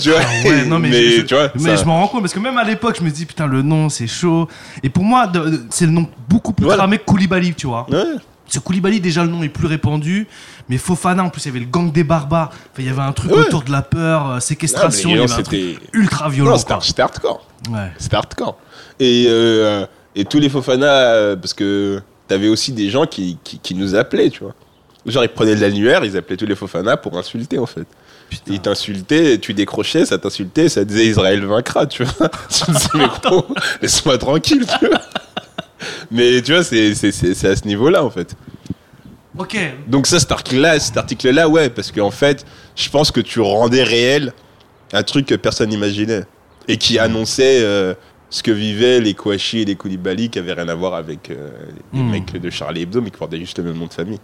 Tu, 0.00 0.10
vois 0.10 0.20
Ah 0.22 0.48
ouais, 0.48 0.64
non 0.64 0.78
mais, 0.78 0.88
mais 0.88 1.10
je, 1.10 1.20
tu 1.22 1.34
vois, 1.34 1.50
mais 1.56 1.76
ça- 1.76 1.82
je 1.82 1.84
m'en 1.84 2.00
rends 2.00 2.08
compte 2.08 2.22
parce 2.22 2.32
que 2.32 2.38
même 2.38 2.56
à 2.56 2.64
l'époque 2.64 2.96
je 2.98 3.04
me 3.04 3.10
dis 3.10 3.26
putain 3.26 3.46
le 3.46 3.60
nom 3.60 3.90
c'est 3.90 4.06
chaud 4.06 4.48
et 4.82 4.88
pour 4.88 5.04
moi 5.04 5.30
c'est 5.68 5.84
le 5.84 5.92
nom 5.92 6.08
beaucoup 6.26 6.54
plus 6.54 6.64
Voilà. 6.64 6.84
cramé 6.84 6.96
que 6.98 7.04
Koulibaly 7.04 7.52
tu 7.54 7.66
vois 7.66 7.86
Ouais. 7.90 8.02
Ce 8.48 8.58
Koulibaly 8.58 9.00
déjà 9.00 9.22
le 9.24 9.30
nom 9.30 9.42
est 9.42 9.48
plus 9.48 9.66
répandu 9.66 10.26
mais 10.68 10.78
Fofana 10.78 11.22
en 11.22 11.28
plus 11.30 11.44
il 11.44 11.48
y 11.48 11.50
avait 11.50 11.60
le 11.60 11.66
gang 11.66 11.92
des 11.92 12.04
barbares 12.04 12.48
Enfin, 12.50 12.82
il 12.82 12.86
y 12.86 12.88
avait 12.88 13.00
un 13.02 13.12
truc 13.12 13.30
Ouais. 13.30 13.38
autour 13.40 13.62
de 13.62 13.70
la 13.70 13.82
peur 13.82 14.26
euh, 14.30 14.34
Non, 14.34 14.40
séquestration 14.40 15.10
mais 15.10 15.14
il 15.14 15.18
y 15.18 15.20
non, 15.20 15.24
avait 15.32 15.40
un 15.40 15.42
truc 15.42 15.60
c'était. 15.60 15.78
ultra 15.92 16.28
violent 16.28 16.56
Non, 16.68 16.80
c'était 16.80 17.02
hardcore. 17.02 17.46
Ouais. 17.70 17.90
C'était 17.98 18.16
hardcore. 18.16 18.56
Et, 19.00 19.26
euh, 19.28 19.86
et 20.16 20.24
tous 20.24 20.38
les 20.40 20.48
Fofana, 20.48 20.86
euh, 20.86 21.36
parce 21.36 21.54
que 21.54 22.00
t'avais 22.26 22.48
aussi 22.48 22.72
des 22.72 22.90
gens 22.90 23.06
qui, 23.06 23.38
qui, 23.44 23.58
qui 23.58 23.74
nous 23.74 23.94
appelaient, 23.94 24.30
tu 24.30 24.42
vois. 24.44 24.54
Genre, 25.06 25.22
ils 25.24 25.28
prenaient 25.28 25.54
de 25.54 25.60
l'annuaire, 25.60 26.04
ils 26.04 26.16
appelaient 26.16 26.36
tous 26.36 26.46
les 26.46 26.56
Fofana 26.56 26.96
pour 26.96 27.16
insulter, 27.16 27.58
en 27.58 27.66
fait. 27.66 27.86
Putain. 28.28 28.52
Ils 28.52 28.60
t'insultaient, 28.60 29.38
tu 29.38 29.54
décrochais, 29.54 30.04
ça 30.04 30.18
t'insultait, 30.18 30.68
ça 30.68 30.84
disait 30.84 31.06
Israël 31.06 31.44
vaincra, 31.46 31.86
tu 31.86 32.04
vois. 32.04 32.28
tu 32.50 32.70
me 32.70 32.76
disais, 32.76 32.88
mais 32.94 33.06
gros, 33.22 33.46
laisse-moi 33.80 34.18
tranquille, 34.18 34.66
tu 34.80 34.86
vois. 34.86 35.00
Mais 36.10 36.42
tu 36.42 36.52
vois, 36.52 36.64
c'est 36.64 36.90
à 36.90 37.56
ce 37.56 37.66
niveau-là, 37.66 38.04
en 38.04 38.10
fait. 38.10 38.34
ok 39.38 39.56
Donc 39.86 40.06
ça, 40.06 40.18
cet 40.20 40.32
article-là, 40.32 40.78
cet 40.80 40.96
article-là, 40.96 41.48
ouais, 41.48 41.70
parce 41.70 41.92
qu'en 41.92 42.10
fait, 42.10 42.44
je 42.76 42.88
pense 42.90 43.10
que 43.10 43.20
tu 43.20 43.40
rendais 43.40 43.82
réel 43.84 44.32
un 44.92 45.02
truc 45.02 45.26
que 45.26 45.34
personne 45.34 45.68
n'imaginait 45.70 46.24
et 46.66 46.76
qui 46.76 46.98
annonçait 46.98 47.60
euh, 47.62 47.94
ce 48.30 48.42
que 48.42 48.50
vivaient 48.50 49.00
les 49.00 49.14
Kouachi 49.14 49.60
et 49.60 49.64
les 49.64 49.74
Koulibaly 49.76 50.28
qui 50.30 50.38
avaient 50.38 50.52
rien 50.54 50.68
à 50.68 50.74
voir 50.74 50.94
avec 50.94 51.30
euh, 51.30 51.50
les 51.92 52.00
Hmm. 52.00 52.10
mecs 52.10 52.32
de 52.40 52.50
Charlie 52.50 52.82
Hebdo, 52.82 53.00
mais 53.00 53.10
qui 53.10 53.16
portaient 53.18 53.38
juste 53.38 53.58
le 53.58 53.64
même 53.64 53.78
nom 53.78 53.86
de 53.86 53.92
famille. 53.92 54.18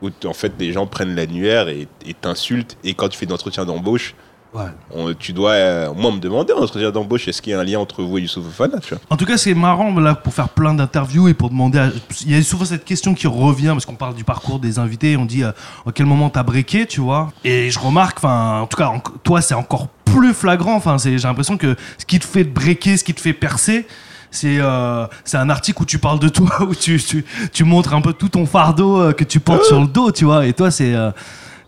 Où 0.00 0.10
en 0.24 0.32
fait, 0.32 0.52
les 0.58 0.72
gens 0.72 0.86
prennent 0.86 1.14
l'annuaire 1.14 1.68
et 1.68 1.86
t'insultent 2.20 2.76
et 2.82 2.94
quand 2.94 3.08
tu 3.08 3.16
fais 3.18 3.26
d'entretien 3.26 3.64
d'embauche, 3.64 4.14
ouais. 4.54 4.64
on- 4.94 5.14
tu 5.14 5.32
dois, 5.32 5.52
euh, 5.52 5.92
moi, 5.94 6.10
me 6.12 6.18
demander 6.18 6.52
en 6.52 6.62
entretien 6.62 6.90
d'embauche, 6.90 7.28
est-ce 7.28 7.40
qu'il 7.42 7.52
y 7.52 7.54
a 7.54 7.60
un 7.60 7.64
lien 7.64 7.78
entre 7.78 8.02
vous 8.02 8.18
et 8.18 8.22
Youssouf 8.22 8.44
Fofana, 8.44 8.78
tu 8.80 8.90
vois 8.94 9.02
En 9.10 9.16
tout 9.16 9.24
cas, 9.24 9.36
c'est 9.36 9.54
marrant 9.54 9.92
là 9.98 10.14
pour 10.14 10.32
faire 10.34 10.48
plein 10.48 10.74
d'interviews 10.74 11.28
et 11.28 11.34
pour 11.34 11.50
demander. 11.50 11.78
à- 11.78 11.90
Il 12.24 12.30
y 12.32 12.34
a 12.38 12.42
souvent 12.42 12.64
cette 12.64 12.84
question 12.84 13.14
qui 13.14 13.26
revient 13.26 13.68
parce 13.68 13.86
qu'on 13.86 13.94
parle 13.94 14.14
du 14.14 14.24
parcours 14.24 14.58
des 14.58 14.78
invités. 14.78 15.16
On 15.16 15.24
dit 15.24 15.44
euh, 15.44 15.50
à 15.86 15.92
quel 15.92 16.06
moment 16.06 16.30
t'as 16.30 16.42
breaké, 16.42 16.86
tu 16.86 17.00
vois. 17.00 17.32
Et 17.44 17.70
je 17.70 17.78
remarque, 17.78 18.22
en 18.24 18.66
tout 18.66 18.76
cas, 18.76 18.88
en- 18.88 19.00
toi, 19.22 19.40
c'est 19.40 19.54
encore 19.54 19.88
plus 20.04 20.34
flagrant. 20.34 20.80
J'ai 21.02 21.16
l'impression 21.18 21.56
que 21.56 21.74
ce 21.98 22.04
qui 22.04 22.18
te 22.18 22.26
fait 22.26 22.44
breaker, 22.44 22.96
ce 22.96 23.04
qui 23.04 23.14
te 23.14 23.20
fait 23.20 23.32
percer. 23.32 23.86
C'est 24.34 24.56
euh, 24.60 25.06
un 25.34 25.50
article 25.50 25.82
où 25.82 25.84
tu 25.84 25.98
parles 25.98 26.18
de 26.18 26.30
toi, 26.30 26.62
où 26.68 26.74
tu, 26.74 26.98
tu, 27.02 27.22
tu 27.52 27.64
montres 27.64 27.92
un 27.92 28.00
peu 28.00 28.14
tout 28.14 28.30
ton 28.30 28.46
fardeau 28.46 28.98
euh, 28.98 29.12
que 29.12 29.24
tu 29.24 29.40
portes 29.40 29.64
sur 29.64 29.78
le 29.80 29.86
dos, 29.86 30.10
tu 30.10 30.24
vois. 30.24 30.46
Et 30.46 30.54
toi, 30.54 30.70
c'est 30.70 30.94
euh, 30.94 31.10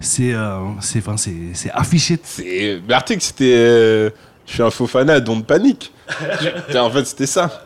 c'est 0.05 0.33
euh, 0.35 0.59
c'est 0.81 0.99
enfin, 1.01 1.17
c'est 1.17 1.35
c'est 1.55 1.71
affiché. 1.71 2.19
C'est 2.23 2.81
l'article, 2.89 3.21
c'était 3.23 3.55
euh, 3.57 4.11
je 4.47 4.53
suis 4.53 4.63
un 4.63 4.71
faux 4.71 4.87
fanat, 4.87 5.21
don 5.21 5.39
de 5.39 5.45
panique. 5.45 5.93
en 6.75 6.91
fait, 6.91 7.05
c'était 7.07 7.27
ça. 7.27 7.63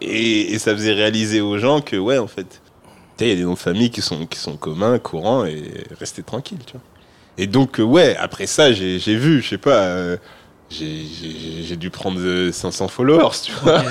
Et, 0.00 0.52
et 0.54 0.58
ça 0.58 0.72
faisait 0.72 0.92
réaliser 0.94 1.40
aux 1.40 1.58
gens 1.58 1.80
que 1.80 1.96
ouais, 1.96 2.18
en 2.18 2.26
fait, 2.26 2.60
il 3.20 3.28
y 3.28 3.32
a 3.32 3.34
des 3.34 3.42
noms 3.44 3.52
de 3.54 3.58
famille 3.58 3.90
qui 3.90 4.00
sont 4.00 4.26
qui 4.26 4.38
sont 4.38 4.56
communs, 4.56 4.98
courants 4.98 5.44
et 5.44 5.62
restez 5.98 6.22
tranquille, 6.22 6.58
tu 6.66 6.72
vois. 6.72 6.82
Et 7.38 7.46
donc 7.46 7.80
euh, 7.80 7.82
ouais, 7.82 8.16
après 8.16 8.46
ça, 8.46 8.72
j'ai 8.72 8.98
j'ai 8.98 9.16
vu, 9.16 9.42
je 9.42 9.48
sais 9.50 9.58
pas. 9.58 9.82
euh, 9.84 10.16
j'ai- 10.70 11.76
dû 11.76 11.90
prendre 11.90 12.20
euh, 12.20 12.52
500 12.52 12.88
followers, 12.88 13.30
tu 13.42 13.52
vois. 13.62 13.82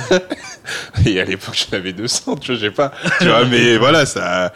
Et 1.05 1.19
à 1.19 1.25
l'époque, 1.25 1.55
j'en 1.71 1.77
avais 1.77 1.91
200, 1.91 2.35
tu 2.37 2.51
vois, 2.51 2.55
je 2.61 2.65
sais 2.67 2.71
pas. 2.71 2.91
Tu 3.19 3.25
vois, 3.27 3.45
mais 3.45 3.77
voilà, 3.77 4.05
ça. 4.05 4.53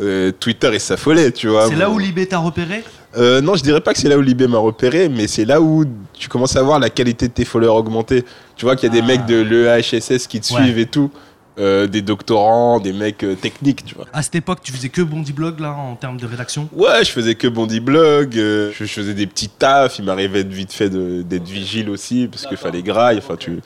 Euh, 0.00 0.30
Twitter, 0.38 0.70
il 0.72 0.80
s'affolait, 0.80 1.32
tu 1.32 1.48
vois. 1.48 1.68
C'est 1.68 1.76
là 1.76 1.90
où 1.90 1.98
Libé 1.98 2.26
t'a 2.26 2.38
repéré? 2.38 2.84
Euh, 3.16 3.40
non, 3.40 3.54
je 3.56 3.62
dirais 3.62 3.80
pas 3.80 3.92
que 3.94 3.98
c'est 3.98 4.08
là 4.08 4.18
où 4.18 4.20
Libé 4.20 4.46
m'a 4.46 4.58
repéré, 4.58 5.08
mais 5.08 5.26
c'est 5.26 5.44
là 5.44 5.60
où 5.60 5.84
tu 6.12 6.28
commences 6.28 6.56
à 6.56 6.62
voir 6.62 6.78
la 6.78 6.90
qualité 6.90 7.28
de 7.28 7.32
tes 7.32 7.44
followers 7.44 7.78
augmenter. 7.78 8.24
Tu 8.56 8.64
vois 8.64 8.76
qu'il 8.76 8.88
y 8.92 8.92
a 8.92 9.00
des 9.00 9.02
Ah. 9.02 9.06
mecs 9.06 9.26
de 9.26 9.40
l'EHSS 9.40 10.26
qui 10.26 10.40
te 10.40 10.52
Ouais. 10.54 10.60
suivent 10.62 10.78
et 10.78 10.86
tout, 10.86 11.10
euh, 11.58 11.86
des 11.88 12.02
doctorants, 12.02 12.78
des 12.78 12.92
mecs 12.92 13.24
euh, 13.24 13.34
techniques, 13.34 13.84
tu 13.84 13.94
vois. 13.96 14.04
À 14.12 14.22
cette 14.22 14.36
époque, 14.36 14.58
tu 14.62 14.70
faisais 14.72 14.90
que 14.90 15.02
Bondi 15.02 15.32
Blog 15.32 15.58
là 15.58 15.72
en 15.72 15.96
termes 15.96 16.18
de 16.18 16.26
rédaction? 16.26 16.68
Ouais, 16.72 17.02
je 17.04 17.10
faisais 17.10 17.34
que 17.34 17.48
Bondi 17.48 17.80
Blog, 17.80 18.36
euh, 18.38 18.70
je, 18.78 18.84
je 18.84 18.92
faisais 18.92 19.14
des 19.14 19.26
petits 19.26 19.48
tafs, 19.48 19.98
il 19.98 20.04
m'arrivait 20.04 20.44
vite 20.44 20.72
fait 20.72 20.88
d'être 20.90 21.48
vigile 21.48 21.90
aussi, 21.90 22.28
parce 22.30 22.46
qu'il 22.46 22.56
fallait 22.58 22.82
graille, 22.82 23.18
enfin 23.18 23.34
tu, 23.36 23.58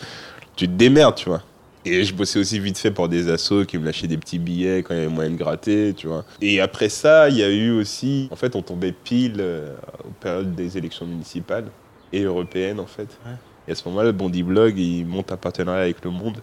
tu 0.57 0.67
te 0.69 0.73
démerdes, 0.73 1.17
tu 1.17 1.29
vois. 1.29 1.43
Et 1.85 2.05
je 2.05 2.15
bossais 2.15 2.39
aussi 2.39 2.61
vite 2.61 2.79
fait 2.79 2.91
pour 2.91 3.09
des 3.09 3.29
assos 3.29 3.65
qui 3.65 3.77
me 3.77 3.85
lâchaient 3.85 4.07
des 4.07 4.19
petits 4.19 4.39
billets 4.39 4.83
quand 4.83 4.95
il 4.95 4.99
y 4.99 5.01
avait 5.01 5.13
moyen 5.13 5.31
de 5.31 5.37
gratter, 5.37 5.95
tu 5.95 6.07
vois. 6.07 6.25
Et 6.41 6.61
après 6.61 6.89
ça, 6.89 7.29
il 7.29 7.37
y 7.37 7.43
a 7.43 7.51
eu 7.51 7.73
aussi... 7.73 8.29
En 8.31 8.37
fait, 8.37 8.55
on 8.55 8.63
tombait 8.63 8.93
pile 8.93 9.39
euh, 9.41 9.75
aux 10.05 10.13
périodes 10.21 10.55
des 10.55 10.79
élections 10.79 11.07
municipales 11.07 11.67
et 12.13 12.23
européennes, 12.23 12.79
en 12.79 12.87
fait. 12.87 13.19
Ouais. 13.27 13.33
Et 13.67 13.73
à 13.73 13.75
ce 13.75 13.89
moment-là, 13.89 14.13
Bondi 14.13 14.43
Blog, 14.43 14.79
il 14.79 15.07
monte 15.07 15.33
un 15.33 15.37
partenariat 15.37 15.83
avec 15.83 16.05
Le 16.05 16.11
Monde. 16.11 16.39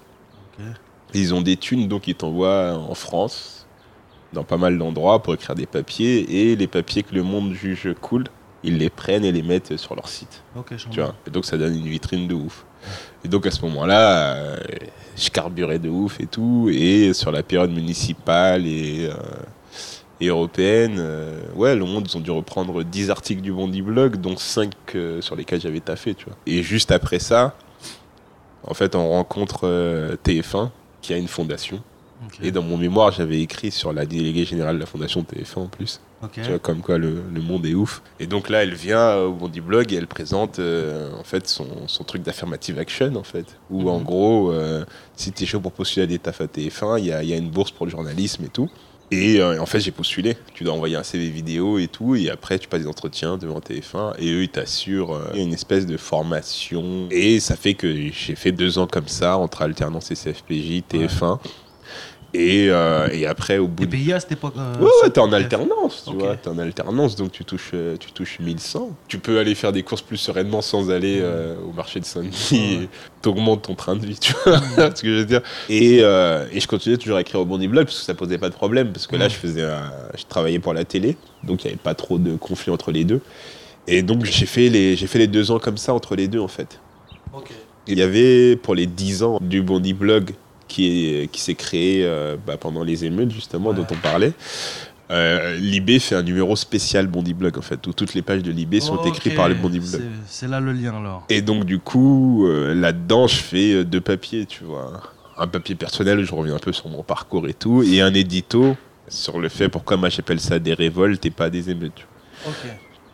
Ils 1.14 1.34
ont 1.34 1.42
des 1.42 1.56
thunes, 1.56 1.88
donc 1.88 2.08
ils 2.08 2.16
t'envoient 2.16 2.74
en 2.74 2.94
France, 2.94 3.66
dans 4.34 4.44
pas 4.44 4.58
mal 4.58 4.78
d'endroits, 4.78 5.24
pour 5.24 5.34
écrire 5.34 5.56
des 5.56 5.66
papiers. 5.66 6.52
Et 6.52 6.56
les 6.56 6.68
papiers 6.68 7.04
que 7.04 7.16
Le 7.16 7.24
Monde 7.24 7.54
juge 7.54 7.94
cool, 8.02 8.26
ils 8.64 8.78
les 8.78 8.90
prennent 8.90 9.24
et 9.24 9.32
les 9.32 9.42
mettent 9.42 9.78
sur 9.78 9.96
leur 9.96 10.10
site. 10.10 10.44
Tu 10.92 11.00
vois. 11.00 11.16
Et 11.26 11.30
donc 11.30 11.46
ça 11.46 11.58
donne 11.58 11.76
une 11.76 11.88
vitrine 11.88 12.28
de 12.28 12.34
ouf. 12.34 12.66
Et 13.24 13.28
donc 13.28 13.46
à 13.46 13.52
ce 13.52 13.62
moment-là, 13.64 14.34
euh, 14.36 14.58
je 15.20 15.30
carburais 15.30 15.80
de 15.80 15.90
ouf 15.90 16.20
et 16.20 16.26
tout. 16.26 16.70
Et 16.72 17.14
sur 17.14 17.32
la 17.32 17.44
période 17.44 17.72
municipale 17.72 18.66
et, 18.66 19.10
euh, 19.10 19.14
européenne, 20.28 20.96
euh, 20.98 21.42
ouais, 21.56 21.76
le 21.76 21.86
monde, 21.86 22.08
ils 22.10 22.18
ont 22.18 22.22
dû 22.22 22.32
reprendre 22.32 22.84
10 22.84 23.10
articles 23.10 23.42
du 23.42 23.52
Bondi 23.52 23.82
Blog, 23.82 24.18
dont 24.18 24.36
5 24.36 24.72
euh, 24.96 25.22
sur 25.22 25.36
lesquels 25.36 25.62
j'avais 25.62 25.80
taffé, 25.80 26.14
tu 26.14 26.26
vois. 26.26 26.36
Et 26.46 26.64
juste 26.64 26.92
après 26.92 27.20
ça, 27.20 27.56
en 28.64 28.74
fait, 28.74 28.96
on 28.96 29.10
rencontre 29.10 29.62
euh, 29.64 30.16
TF1, 30.24 30.70
qui 31.02 31.14
a 31.14 31.18
une 31.18 31.28
fondation. 31.28 31.82
Et 32.42 32.52
dans 32.52 32.62
mon 32.64 32.78
mémoire, 32.78 33.12
j'avais 33.12 33.42
écrit 33.42 33.72
sur 33.72 33.94
la 33.94 34.06
déléguée 34.06 34.46
générale 34.46 34.76
de 34.76 34.80
la 34.82 34.86
fondation 34.86 35.22
TF1 35.24 35.60
en 35.60 35.68
plus. 35.68 36.02
Tu 36.34 36.42
vois, 36.42 36.60
comme 36.60 36.82
quoi 36.82 36.98
le, 36.98 37.22
le 37.34 37.42
monde 37.42 37.66
est 37.66 37.74
ouf. 37.76 38.02
Et 38.20 38.28
donc 38.28 38.50
là, 38.50 38.64
elle 38.64 38.74
vient 38.74 39.00
euh, 39.00 39.28
au 39.28 39.34
Bondi 39.34 39.62
Blog 39.62 39.94
et 39.94 39.96
elle 39.96 40.08
présente 40.08 40.60
euh, 40.60 41.10
en 41.18 41.24
fait 41.24 41.48
son, 41.48 41.66
son 41.88 42.04
truc 42.04 42.22
d'affirmative 42.24 42.78
action 42.78 43.16
en 43.16 43.24
fait. 43.24 43.58
Où 43.70 43.90
en 43.90 44.00
Mhm. 44.00 44.04
gros, 44.06 44.52
euh, 44.52 44.84
si 45.16 45.32
t'es 45.32 45.46
chaud 45.46 45.62
pour 45.62 45.72
postuler 45.72 46.04
à 46.04 46.08
des 46.08 46.20
tafs 46.20 46.42
à 46.42 46.48
TF1, 46.48 47.00
il 47.00 47.06
y 47.06 47.12
a, 47.14 47.24
y 47.24 47.32
a 47.34 47.38
une 47.38 47.50
bourse 47.50 47.72
pour 47.72 47.86
le 47.86 47.92
journalisme 47.92 48.44
et 48.44 48.50
tout. 48.50 48.70
Et 49.12 49.40
euh, 49.40 49.60
en 49.60 49.66
fait, 49.66 49.80
j'ai 49.80 49.90
postulé. 49.92 50.38
Tu 50.54 50.64
dois 50.64 50.74
envoyer 50.74 50.96
un 50.98 51.02
CV 51.04 51.30
vidéo 51.30 51.80
et 51.80 51.88
tout. 51.88 52.16
Et 52.16 52.30
après, 52.30 52.60
tu 52.60 52.68
passes 52.68 52.82
des 52.82 52.88
entretiens 52.88 53.38
devant 53.38 53.60
TF1. 53.60 54.14
Et 54.20 54.30
eux, 54.32 54.44
ils 54.44 54.50
t'assurent 54.50 55.14
euh, 55.16 55.32
une 55.34 55.52
espèce 55.54 55.88
de 55.88 55.98
formation. 55.98 57.08
Et 57.10 57.40
ça 57.40 57.56
fait 57.56 57.74
que 57.74 57.92
j'ai 58.12 58.36
fait 58.36 58.52
deux 58.52 58.78
ans 58.78 58.86
comme 58.88 59.08
ça, 59.08 59.38
entre 59.38 59.62
alternance 59.64 60.12
et 60.12 60.16
CFPJ, 60.16 60.84
TF1. 60.92 61.40
Et, 62.34 62.68
euh, 62.70 63.08
et 63.12 63.26
après, 63.26 63.58
au 63.58 63.68
bout 63.68 63.84
T'es 63.86 63.90
payé 63.90 64.14
à 64.14 64.20
cette 64.20 64.34
époque 64.34 64.54
euh, 64.58 64.76
Ouais, 64.80 64.90
ouais, 65.04 65.10
t'es 65.10 65.20
en 65.20 65.34
alternance, 65.34 66.04
tu 66.06 66.12
Ok. 66.14 66.20
vois. 66.20 66.36
T'es 66.36 66.50
en 66.50 66.60
alternance, 66.60 67.16
donc 67.16 67.32
tu 67.32 67.44
touches, 67.44 67.72
euh, 67.74 67.98
tu 68.00 68.12
touches 68.12 68.40
1100. 68.40 68.92
Tu 69.08 69.18
peux 69.18 69.40
aller 69.40 69.56
faire 69.56 69.72
des 69.72 69.82
courses 69.82 70.04
plus 70.04 70.18
sereinement 70.18 70.62
sans 70.62 70.92
aller 70.92 71.20
euh, 71.22 71.56
au 71.68 71.72
marché 71.74 72.00
de 72.00 72.06
Saint-Denis. 72.06 72.50
Et 72.84 72.90
T'augmentes 73.24 73.64
ton 73.64 73.74
train 73.76 73.96
de 73.96 74.06
vie, 74.06 74.18
tu 74.20 74.34
vois 74.46 74.60
ce 74.96 75.02
que 75.02 75.08
je 75.10 75.20
veux 75.20 75.26
dire. 75.26 75.42
Et, 75.70 75.98
et 75.98 76.60
je 76.60 76.68
continuais 76.68 76.98
toujours 76.98 77.18
à 77.18 77.22
écrire 77.22 77.40
au 77.42 77.46
Bondi 77.46 77.68
Blog 77.68 77.86
parce 77.86 77.98
que 78.00 78.06
ça 78.06 78.14
posait 78.14 78.38
pas 78.38 78.50
de 78.50 78.56
problème. 78.56 78.92
Parce 78.94 79.08
que 79.08 79.16
là, 79.16 79.26
Ouais. 79.26 79.30
je 79.32 79.36
faisais, 79.36 79.64
un- 79.64 79.92
je 80.18 80.24
travaillais 80.30 80.60
pour 80.60 80.74
la 80.74 80.84
télé, 80.86 81.18
donc 81.44 81.64
il 81.64 81.68
n'y 81.68 81.72
avait 81.74 81.82
pas 81.82 81.96
trop 81.96 82.18
de 82.20 82.36
conflit 82.36 82.72
entre 82.72 82.92
les 82.92 83.06
deux. 83.06 83.22
Et 83.88 84.04
donc 84.04 84.24
j'ai 84.26 84.46
fait 84.46 84.70
les, 84.70 84.96
fait 84.96 85.18
les 85.20 85.28
deux 85.28 85.50
ans 85.50 85.58
comme 85.58 85.78
ça 85.78 85.96
entre 85.96 86.16
les 86.16 86.28
deux 86.28 86.40
en 86.40 86.48
fait. 86.48 86.80
Ok. 87.34 87.50
Il 87.88 87.98
y 87.98 88.04
avait 88.04 88.56
pour 88.56 88.76
les 88.76 88.86
10 88.86 89.24
ans 89.24 89.40
du 89.42 89.64
Bondi 89.64 89.94
Blog 89.94 90.34
qui 90.70 90.86
est- 90.88 91.28
qui 91.32 91.42
s'est 91.42 91.56
créé 91.56 92.06
euh, 92.06 92.38
bah, 92.48 92.56
pendant 92.56 92.84
les 92.86 93.04
émeutes 93.04 93.32
justement 93.32 93.72
Ouais. 93.72 93.76
dont 93.76 93.88
on 93.92 93.96
parlait. 93.96 94.32
Euh, 95.12 95.56
Libé 95.56 95.98
fait 95.98 96.14
un 96.14 96.22
numéro 96.22 96.56
spécial 96.56 97.08
Bondi 97.08 97.34
Blog 97.34 97.58
en 97.58 97.62
fait 97.64 97.86
où 97.88 97.94
toutes 97.94 98.14
les 98.14 98.22
pages 98.22 98.44
de 98.44 98.52
Libé 98.52 98.80
sont 98.80 99.04
écrites 99.06 99.36
par 99.36 99.50
le 99.50 99.56
Bondi 99.56 99.80
Blog. 99.80 100.02
c'est- 100.28 100.48
là 100.48 100.60
le 100.60 100.72
lien 100.72 100.96
alors. 100.96 101.26
Et 101.30 101.42
donc 101.42 101.66
du 101.66 101.80
coup 101.80 102.46
euh, 102.48 102.76
là-dedans 102.76 103.26
je 103.28 103.38
fais 103.38 103.74
euh, 103.74 103.84
deux 103.84 104.02
papiers 104.02 104.46
tu 104.46 104.64
vois 104.64 105.02
un 105.38 105.48
papier 105.48 105.74
personnel 105.74 106.20
où 106.20 106.24
je 106.26 106.34
reviens 106.36 106.56
un 106.56 106.60
peu 106.60 106.72
sur 106.74 106.90
mon 106.90 107.02
parcours 107.02 107.48
et 107.48 107.56
tout 107.56 107.82
et 107.82 108.02
un 108.02 108.14
édito 108.14 108.78
sur 109.08 109.40
le 109.40 109.50
fait 109.50 109.68
pourquoi 109.68 109.98
moi 109.98 110.10
j'appelle 110.10 110.40
ça 110.40 110.60
des 110.60 110.76
révoltes 110.76 111.26
et 111.26 111.32
pas 111.32 111.50
des 111.50 111.72
émeutes. 111.72 111.96
tu 111.96 112.06
vois. 112.46 112.54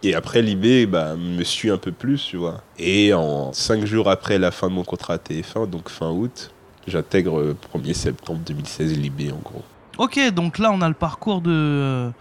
Et 0.03 0.13
après, 0.13 0.41
Libé 0.43 0.85
bah, 0.85 1.15
me 1.15 1.43
suit 1.43 1.71
un 1.71 1.77
peu 1.79 1.91
plus, 1.91 2.23
tu 2.23 2.37
vois. 2.37 2.61
Et 2.77 3.11
en 3.13 3.53
cinq 3.53 3.85
jours 3.85 4.07
après 4.07 4.37
la 4.37 4.51
fin 4.51 4.67
de 4.67 4.73
mon 4.73 4.83
contrat 4.83 5.15
à 5.15 5.17
TF1, 5.17 5.65
donc 5.67 5.89
fin 5.89 6.11
août, 6.11 6.51
j'intègre 6.87 7.39
euh, 7.39 7.57
1er 7.75 7.93
septembre 7.93 8.39
2016 8.45 8.97
Libé, 8.97 9.31
en 9.31 9.37
gros. 9.43 9.63
Ok, 9.97 10.19
donc 10.33 10.57
là 10.59 10.71
on 10.71 10.81
a 10.81 10.87
le 10.87 10.93
parcours 10.93 11.41
de, 11.41 12.11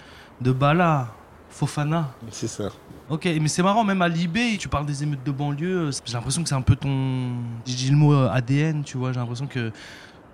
de 0.40 0.53
Bala, 0.53 1.09
Fofana. 1.50 2.11
C'est 2.31 2.48
ça. 2.48 2.70
Ok, 3.11 3.24
mais 3.40 3.48
c'est 3.48 3.62
marrant, 3.62 3.85
même 3.85 4.00
à 4.00 4.09
Libé, 4.09 4.57
tu 4.59 4.68
parles 4.68 4.87
des 4.87 5.03
émeutes 5.03 5.22
de 5.24 5.31
banlieue. 5.31 5.90
J'ai 6.07 6.14
l'impression 6.14 6.42
que 6.42 6.48
c'est 6.48 6.55
un 6.55 6.62
peu 6.62 6.74
ton. 6.77 7.33
J'ai 7.66 7.74
dit 7.74 7.90
le 7.90 7.96
mot 7.96 8.14
euh, 8.14 8.31
ADN, 8.31 8.83
tu 8.83 8.96
vois. 8.96 9.12
J'ai 9.12 9.20
l'impression 9.20 9.46
que 9.46 9.70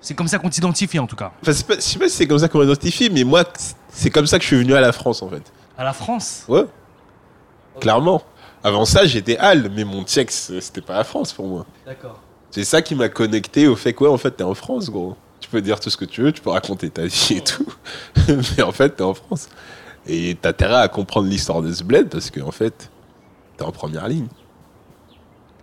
c'est 0.00 0.14
comme 0.14 0.28
ça 0.28 0.38
qu'on 0.38 0.48
t'identifie 0.50 0.98
en 0.98 1.06
tout 1.06 1.16
cas. 1.16 1.32
Enfin, 1.42 1.52
pas- 1.66 1.74
je 1.74 1.80
sais 1.80 1.98
pas 1.98 2.08
si 2.08 2.16
c'est 2.16 2.26
comme 2.28 2.38
ça 2.38 2.48
qu'on 2.48 2.60
m'identifie, 2.60 3.10
mais 3.10 3.24
moi, 3.24 3.42
c'est 3.88 4.10
comme 4.10 4.26
ça 4.26 4.38
que 4.38 4.42
je 4.44 4.48
suis 4.48 4.56
venu 4.58 4.74
à 4.74 4.80
la 4.80 4.92
France, 4.92 5.20
en 5.22 5.28
fait. 5.28 5.42
À 5.76 5.82
la 5.84 5.92
France? 5.92 6.44
Ouais. 6.48 6.64
Clairement. 7.80 8.22
Avant 8.62 8.84
ça, 8.84 9.06
j'étais 9.06 9.36
Halle, 9.38 9.70
mais 9.74 9.84
mon 9.84 10.04
tchèque, 10.04 10.30
c'était 10.30 10.82
pas 10.82 10.94
la 10.98 11.04
France 11.04 11.32
pour 11.32 11.46
moi. 11.48 11.66
D'accord. 11.86 12.20
C'est 12.50 12.64
ça 12.64 12.82
qui 12.82 12.94
m'a 12.94 13.08
connecté 13.08 13.66
au 13.68 13.76
fait 13.76 13.92
que, 13.92 14.04
ouais, 14.04 14.10
en 14.10 14.16
fait, 14.18 14.32
t'es 14.32 14.44
en 14.44 14.54
France, 14.54 14.90
gros. 14.90 15.16
Tu 15.40 15.48
peux 15.48 15.62
dire 15.62 15.78
tout 15.80 15.88
ce 15.90 15.96
que 15.96 16.04
tu 16.04 16.22
veux, 16.22 16.32
tu 16.32 16.40
peux 16.42 16.50
raconter 16.50 16.90
ta 16.90 17.06
vie 17.06 17.34
et 17.36 17.40
tout. 17.44 17.66
mais 18.56 18.62
en 18.62 18.72
fait, 18.72 18.90
t'es 18.96 19.02
en 19.02 19.14
France. 19.14 19.48
Et 20.06 20.36
t'as 20.40 20.50
intérêt 20.50 20.76
à 20.80 20.88
comprendre 20.88 21.28
l'histoire 21.28 21.62
de 21.62 21.72
ce 21.72 21.84
bled 21.84 22.08
parce 22.08 22.30
que, 22.30 22.40
en 22.40 22.50
fait, 22.50 22.90
t'es 23.56 23.64
en 23.64 23.70
première 23.72 24.08
ligne. 24.08 24.26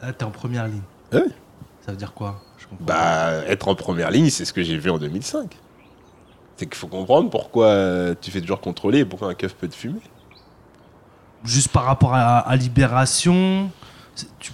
Là, 0.02 0.14
t'es 0.14 0.24
en 0.24 0.32
première 0.32 0.68
ligne. 0.68 0.82
Ouais. 1.12 1.26
Ça 1.86 1.92
veut 1.92 1.98
dire 1.98 2.14
quoi? 2.14 2.42
Je 2.58 2.68
comprends. 2.68 2.86
Bah, 2.86 3.32
être 3.48 3.68
en 3.68 3.76
première 3.76 4.12
ligne, 4.12 4.30
c'est 4.30 4.46
ce 4.46 4.54
que 4.54 4.64
j'ai 4.64 4.78
vu 4.78 4.90
en 4.90 4.98
2005. 4.98 5.56
C'est 6.56 6.66
qu'il 6.66 6.76
faut 6.76 6.88
comprendre 6.88 7.30
pourquoi 7.30 8.16
tu 8.20 8.32
fais 8.32 8.42
toujours 8.42 8.62
contrôler 8.62 9.00
et 9.00 9.06
pourquoi 9.06 9.30
un 9.30 9.34
keuf 9.36 9.54
peut 9.56 9.68
te 9.68 9.76
fumer. 9.76 10.00
Juste 11.44 11.70
par 11.70 11.84
rapport 11.84 12.14
à, 12.16 12.40
à 12.40 12.56
Libération, 12.56 13.70
tu- 14.40 14.52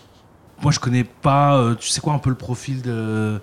moi 0.61 0.71
je 0.71 0.79
connais 0.79 1.03
pas. 1.03 1.57
euh, 1.57 1.75
tu 1.75 1.89
sais 1.89 2.01
quoi 2.01 2.13
un 2.13 2.19
peu 2.19 2.29
le 2.29 2.35
profil 2.35 2.81
de. 2.81 3.39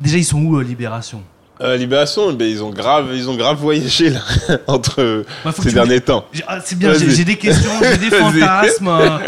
Déjà, 0.00 0.16
ils 0.16 0.24
sont 0.24 0.40
où, 0.40 0.56
euh, 0.58 0.62
Libération? 0.62 1.22
Euh, 1.60 1.76
Libération, 1.76 2.32
ben, 2.32 2.48
ils, 2.48 2.62
ont 2.62 2.70
grave, 2.70 3.08
ils 3.14 3.28
ont 3.28 3.34
grave 3.34 3.58
voyagé 3.58 4.10
là, 4.10 4.20
entre 4.68 5.24
faut 5.42 5.50
que 5.50 5.56
ces 5.56 5.62
tu 5.62 5.68
me- 5.70 5.72
derniers 5.74 6.00
temps. 6.00 6.24
J'ai- 6.32 6.44
ah, 6.46 6.60
c'est 6.64 6.78
bien, 6.78 6.92
j'ai 6.92 7.06
Vas-y. 7.06 7.16
j'ai 7.16 7.24
des 7.24 7.36
questions, 7.36 7.70
j'ai 7.82 7.96
des 7.98 8.08
Vas-y. 8.16 8.40
fantasmes. 8.40 8.86
euh, 8.86 9.18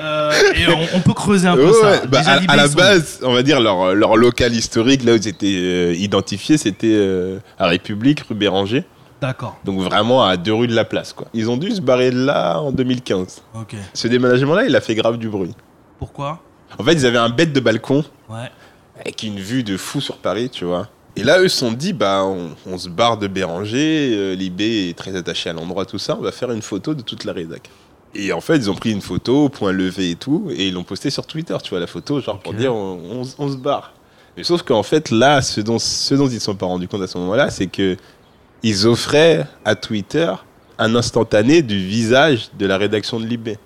euh, 0.00 0.32
et 0.54 0.68
on, 0.68 0.86
on 0.98 1.00
peut 1.00 1.14
creuser 1.14 1.48
un 1.48 1.56
peu 1.56 1.66
Ouais, 1.66 1.72
ça. 1.72 1.90
ouais, 1.90 2.00
bah, 2.06 2.18
Déjà, 2.18 2.30
à, 2.34 2.38
Libé, 2.38 2.52
à 2.52 2.56
la 2.56 2.64
ils 2.66 2.70
sont- 2.70 2.76
base, 2.76 3.18
on 3.24 3.32
va 3.34 3.42
dire 3.42 3.58
leur, 3.60 3.92
leur 3.96 4.16
local 4.16 4.54
historique, 4.54 5.02
là 5.02 5.14
où 5.14 5.16
ils 5.16 5.26
étaient 5.26 5.46
euh, 5.58 5.94
identifiés, 5.96 6.58
c'était 6.58 6.92
euh, 6.94 7.38
à 7.58 7.66
République, 7.66 8.20
rue 8.20 8.36
Béranger. 8.36 8.84
D'accord, 9.20 9.58
Donc 9.64 9.80
vraiment 9.80 10.24
à 10.24 10.36
deux 10.36 10.54
rues 10.54 10.68
de 10.68 10.74
la 10.76 10.84
place. 10.84 11.12
Quoi. 11.12 11.26
Ils 11.34 11.50
ont 11.50 11.56
dû 11.56 11.72
se 11.72 11.80
barrer 11.80 12.12
de 12.12 12.24
là 12.24 12.60
en 12.60 12.70
2015. 12.70 13.42
ok. 13.54 13.74
Ce 13.94 14.06
déménagement-là, 14.06 14.62
il 14.64 14.76
a 14.76 14.80
fait 14.80 14.94
grave 14.94 15.18
du 15.18 15.28
bruit. 15.28 15.54
Pourquoi? 15.98 16.40
En 16.78 16.84
fait, 16.84 16.92
ils 16.94 17.06
avaient 17.06 17.18
un 17.18 17.28
bête 17.30 17.52
de 17.52 17.60
balcon 17.60 18.04
Ouais. 18.28 18.50
avec 18.98 19.22
une 19.22 19.38
vue 19.38 19.62
de 19.62 19.76
fou 19.76 20.00
sur 20.00 20.16
Paris, 20.18 20.50
tu 20.50 20.64
vois. 20.64 20.88
Et 21.16 21.24
là, 21.24 21.40
eux 21.40 21.48
se 21.48 21.58
sont 21.58 21.72
dit, 21.72 21.92
bah, 21.92 22.22
on, 22.24 22.50
on 22.66 22.78
se 22.78 22.88
barre 22.88 23.18
de 23.18 23.26
Béranger, 23.26 24.10
euh, 24.14 24.34
Libé 24.34 24.88
est 24.88 24.96
très 24.96 25.16
attaché 25.16 25.50
à 25.50 25.52
l'endroit, 25.52 25.84
tout 25.84 25.98
ça, 25.98 26.16
on 26.18 26.22
va 26.22 26.32
faire 26.32 26.50
une 26.52 26.62
photo 26.62 26.94
de 26.94 27.02
toute 27.02 27.24
la 27.24 27.32
rédac. 27.32 27.68
Et 28.14 28.32
en 28.32 28.40
fait, 28.40 28.56
ils 28.56 28.70
ont 28.70 28.74
pris 28.74 28.92
une 28.92 29.00
photo, 29.00 29.48
point 29.48 29.72
levé 29.72 30.10
et 30.10 30.14
tout, 30.16 30.48
et 30.50 30.68
ils 30.68 30.74
l'ont 30.74 30.84
posté 30.84 31.10
sur 31.10 31.26
Twitter, 31.26 31.56
tu 31.62 31.70
vois, 31.70 31.80
la 31.80 31.86
photo, 31.86 32.20
genre 32.20 32.38
pour 32.38 32.54
dire, 32.54 32.74
on, 32.74 33.00
on 33.10 33.24
se- 33.24 33.34
on 33.38 33.50
se 33.50 33.56
barre. 33.56 33.92
Mais 34.36 34.44
sauf 34.44 34.62
qu'en 34.62 34.82
fait, 34.84 35.10
là, 35.10 35.42
ce 35.42 35.60
dont, 35.60 35.78
ce 35.78 36.14
dont 36.14 36.28
ils 36.28 36.34
ne 36.34 36.38
sont 36.40 36.54
pas 36.54 36.66
rendus 36.66 36.86
compte 36.88 37.02
à 37.02 37.06
ce 37.08 37.18
moment-là, 37.18 37.50
c'est 37.50 37.66
que 37.66 37.96
ils 38.62 38.86
offraient 38.86 39.46
à 39.64 39.74
Twitter 39.74 40.32
un 40.78 40.94
instantané 40.94 41.62
du 41.62 41.76
visage 41.84 42.50
de 42.58 42.66
la 42.66 42.78
rédaction 42.78 43.18
de 43.20 43.26
Libé. 43.26 43.58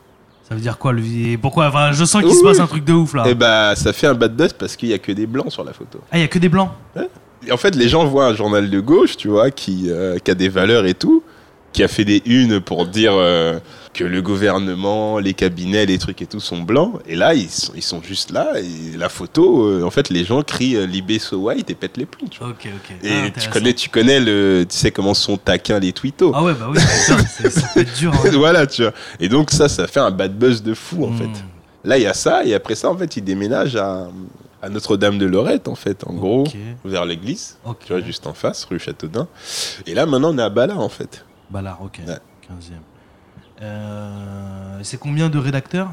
Ça 0.48 0.54
veut 0.54 0.60
dire 0.60 0.76
quoi 0.76 0.92
le 0.92 1.00
vie 1.00 1.36
Pourquoi 1.38 1.68
Enfin, 1.68 1.92
je 1.92 2.04
sens 2.04 2.22
qu'il 2.22 2.34
se 2.34 2.42
passe 2.42 2.60
un 2.60 2.66
truc 2.66 2.84
de 2.84 2.92
ouf 2.92 3.14
là. 3.14 3.26
Et 3.26 3.34
bah, 3.34 3.74
ça 3.76 3.92
fait 3.92 4.06
un 4.06 4.14
bad 4.14 4.36
buzz 4.36 4.52
parce 4.52 4.76
qu'il 4.76 4.90
y 4.90 4.92
a 4.92 4.98
que 4.98 5.10
des 5.12 5.26
blancs 5.26 5.50
sur 5.50 5.64
la 5.64 5.72
photo. 5.72 6.00
Ah, 6.12 6.18
il 6.18 6.20
y 6.20 6.24
a 6.24 6.28
que 6.28 6.38
des 6.38 6.50
blancs. 6.50 6.70
En 7.50 7.56
fait, 7.56 7.74
les 7.74 7.88
gens 7.88 8.04
voient 8.06 8.26
un 8.26 8.34
journal 8.34 8.68
de 8.70 8.80
gauche, 8.80 9.16
tu 9.16 9.28
vois, 9.28 9.50
qui, 9.50 9.90
euh, 9.90 10.18
qui 10.18 10.30
a 10.30 10.34
des 10.34 10.48
valeurs 10.48 10.86
et 10.86 10.94
tout, 10.94 11.22
qui 11.74 11.82
a 11.82 11.88
fait 11.88 12.04
des 12.06 12.22
unes 12.24 12.60
pour 12.60 12.86
dire 12.86 13.12
euh, 13.14 13.58
que 13.92 14.04
le 14.04 14.22
gouvernement, 14.22 15.18
les 15.18 15.34
cabinets, 15.34 15.84
les 15.86 15.98
trucs 15.98 16.22
et 16.22 16.26
tout 16.26 16.40
sont 16.40 16.62
blancs. 16.62 17.00
Et 17.06 17.16
là, 17.16 17.34
ils 17.34 17.50
sont, 17.50 17.72
ils 17.76 17.82
sont 17.82 18.00
juste 18.02 18.30
là. 18.30 18.52
Et 18.58 18.96
la 18.96 19.08
photo, 19.08 19.66
euh, 19.66 19.82
en 19.82 19.90
fait, 19.90 20.08
les 20.08 20.24
gens 20.24 20.42
crient 20.42 20.76
euh, 20.76 20.86
Libé 20.86 21.18
so 21.18 21.36
white 21.36 21.68
et 21.70 21.74
pètent 21.74 21.96
les 21.98 22.06
plombs. 22.06 22.28
Et 23.02 23.08
Ah, 23.10 23.30
tu 23.40 23.48
connais, 23.50 23.74
tu 23.74 23.88
connais 23.90 24.20
le, 24.20 24.64
tu 24.68 24.76
sais 24.76 24.90
comment 24.92 25.14
sont 25.14 25.36
taquins 25.36 25.78
les 25.80 25.92
twittos. 25.92 26.32
Ah 26.34 26.42
ouais, 26.44 26.54
bah 26.54 26.68
oui, 26.70 26.78
putain, 26.78 27.18
c'est- 27.26 27.50
ça 27.50 27.68
peut 27.74 27.80
être 27.80 27.98
dur. 27.98 28.12
hein. 28.14 28.30
voilà, 28.34 28.66
tu 28.66 28.82
vois. 28.82 28.92
Et 29.20 29.28
donc 29.28 29.50
ça, 29.50 29.68
ça 29.68 29.86
fait 29.86 30.00
un 30.00 30.10
bad 30.10 30.38
buzz 30.38 30.62
de 30.62 30.72
fou, 30.74 31.04
en 31.04 31.10
Hmm. 31.10 31.18
fait. 31.18 31.44
Là, 31.84 31.98
il 31.98 32.02
y 32.02 32.06
a 32.06 32.14
ça, 32.14 32.44
et 32.46 32.54
après 32.54 32.76
ça, 32.76 32.88
en 32.90 32.96
fait, 32.96 33.16
ils 33.18 33.22
déménagent 33.24 33.76
à, 33.76 34.06
à 34.62 34.68
Notre-Dame 34.70 35.18
de 35.18 35.26
Lorette, 35.26 35.68
en 35.68 35.74
fait, 35.74 36.02
en 36.06 36.14
gros, 36.14 36.44
vers 36.84 37.04
l'église. 37.04 37.58
Tu 37.84 37.92
vois, 37.92 38.00
juste 38.00 38.26
en 38.26 38.32
face, 38.32 38.64
rue 38.64 38.78
Châteaudun. 38.78 39.26
Et 39.86 39.92
là, 39.92 40.06
maintenant, 40.06 40.32
on 40.32 40.38
est 40.38 40.42
à 40.42 40.48
Bala, 40.48 40.76
en 40.78 40.88
fait. 40.88 41.24
Là, 41.62 41.78
ok. 41.82 42.00
Ouais. 42.06 42.14
15e. 42.48 42.72
Euh, 43.62 44.78
c'est 44.82 44.98
combien 44.98 45.28
de 45.28 45.38
rédacteurs 45.38 45.88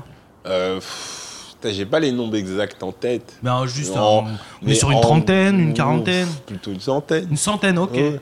Euh, 0.47 0.75
pff, 0.75 1.55
putain, 1.61 1.73
J'ai 1.73 1.85
pas 1.85 1.99
les 1.99 2.11
nombres 2.11 2.35
exacts 2.35 2.81
en 2.83 2.91
tête. 2.91 3.37
Mais 3.43 3.49
euh, 3.51 3.67
juste, 3.67 3.95
un- 3.95 4.01
on 4.01 4.25
mais 4.63 4.71
est 4.71 4.75
sur 4.75 4.91
une 4.91 4.97
en- 4.97 5.01
trentaine, 5.01 5.59
une 5.59 5.73
quarantaine, 5.73 6.27
Plutôt 6.45 6.71
une 6.71 6.79
centaine. 6.79 7.27
une 7.29 7.37
centaine, 7.37 7.77
ok. 7.77 7.93
Ouais. 7.93 8.19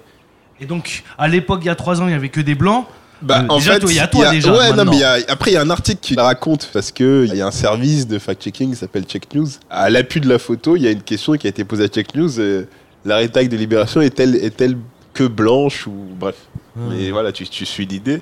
Et 0.59 0.65
donc, 0.65 1.03
à 1.17 1.27
l'époque, 1.27 1.61
il 1.63 1.67
y 1.67 1.69
a 1.69 1.75
trois 1.75 2.01
ans, 2.01 2.07
il 2.07 2.11
y 2.11 2.15
avait 2.15 2.29
que 2.29 2.41
des 2.41 2.55
blancs. 2.55 2.85
Bah, 3.21 3.41
Euh, 3.41 3.47
en 3.49 3.57
déjà, 3.57 3.73
fait, 3.79 3.85
il 3.87 3.95
y 3.95 3.99
a 3.99 4.07
toi, 4.07 4.29
déjà, 4.29 4.51
Ouais, 4.51 4.69
non, 4.71 4.75
maintenant. 4.77 4.91
mais 4.91 4.97
il 4.97 5.01
y 5.01 5.03
a- 5.03 5.17
après, 5.29 5.51
il 5.51 5.53
y 5.53 5.57
a 5.57 5.61
un 5.61 5.69
article 5.69 5.99
qui 6.01 6.15
raconte 6.15 6.69
parce 6.73 6.91
que 6.91 7.25
il 7.27 7.35
y 7.35 7.41
a 7.41 7.47
un 7.47 7.51
service 7.51 8.07
de 8.07 8.17
fact-checking 8.19 8.71
qui 8.71 8.75
s'appelle 8.77 9.03
Check 9.05 9.33
News. 9.33 9.47
À 9.69 9.89
l'appui 9.89 10.19
de 10.21 10.27
la 10.29 10.39
photo, 10.39 10.75
il 10.75 10.83
y 10.83 10.87
a 10.87 10.91
une 10.91 11.01
question 11.01 11.33
qui 11.33 11.47
a 11.47 11.49
été 11.49 11.63
posée 11.65 11.85
à 11.85 11.87
Check 11.87 12.13
News. 12.15 12.39
euh, 12.39 12.65
la 13.05 13.17
rédac 13.17 13.47
de 13.47 13.55
Libération 13.57 14.01
est-elle 14.01 14.35
est-elle 14.35 14.77
que 15.19 15.27
blanche 15.27 15.85
ou 15.85 15.95
bref. 16.17 16.47
Mais 16.77 17.11
voilà, 17.11 17.33
tu, 17.33 17.45
tu 17.45 17.65
suis 17.65 17.85
l'idée. 17.85 18.21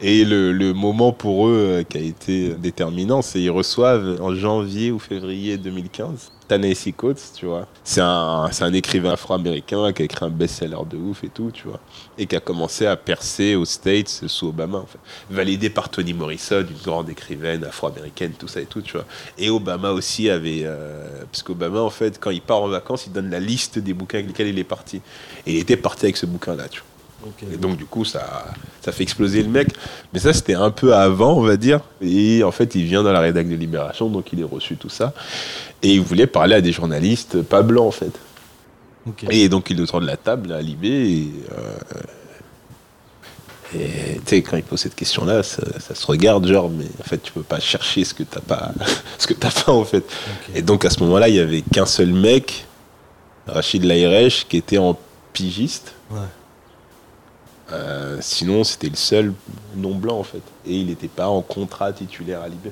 Et 0.00 0.24
le, 0.24 0.50
le 0.50 0.72
moment 0.72 1.12
pour 1.12 1.46
eux 1.46 1.52
euh, 1.52 1.82
qui 1.82 1.98
a 1.98 2.00
été 2.00 2.54
déterminant, 2.54 3.20
c'est 3.20 3.38
qu'ils 3.38 3.50
reçoivent 3.50 4.18
en 4.22 4.34
janvier 4.34 4.90
ou 4.90 4.98
février 4.98 5.58
2015 5.58 6.32
Ta-Nehisi 6.48 6.94
Coates, 6.94 7.32
tu 7.36 7.46
vois. 7.46 7.66
C'est 7.84 8.00
un, 8.00 8.50
un 8.60 8.72
écrivain 8.72 9.12
afro-américain 9.12 9.92
qui 9.92 10.02
a 10.02 10.04
écrit 10.06 10.24
un 10.24 10.30
best-seller 10.30 10.78
de 10.88 10.96
ouf 10.96 11.22
et 11.22 11.28
tout, 11.28 11.50
tu 11.52 11.68
vois. 11.68 11.78
Et 12.16 12.26
qui 12.26 12.34
a 12.34 12.40
commencé 12.40 12.86
à 12.86 12.96
percer 12.96 13.54
aux 13.54 13.66
States 13.66 14.24
sous 14.26 14.48
Obama, 14.48 14.78
en. 14.78 14.86
Validé 15.30 15.70
par 15.70 15.88
Toni 15.90 16.14
Morrison, 16.14 16.66
une 16.68 16.82
grande 16.82 17.10
écrivaine 17.10 17.64
afro-américaine, 17.64 18.32
tout 18.38 18.48
ça 18.48 18.60
et 18.60 18.66
tout, 18.66 18.80
tu 18.80 18.94
vois. 18.94 19.04
Et 19.36 19.50
Obama 19.50 19.90
aussi 19.90 20.30
avait... 20.30 20.62
euh, 20.64 21.24
parce 21.30 21.42
qu'Obama, 21.42 21.80
en 21.80 21.90
fait, 21.90 22.18
quand 22.18 22.30
il 22.30 22.40
part 22.40 22.62
en 22.62 22.68
vacances, 22.68 23.06
il 23.06 23.12
donne 23.12 23.30
la 23.30 23.40
liste 23.40 23.78
des 23.78 23.94
bouquins 23.94 24.18
avec 24.18 24.28
lesquels 24.28 24.48
il 24.48 24.58
est 24.58 24.64
parti. 24.64 25.02
Et 25.46 25.52
il 25.52 25.58
était 25.58 25.76
parti 25.76 26.06
avec 26.06 26.16
ce 26.16 26.26
bouquin-là, 26.26 26.68
tu 26.68 26.80
vois. 26.80 26.97
Et 27.52 27.56
donc, 27.56 27.76
du 27.76 27.84
coup, 27.84 28.04
ça, 28.04 28.46
ça 28.80 28.92
fait 28.92 29.02
exploser 29.02 29.42
le 29.42 29.48
mec. 29.48 29.68
Mais 30.12 30.20
ça, 30.20 30.32
c'était 30.32 30.54
un 30.54 30.70
peu 30.70 30.94
avant, 30.94 31.34
on 31.34 31.42
va 31.42 31.56
dire. 31.56 31.80
Et 32.00 32.42
en 32.44 32.52
fait, 32.52 32.74
il 32.74 32.84
vient 32.84 33.02
dans 33.02 33.12
la 33.12 33.20
rédac 33.20 33.48
de 33.48 33.54
Libération, 33.54 34.08
donc 34.08 34.32
il 34.32 34.40
est 34.40 34.44
reçu 34.44 34.76
tout 34.76 34.88
ça. 34.88 35.12
Et 35.82 35.94
il 35.94 36.00
voulait 36.00 36.26
parler 36.26 36.54
à 36.54 36.60
des 36.60 36.72
journalistes 36.72 37.42
pas 37.42 37.62
blancs, 37.62 37.88
en 37.88 37.90
fait. 37.90 38.12
Et 39.30 39.48
donc, 39.48 39.70
il 39.70 39.78
est 39.78 39.82
autour 39.82 40.00
de 40.00 40.06
la 40.06 40.16
table, 40.16 40.52
à 40.52 40.60
Libé, 40.60 40.88
et, 40.88 41.32
euh, 41.52 41.78
Et 43.74 44.14
tu 44.16 44.22
sais, 44.26 44.42
quand 44.42 44.56
il 44.56 44.62
pose 44.62 44.80
cette 44.80 44.94
question-là, 44.94 45.42
ça, 45.42 45.62
ça 45.80 45.94
se 45.94 46.06
regarde, 46.06 46.46
genre, 46.46 46.70
mais 46.70 46.86
en 47.00 47.04
fait, 47.04 47.18
tu 47.18 47.32
peux 47.32 47.42
pas 47.42 47.60
chercher 47.60 48.04
ce 48.04 48.14
que 48.14 48.22
t'as 48.22 48.40
pas, 48.40 48.72
ce 49.18 49.26
que 49.26 49.34
t'as 49.34 49.50
pas, 49.50 49.72
en 49.72 49.84
fait. 49.84 50.04
Et 50.54 50.62
donc, 50.62 50.84
à 50.84 50.90
ce 50.90 51.00
moment-là, 51.00 51.28
il 51.28 51.36
y 51.36 51.40
avait 51.40 51.62
qu'un 51.62 51.86
seul 51.86 52.12
mec, 52.12 52.66
Rachid 53.46 53.82
Laïrech, 53.84 54.46
qui 54.48 54.58
était 54.58 54.78
en 54.78 54.98
pigiste. 55.32 55.94
Ouais. 56.10 56.18
Euh, 57.72 58.18
sinon, 58.20 58.64
c'était 58.64 58.88
le 58.88 58.96
seul 58.96 59.32
non 59.76 59.94
blanc, 59.94 60.18
en 60.18 60.24
fait. 60.24 60.42
Et 60.66 60.74
il 60.74 60.86
n'était 60.86 61.08
pas 61.08 61.28
en 61.28 61.42
contrat 61.42 61.92
titulaire 61.92 62.42
à 62.42 62.48
l'IB. 62.48 62.70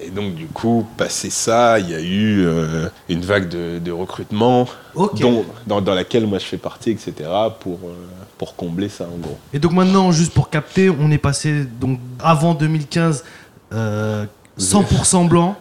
Et 0.00 0.10
donc, 0.10 0.34
du 0.34 0.46
coup, 0.46 0.86
passé 0.96 1.30
ça, 1.30 1.78
il 1.78 1.90
y 1.90 1.94
a 1.94 2.00
eu 2.00 2.44
euh, 2.44 2.88
une 3.08 3.20
vague 3.20 3.48
de, 3.48 3.78
de 3.78 3.92
recrutement, 3.92 4.66
dont, 4.94 5.44
dans, 5.66 5.80
dans 5.80 5.94
laquelle 5.94 6.26
moi 6.26 6.38
je 6.38 6.44
fais 6.44 6.56
partie, 6.56 6.90
etc., 6.90 7.12
pour, 7.60 7.78
euh, 7.84 7.94
pour 8.36 8.56
combler 8.56 8.88
ça, 8.88 9.04
en 9.04 9.16
gros. 9.18 9.38
Et 9.52 9.58
donc 9.58 9.72
maintenant, 9.72 10.10
juste 10.12 10.32
pour 10.32 10.50
capter, 10.50 10.90
on 10.90 11.10
est 11.10 11.18
passé 11.18 11.64
donc 11.80 12.00
avant 12.20 12.54
2015 12.54 13.24
euh, 13.72 14.24
100% 14.58 15.28
blanc. 15.28 15.56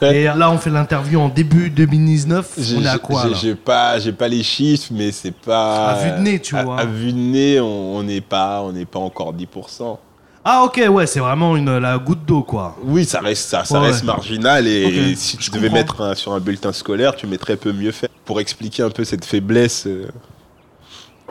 et 0.00 0.24
là, 0.24 0.50
on 0.50 0.58
fait 0.58 0.70
l'interview 0.70 1.20
en 1.20 1.28
début 1.28 1.70
2019. 1.70 2.54
J'ai- 2.58 2.76
On 2.76 2.82
est 2.82 2.86
à 2.88 2.98
quoi 2.98 3.24
j'ai- 3.40 3.54
pas, 3.54 3.98
j'ai 3.98 4.12
pas 4.12 4.28
les 4.28 4.42
chiffres, 4.42 4.88
mais 4.92 5.12
c'est 5.12 5.34
pas. 5.34 5.90
À 5.90 6.04
vue 6.04 6.10
de 6.18 6.22
nez, 6.24 6.40
tu 6.40 6.56
à- 6.56 6.64
vois. 6.64 6.78
À 6.80 6.84
vue 6.86 7.12
de 7.12 7.18
nez, 7.18 7.60
on 7.60 8.02
n'est 8.02 8.20
pas, 8.22 8.62
on 8.62 8.72
n'est 8.72 8.86
pas 8.86 8.98
encore 8.98 9.32
10%. 9.32 9.98
Ah 10.44 10.64
ok, 10.64 10.82
ouais, 10.90 11.06
c'est 11.06 11.20
vraiment 11.20 11.56
une, 11.56 11.78
la 11.78 11.98
goutte 11.98 12.24
d'eau 12.26 12.42
quoi. 12.42 12.76
Oui, 12.82 13.04
ça 13.04 13.20
reste, 13.20 13.48
ça, 13.48 13.64
ça 13.64 13.78
Ouais, 13.80 13.86
reste 13.86 14.00
ouais. 14.00 14.06
marginal 14.06 14.66
et 14.66 15.14
si 15.14 15.36
tu 15.36 15.50
devais 15.52 15.68
comprends. 15.68 15.76
mettre 15.78 16.00
un- 16.00 16.14
sur 16.16 16.32
un 16.32 16.40
bulletin 16.40 16.72
scolaire, 16.72 17.14
tu 17.14 17.28
mettrais 17.28 17.56
peu 17.56 17.72
mieux 17.72 17.92
fait. 17.92 18.10
Pour 18.24 18.40
expliquer 18.40 18.82
un 18.82 18.90
peu 18.90 19.04
cette 19.04 19.24
faiblesse 19.24 19.86
euh, 19.86 20.08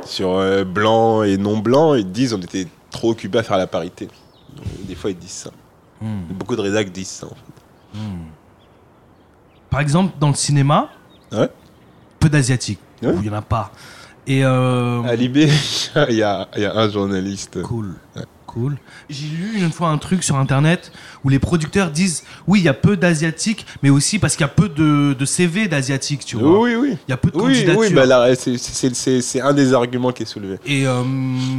sur 0.05 0.29
euh, 0.37 0.63
blanc 0.63 1.23
et 1.23 1.35
non 1.35 1.57
blanc, 1.57 1.93
ils 1.95 2.09
disent 2.09 2.33
on 2.33 2.39
était 2.39 2.67
trop 2.89 3.11
occupés 3.11 3.39
à 3.39 3.43
faire 3.43 3.57
la 3.57 3.67
parité. 3.67 4.07
Donc, 4.55 4.65
des 4.87 4.95
fois, 4.95 5.09
ils 5.09 5.17
disent 5.17 5.29
ça. 5.31 5.51
Hmm. 6.01 6.23
Beaucoup 6.33 6.55
de 6.55 6.61
rédacs 6.61 6.91
disent 6.91 7.07
ça. 7.09 7.27
En 7.27 7.29
fait. 7.29 7.99
Par 9.69 9.79
exemple, 9.79 10.13
dans 10.19 10.29
le 10.29 10.33
cinéma, 10.35 10.89
Ouais. 11.31 11.49
peu 12.19 12.29
d'asiatiques. 12.29 12.79
Ouais. 13.01 13.13
Il 13.19 13.25
y 13.25 13.29
en 13.29 13.33
a 13.33 13.41
pas. 13.41 13.71
Et 14.27 14.43
euh, 14.43 15.01
À 15.03 15.15
Libé, 15.15 15.49
il 16.09 16.15
y 16.15 16.23
a, 16.23 16.47
il 16.55 16.61
y 16.61 16.65
a 16.65 16.75
un 16.75 16.89
journaliste. 16.89 17.61
Cool. 17.63 17.95
Cool. 18.53 18.75
J'ai 19.09 19.27
lu 19.27 19.59
une 19.61 19.71
fois 19.71 19.87
un 19.89 19.97
truc 19.97 20.23
sur 20.23 20.35
internet 20.35 20.91
où 21.23 21.29
les 21.29 21.39
producteurs 21.39 21.89
disent 21.89 22.23
oui, 22.47 22.59
il 22.59 22.65
y 22.65 22.67
a 22.67 22.73
peu 22.73 22.97
d'asiatiques, 22.97 23.65
mais 23.81 23.89
aussi 23.89 24.19
parce 24.19 24.35
qu'il 24.35 24.41
y 24.41 24.49
a 24.49 24.49
peu 24.49 24.67
de, 24.67 25.13
de 25.17 25.25
CV 25.25 25.69
d'asiatiques, 25.69 26.25
tu 26.25 26.35
vois. 26.35 26.59
Oui, 26.59 26.75
oui. 26.75 26.97
Il 27.07 27.11
y 27.11 27.13
a 27.13 27.17
peu 27.17 27.31
de 27.31 27.37
Oui, 27.37 27.53
candidatures. 27.53 27.79
oui, 27.79 27.93
bah 27.93 28.35
c'est- 28.35 29.41
un 29.41 29.53
des 29.53 29.73
arguments 29.73 30.11
qui 30.11 30.23
est 30.23 30.25
soulevé. 30.25 30.57
Et 30.65 30.85
euh, 30.85 31.01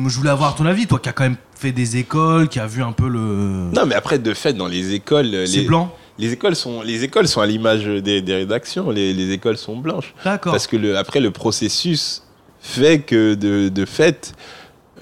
je 0.07 0.17
voulais 0.19 0.29
avoir 0.31 0.55
ton 0.55 0.67
avis, 0.67 0.87
toi 0.87 0.99
qui 0.99 1.09
as 1.09 1.13
quand 1.13 1.23
même 1.25 1.37
fait 1.55 1.73
des 1.73 1.97
écoles, 1.97 2.49
qui 2.49 2.61
a 2.61 2.67
vu 2.67 2.83
un 2.83 2.93
peu 2.93 3.09
le. 3.09 3.71
Non, 3.75 3.87
mais 3.87 3.95
après, 3.95 4.19
de 4.19 4.35
fait, 4.35 4.53
dans 4.53 4.69
les 4.69 4.93
écoles, 4.93 5.31
C'est 5.47 5.61
les, 5.61 5.65
blanc 5.65 5.95
les 6.19 6.33
écoles 6.33 6.55
sont, 6.57 6.83
les 6.83 7.05
écoles 7.05 7.27
sont 7.27 7.41
à 7.41 7.47
l'image 7.47 7.87
des, 7.87 8.21
des 8.21 8.35
rédactions. 8.35 8.91
Les, 8.91 9.15
les 9.15 9.31
écoles 9.33 9.57
sont 9.57 9.77
blanches. 9.79 10.13
D'accord. 10.25 10.53
Parce 10.53 10.67
que 10.67 10.77
le, 10.77 10.99
après, 10.99 11.21
le 11.21 11.31
processus 11.31 12.23
fait 12.61 13.01
que, 13.01 13.33
de, 13.35 13.71
de 13.71 13.85
fait, 13.87 14.35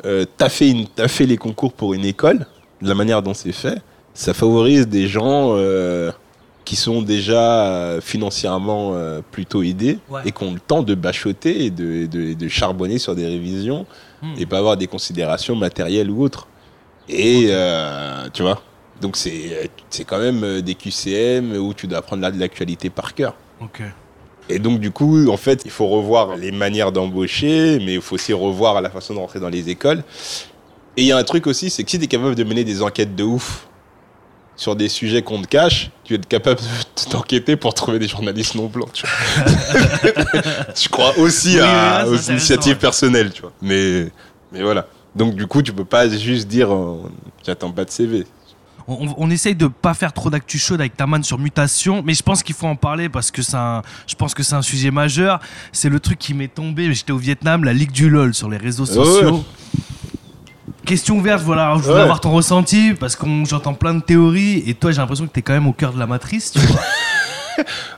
euh, 0.04 0.24
t'as 0.36 0.48
fait, 0.48 0.70
une- 0.70 0.86
les 1.26 1.36
concours 1.36 1.72
pour 1.72 1.94
une 1.94 2.04
école, 2.04 2.46
de 2.82 2.88
la 2.88 2.94
manière 2.94 3.22
dont 3.22 3.34
c'est 3.34 3.52
fait, 3.52 3.78
ça 4.14 4.34
favorise 4.34 4.88
des 4.88 5.06
gens 5.06 5.52
euh, 5.56 6.10
qui 6.64 6.76
sont 6.76 7.02
déjà 7.02 7.66
euh, 7.66 8.00
financièrement 8.00 8.92
euh, 8.94 9.20
plutôt 9.30 9.62
aidés 9.62 9.98
Ouais. 10.08 10.20
et 10.24 10.32
qui 10.32 10.42
ont 10.44 10.52
le 10.52 10.60
temps 10.60 10.82
de 10.82 10.94
bachoter 10.94 11.64
et 11.66 11.70
de, 11.70 12.48
charbonner 12.48 12.98
sur 12.98 13.14
des 13.14 13.26
révisions 13.26 13.86
Hmm. 14.22 14.34
et 14.38 14.44
pas 14.44 14.58
avoir 14.58 14.76
des 14.76 14.86
considérations 14.86 15.56
matérielles 15.56 16.10
ou 16.10 16.22
autres. 16.22 16.46
Et 17.08 17.46
euh, 17.48 18.28
tu 18.34 18.42
vois, 18.42 18.60
donc 19.00 19.16
c'est 19.16 20.04
quand 20.06 20.18
même 20.18 20.60
des 20.60 20.74
QCM 20.74 21.56
où 21.56 21.72
tu 21.72 21.86
dois 21.86 21.98
apprendre 22.00 22.20
là 22.20 22.30
de 22.30 22.38
l'actualité 22.38 22.90
par 22.90 23.14
cœur. 23.14 23.34
Ok. 23.62 23.80
Et 24.50 24.58
donc 24.58 24.80
du 24.80 24.90
coup, 24.90 25.28
en 25.30 25.36
fait, 25.36 25.62
il 25.64 25.70
faut 25.70 25.86
revoir 25.86 26.36
les 26.36 26.50
manières 26.52 26.92
d'embaucher, 26.92 27.78
mais 27.84 27.94
il 27.94 28.00
faut 28.00 28.16
aussi 28.16 28.32
revoir 28.32 28.80
la 28.82 28.90
façon 28.90 29.14
de 29.14 29.18
rentrer 29.18 29.40
dans 29.40 29.48
les 29.48 29.68
écoles. 29.68 30.02
Et 30.96 31.02
il 31.02 31.06
y 31.06 31.12
a 31.12 31.16
un 31.16 31.22
truc 31.24 31.46
aussi, 31.46 31.70
c'est 31.70 31.84
que 31.84 31.90
si 31.90 31.98
tu 31.98 32.04
es 32.04 32.08
capable 32.08 32.34
de 32.34 32.44
mener 32.44 32.64
des 32.64 32.82
enquêtes 32.82 33.14
de 33.14 33.22
ouf 33.24 33.66
sur 34.56 34.76
des 34.76 34.88
sujets 34.88 35.22
qu'on 35.22 35.40
te 35.40 35.46
cache, 35.46 35.90
tu 36.04 36.14
es 36.14 36.18
capable 36.18 36.60
de 36.60 37.02
t'enquêter 37.10 37.56
pour 37.56 37.72
trouver 37.74 37.98
des 37.98 38.08
journalistes 38.08 38.54
non 38.56 38.66
blancs. 38.66 38.92
Tu 38.92 39.06
vois. 39.06 40.22
Je 40.76 40.88
crois 40.88 41.16
aussi 41.18 41.54
Oui, 41.54 41.60
à- 41.62 42.06
aux 42.06 42.16
initiatives 42.16 42.76
personnelles, 42.76 43.32
tu 43.32 43.42
vois. 43.42 43.52
Mais, 43.62 44.08
mais 44.52 44.62
voilà. 44.62 44.86
Donc 45.16 45.34
du 45.34 45.46
coup, 45.46 45.62
tu 45.62 45.72
peux 45.72 45.84
pas 45.84 46.08
juste 46.08 46.46
dire 46.48 46.72
euh, 46.74 46.98
j'attends 47.46 47.70
pas 47.72 47.84
de 47.84 47.90
CV. 47.90 48.26
On, 48.88 49.30
essaye 49.30 49.54
de 49.54 49.66
pas 49.68 49.94
faire 49.94 50.12
trop 50.12 50.30
d'actu 50.30 50.58
chaude 50.58 50.80
avec 50.80 50.96
Taman 50.96 51.22
sur 51.22 51.38
mutation, 51.38 52.02
mais 52.04 52.14
je 52.14 52.22
pense 52.22 52.42
qu'il 52.42 52.54
faut 52.54 52.66
en 52.66 52.76
parler 52.76 53.08
parce 53.08 53.30
que 53.30 53.42
c'est 53.42 53.56
un, 53.56 53.82
je 54.06 54.14
pense 54.14 54.34
que 54.34 54.42
c'est 54.42 54.54
un 54.54 54.62
sujet 54.62 54.90
majeur. 54.90 55.38
C'est 55.72 55.88
le 55.88 56.00
truc 56.00 56.18
qui 56.18 56.34
m'est 56.34 56.52
tombé. 56.52 56.92
J'étais 56.92 57.12
au 57.12 57.18
Vietnam, 57.18 57.62
la 57.64 57.72
Ligue 57.72 57.92
du 57.92 58.10
LOL 58.10 58.34
sur 58.34 58.48
les 58.50 58.56
réseaux 58.56 58.86
sociaux. 58.86 59.36
ouais. 59.36 59.80
Question 60.86 61.18
ouverte, 61.18 61.42
voilà, 61.44 61.74
je 61.76 61.82
voulais 61.82 61.94
Ouais. 61.96 62.00
avoir 62.02 62.20
ton 62.20 62.30
ressenti 62.32 62.94
parce 62.98 63.14
que 63.14 63.26
j'entends 63.44 63.74
plein 63.74 63.94
de 63.94 64.00
théories 64.00 64.62
et 64.66 64.74
toi 64.74 64.90
j'ai 64.90 64.98
l'impression 64.98 65.26
que 65.26 65.32
t'es 65.32 65.42
quand 65.42 65.52
même 65.52 65.66
au 65.66 65.72
cœur 65.72 65.92
de 65.92 65.98
la 65.98 66.06
matrice, 66.06 66.50
tu 66.52 66.58
vois. 66.60 66.80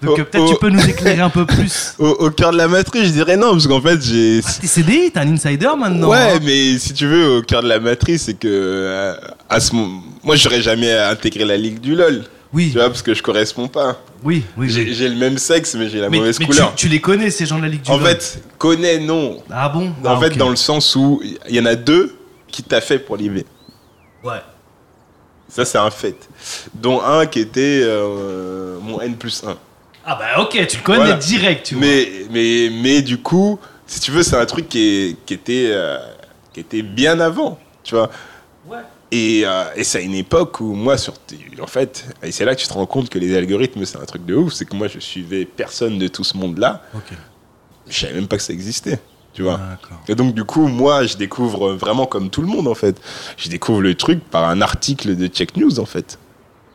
Donc 0.02 0.18
euh, 0.18 0.22
Oh, 0.22 0.24
peut-être 0.30 0.44
oh. 0.44 0.48
tu 0.52 0.56
peux 0.60 0.68
nous 0.70 0.88
éclairer 0.88 1.20
un 1.20 1.30
peu 1.30 1.46
plus. 1.46 1.94
Au, 1.98 2.06
au 2.08 2.30
cœur 2.30 2.52
de 2.52 2.56
la 2.56 2.68
matrice, 2.68 3.04
je 3.06 3.12
dirais 3.12 3.36
non, 3.36 3.52
parce 3.52 3.66
qu'en 3.66 3.80
fait, 3.80 4.00
j'ai. 4.02 4.40
Ah, 4.44 4.50
t'es 4.60 4.66
CDI, 4.66 5.10
t'es 5.10 5.18
un 5.20 5.28
insider 5.32 5.68
maintenant. 5.78 6.08
ouais, 6.08 6.34
hein. 6.34 6.38
mais 6.42 6.78
si 6.78 6.92
tu 6.92 7.06
veux, 7.06 7.38
au 7.38 7.42
cœur 7.42 7.62
de 7.62 7.68
la 7.68 7.80
matrice, 7.80 8.22
c'est 8.24 8.34
que 8.34 8.48
euh, 8.48 9.14
à 9.48 9.60
ce 9.60 9.74
moment, 9.74 10.02
moi, 10.22 10.36
j'aurais 10.36 10.62
jamais 10.62 10.92
intégré 10.92 11.44
la 11.44 11.56
ligue 11.56 11.80
du 11.80 11.94
lol, 11.94 12.24
Oui, 12.52 12.70
tu 12.72 12.78
vois, 12.78 12.88
parce 12.88 13.02
que 13.02 13.14
je 13.14 13.22
correspond 13.22 13.68
pas. 13.68 13.98
oui, 14.22 14.44
oui. 14.56 14.68
J'ai 14.70 14.82
oui. 14.84 14.94
j'ai 14.94 15.08
le 15.08 15.16
même 15.16 15.38
sexe, 15.38 15.74
mais 15.74 15.88
j'ai 15.88 16.00
la 16.00 16.08
Mais, 16.10 16.18
mauvaise 16.18 16.38
mais 16.38 16.46
tu, 16.46 16.52
couleur. 16.52 16.74
tu 16.76 16.88
les 16.88 17.00
connais 17.00 17.30
ces 17.30 17.46
gens 17.46 17.58
de 17.58 17.62
la 17.62 17.68
Ligue 17.68 17.82
du 17.82 17.90
En 17.90 17.96
LOL? 17.98 18.06
fait, 18.08 18.42
connais 18.58 18.98
non. 18.98 19.42
Ah 19.50 19.68
bon? 19.68 19.88
En 20.04 20.16
Ah, 20.16 20.20
fait, 20.20 20.36
dans 20.36 20.50
le 20.50 20.56
sens 20.56 20.94
où 20.96 21.20
il 21.48 21.54
y 21.56 21.60
en 21.60 21.66
a 21.66 21.74
deux 21.74 22.14
qui 22.48 22.62
t'a 22.62 22.80
fait 22.80 22.98
pour 22.98 23.16
l'IV. 23.16 23.44
Ouais. 24.22 24.40
Ça, 25.54 25.66
c'est 25.66 25.76
un 25.76 25.90
fait. 25.90 26.16
Dont 26.72 27.02
un 27.02 27.26
qui 27.26 27.40
était 27.40 27.82
euh, 27.84 28.78
mon 28.80 29.02
N 29.02 29.16
plus 29.16 29.44
1. 29.44 29.54
Ah 30.06 30.16
bah 30.16 30.40
ok, 30.42 30.66
tu 30.66 30.78
le 30.78 30.82
connais 30.82 30.98
Voilà. 31.00 31.14
direct, 31.14 31.66
tu 31.66 31.74
vois. 31.74 31.84
Mais, 31.86 32.08
mais, 32.30 32.70
mais 32.70 33.02
du 33.02 33.18
coup, 33.18 33.58
si 33.86 34.00
tu 34.00 34.10
veux, 34.12 34.22
c'est 34.22 34.36
un 34.36 34.46
truc 34.46 34.68
qui, 34.70 34.78
est- 34.80 35.16
qui, 35.26 35.34
était, 35.34 35.68
euh, 35.70 35.98
qui 36.54 36.60
était 36.60 36.80
bien 36.80 37.20
avant, 37.20 37.58
tu 37.84 37.94
vois. 37.94 38.10
Ouais. 38.66 38.78
Et, 39.10 39.42
euh, 39.44 39.64
et 39.76 39.84
c'est 39.84 39.98
à 39.98 40.00
une 40.00 40.14
époque 40.14 40.58
où 40.60 40.72
moi, 40.72 40.96
sur, 40.96 41.12
en 41.60 41.66
fait, 41.66 42.06
et 42.22 42.32
c'est 42.32 42.46
là 42.46 42.54
que 42.54 42.60
tu 42.62 42.66
te 42.66 42.72
rends 42.72 42.86
compte 42.86 43.10
que 43.10 43.18
les 43.18 43.36
algorithmes, 43.36 43.84
c'est 43.84 43.98
un 43.98 44.06
truc 44.06 44.24
de 44.24 44.34
ouf. 44.34 44.54
C'est 44.54 44.64
que 44.64 44.74
moi, 44.74 44.88
je 44.88 44.98
suivais 45.00 45.44
personne 45.44 45.98
de 45.98 46.08
tout 46.08 46.24
ce 46.24 46.34
monde-là. 46.38 46.82
Ok. 46.94 47.12
Je 47.88 48.00
savais 48.00 48.14
même 48.14 48.26
pas 48.26 48.38
que 48.38 48.42
ça 48.42 48.54
existait, 48.54 48.98
tu 49.32 49.42
vois. 49.42 49.58
Et 50.08 50.14
donc, 50.14 50.34
du 50.34 50.44
coup, 50.44 50.66
moi, 50.68 51.04
je 51.06 51.16
découvre 51.16 51.72
vraiment 51.72 52.06
comme 52.06 52.28
tout 52.30 52.42
le 52.42 52.48
monde, 52.48 52.68
en 52.68 52.74
fait. 52.74 53.00
Je 53.36 53.48
découvre 53.48 53.80
le 53.80 53.94
truc 53.94 54.20
par 54.24 54.44
un 54.48 54.60
article 54.60 55.16
de 55.16 55.26
Check 55.26 55.56
News, 55.56 55.80
en 55.80 55.86
fait, 55.86 56.18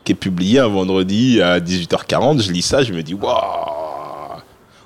qui 0.04 0.12
est 0.12 0.16
publié 0.16 0.58
un 0.58 0.68
vendredi 0.68 1.40
à 1.40 1.60
18h40. 1.60 2.42
Je 2.42 2.50
lis 2.52 2.62
ça, 2.62 2.82
je 2.82 2.92
me 2.92 3.02
dis, 3.02 3.14
waouh! 3.14 4.40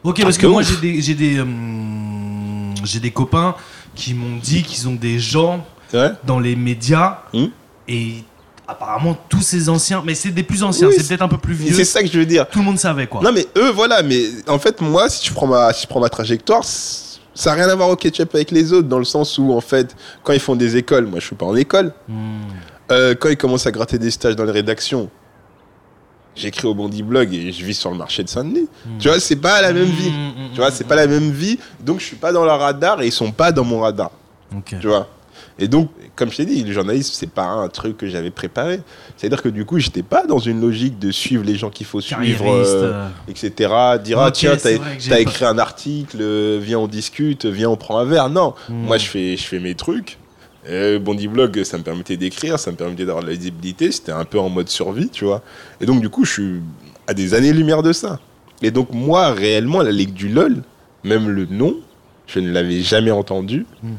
Ok, 0.05 0.21
parce 0.23 0.37
que 0.37 0.47
moi 0.49 0.63
j'ai 0.63 0.77
des 0.79 1.01
j'ai 1.01 1.15
des 1.15 1.39
hum, 1.41 2.75
j'ai 2.83 2.99
des 2.99 3.13
copains 3.13 3.55
qui 3.95 4.15
m'ont 4.15 4.37
dit 4.43 4.65
qu'ils 4.65 4.89
ont 4.89 4.95
des 4.95 5.19
gens 5.21 5.65
Ouais. 5.95 6.11
dans 6.27 6.41
les 6.41 6.57
médias 6.57 7.19
Hmm? 7.33 7.47
et 7.87 8.25
apparemment 8.67 9.17
tous 9.29 9.43
ces 9.43 9.69
anciens, 9.69 10.03
mais 10.05 10.15
c'est 10.17 10.31
des 10.31 10.43
plus 10.43 10.63
anciens, 10.65 10.89
Oui, 10.89 10.95
c'est 10.97 11.07
peut-être 11.07 11.23
un 11.23 11.29
peu 11.29 11.37
plus 11.39 11.53
vieux. 11.55 11.73
C'est 11.75 11.85
ça 11.85 12.03
que 12.03 12.09
je 12.09 12.19
veux 12.19 12.25
dire. 12.27 12.49
Tout 12.49 12.59
le 12.61 12.65
monde 12.65 12.79
savait 12.79 13.07
quoi. 13.07 13.21
Non, 13.23 13.31
mais 13.31 13.47
eux, 13.57 13.71
voilà, 13.71 14.03
mais 14.03 14.25
en 14.49 14.59
fait, 14.59 14.81
moi, 14.81 15.09
si 15.11 15.21
tu 15.23 15.33
prends 15.33 15.47
ma, 15.47 15.73
si 15.73 15.83
je 15.83 15.87
prends 15.87 16.01
ma 16.01 16.09
trajectoire, 16.09 16.63
ça 17.35 17.51
n'a 17.51 17.57
rien 17.65 17.69
à 17.73 17.75
voir 17.75 17.89
au 17.91 17.97
ketchup 17.97 18.35
avec 18.35 18.51
les 18.51 18.73
autres, 18.73 18.89
dans 18.89 18.99
le 18.99 19.05
sens 19.05 19.39
où, 19.39 19.53
en 19.53 19.61
fait, 19.61 19.97
quand 20.23 20.33
ils 20.33 20.41
font 20.41 20.57
des 20.57 20.77
écoles, 20.77 21.07
moi, 21.07 21.19
je 21.21 21.27
suis 21.27 21.37
pas 21.37 21.47
en 21.47 21.57
école. 21.57 21.93
Hmm. 22.09 22.41
Euh, 22.91 23.15
quand 23.15 23.29
ils 23.29 23.37
commencent 23.37 23.67
à 23.67 23.71
gratter 23.73 23.99
des 23.99 24.11
stages 24.11 24.37
dans 24.37 24.45
les 24.45 24.53
rédactions, 24.53 25.09
j'écris 26.35 26.67
au 26.67 26.75
Bondi 26.75 27.03
Blog 27.03 27.33
et 27.33 27.53
je 27.53 27.65
vis 27.65 27.75
sur 27.75 27.91
le 27.91 27.97
marché 27.97 28.23
de 28.23 28.29
Saint-Denis. 28.29 28.69
Tu 28.99 29.09
vois, 29.09 29.21
c'est 29.21 29.37
pas 29.37 29.63
la 29.63 29.73
même 29.73 29.85
vie. 29.85 30.11
Hmm, 30.11 30.51
Tu 30.53 30.57
vois, 30.57 30.71
c'est 30.71 30.85
pas 30.87 30.97
la 30.97 31.07
même 31.07 31.31
vie, 31.31 31.59
donc 31.81 32.01
je 32.01 32.05
suis 32.05 32.17
pas 32.17 32.33
dans 32.33 32.45
leur 32.45 32.59
radar 32.61 33.01
et 33.03 33.07
ils 33.07 33.13
sont 33.13 33.33
pas 33.33 33.53
dans 33.53 33.65
mon 33.65 33.81
radar. 33.81 34.11
Tu 34.81 34.87
vois. 34.87 35.09
Et 35.59 35.69
donc, 35.69 35.91
comme 36.17 36.31
je 36.31 36.39
t'ai 36.39 36.45
dit, 36.47 36.63
le 36.65 36.73
journalisme, 36.73 37.13
c'est 37.15 37.31
pas 37.31 37.45
un 37.45 37.69
truc 37.69 37.97
que 37.99 38.07
j'avais 38.09 38.31
préparé. 38.31 38.81
C'est-à-dire 39.17 39.43
que 39.43 39.49
du 39.49 39.65
coup, 39.65 39.79
j'étais 39.79 40.03
pas 40.03 40.27
dans 40.27 40.39
une 40.39 40.61
logique 40.61 40.99
de 40.99 41.11
suivre 41.11 41.45
les 41.45 41.57
gens 41.57 41.71
qu'il 41.71 41.87
faut 41.87 42.01
suivre, 42.01 42.45
euh, 42.49 43.09
etc. 43.29 43.73
Dire, 44.03 44.19
ah 44.19 44.31
tiens, 44.31 44.57
t'as 45.09 45.19
écrit 45.21 45.45
un 45.45 45.59
article, 45.59 46.17
euh, 46.21 46.59
viens 46.63 46.79
on 46.79 46.89
discute, 46.89 47.45
viens 47.47 47.69
on 47.71 47.77
prend 47.77 47.99
un 47.99 48.05
verre. 48.05 48.31
Non, 48.31 48.55
Hmm. 48.69 48.85
moi 48.87 48.99
je 48.99 49.07
fais, 49.07 49.37
je 49.37 49.45
fais 49.45 49.59
mes 49.59 49.75
trucs. 49.75 50.19
Euh, 50.69 50.99
Bondi 50.99 51.27
Blog, 51.29 51.63
ça 51.65 51.77
me 51.77 51.83
permettait 51.83 52.17
d'écrire, 52.17 52.59
ça 52.59 52.71
me 52.71 52.77
permettait 52.77 53.05
d'avoir 53.05 53.23
de 53.25 53.29
la 53.29 53.35
visibilité. 53.35 53.91
C'était 53.93 54.13
un 54.13 54.25
peu 54.25 54.39
en 54.39 54.49
mode 54.49 54.69
survie, 54.69 55.09
tu 55.09 55.25
vois. 55.25 55.43
Et 55.81 55.87
donc, 55.87 56.01
du 56.01 56.09
coup, 56.09 56.25
je 56.25 56.33
suis 56.33 56.61
à 57.09 57.15
des 57.15 57.35
années-lumière 57.35 57.83
de 57.83 57.93
ça. 57.93 58.21
Et 58.63 58.71
donc, 58.71 58.93
moi, 58.93 59.33
réellement, 59.33 59.83
la 59.83 59.91
Ligue 59.91 60.13
du 60.15 60.29
LOL, 60.29 60.63
même 61.03 61.29
le 61.29 61.47
nom, 61.47 61.75
je 62.29 62.39
ne 62.39 62.53
l'avais 62.53 62.81
jamais 62.81 63.11
entendu. 63.11 63.67
Hmm. 63.83 63.95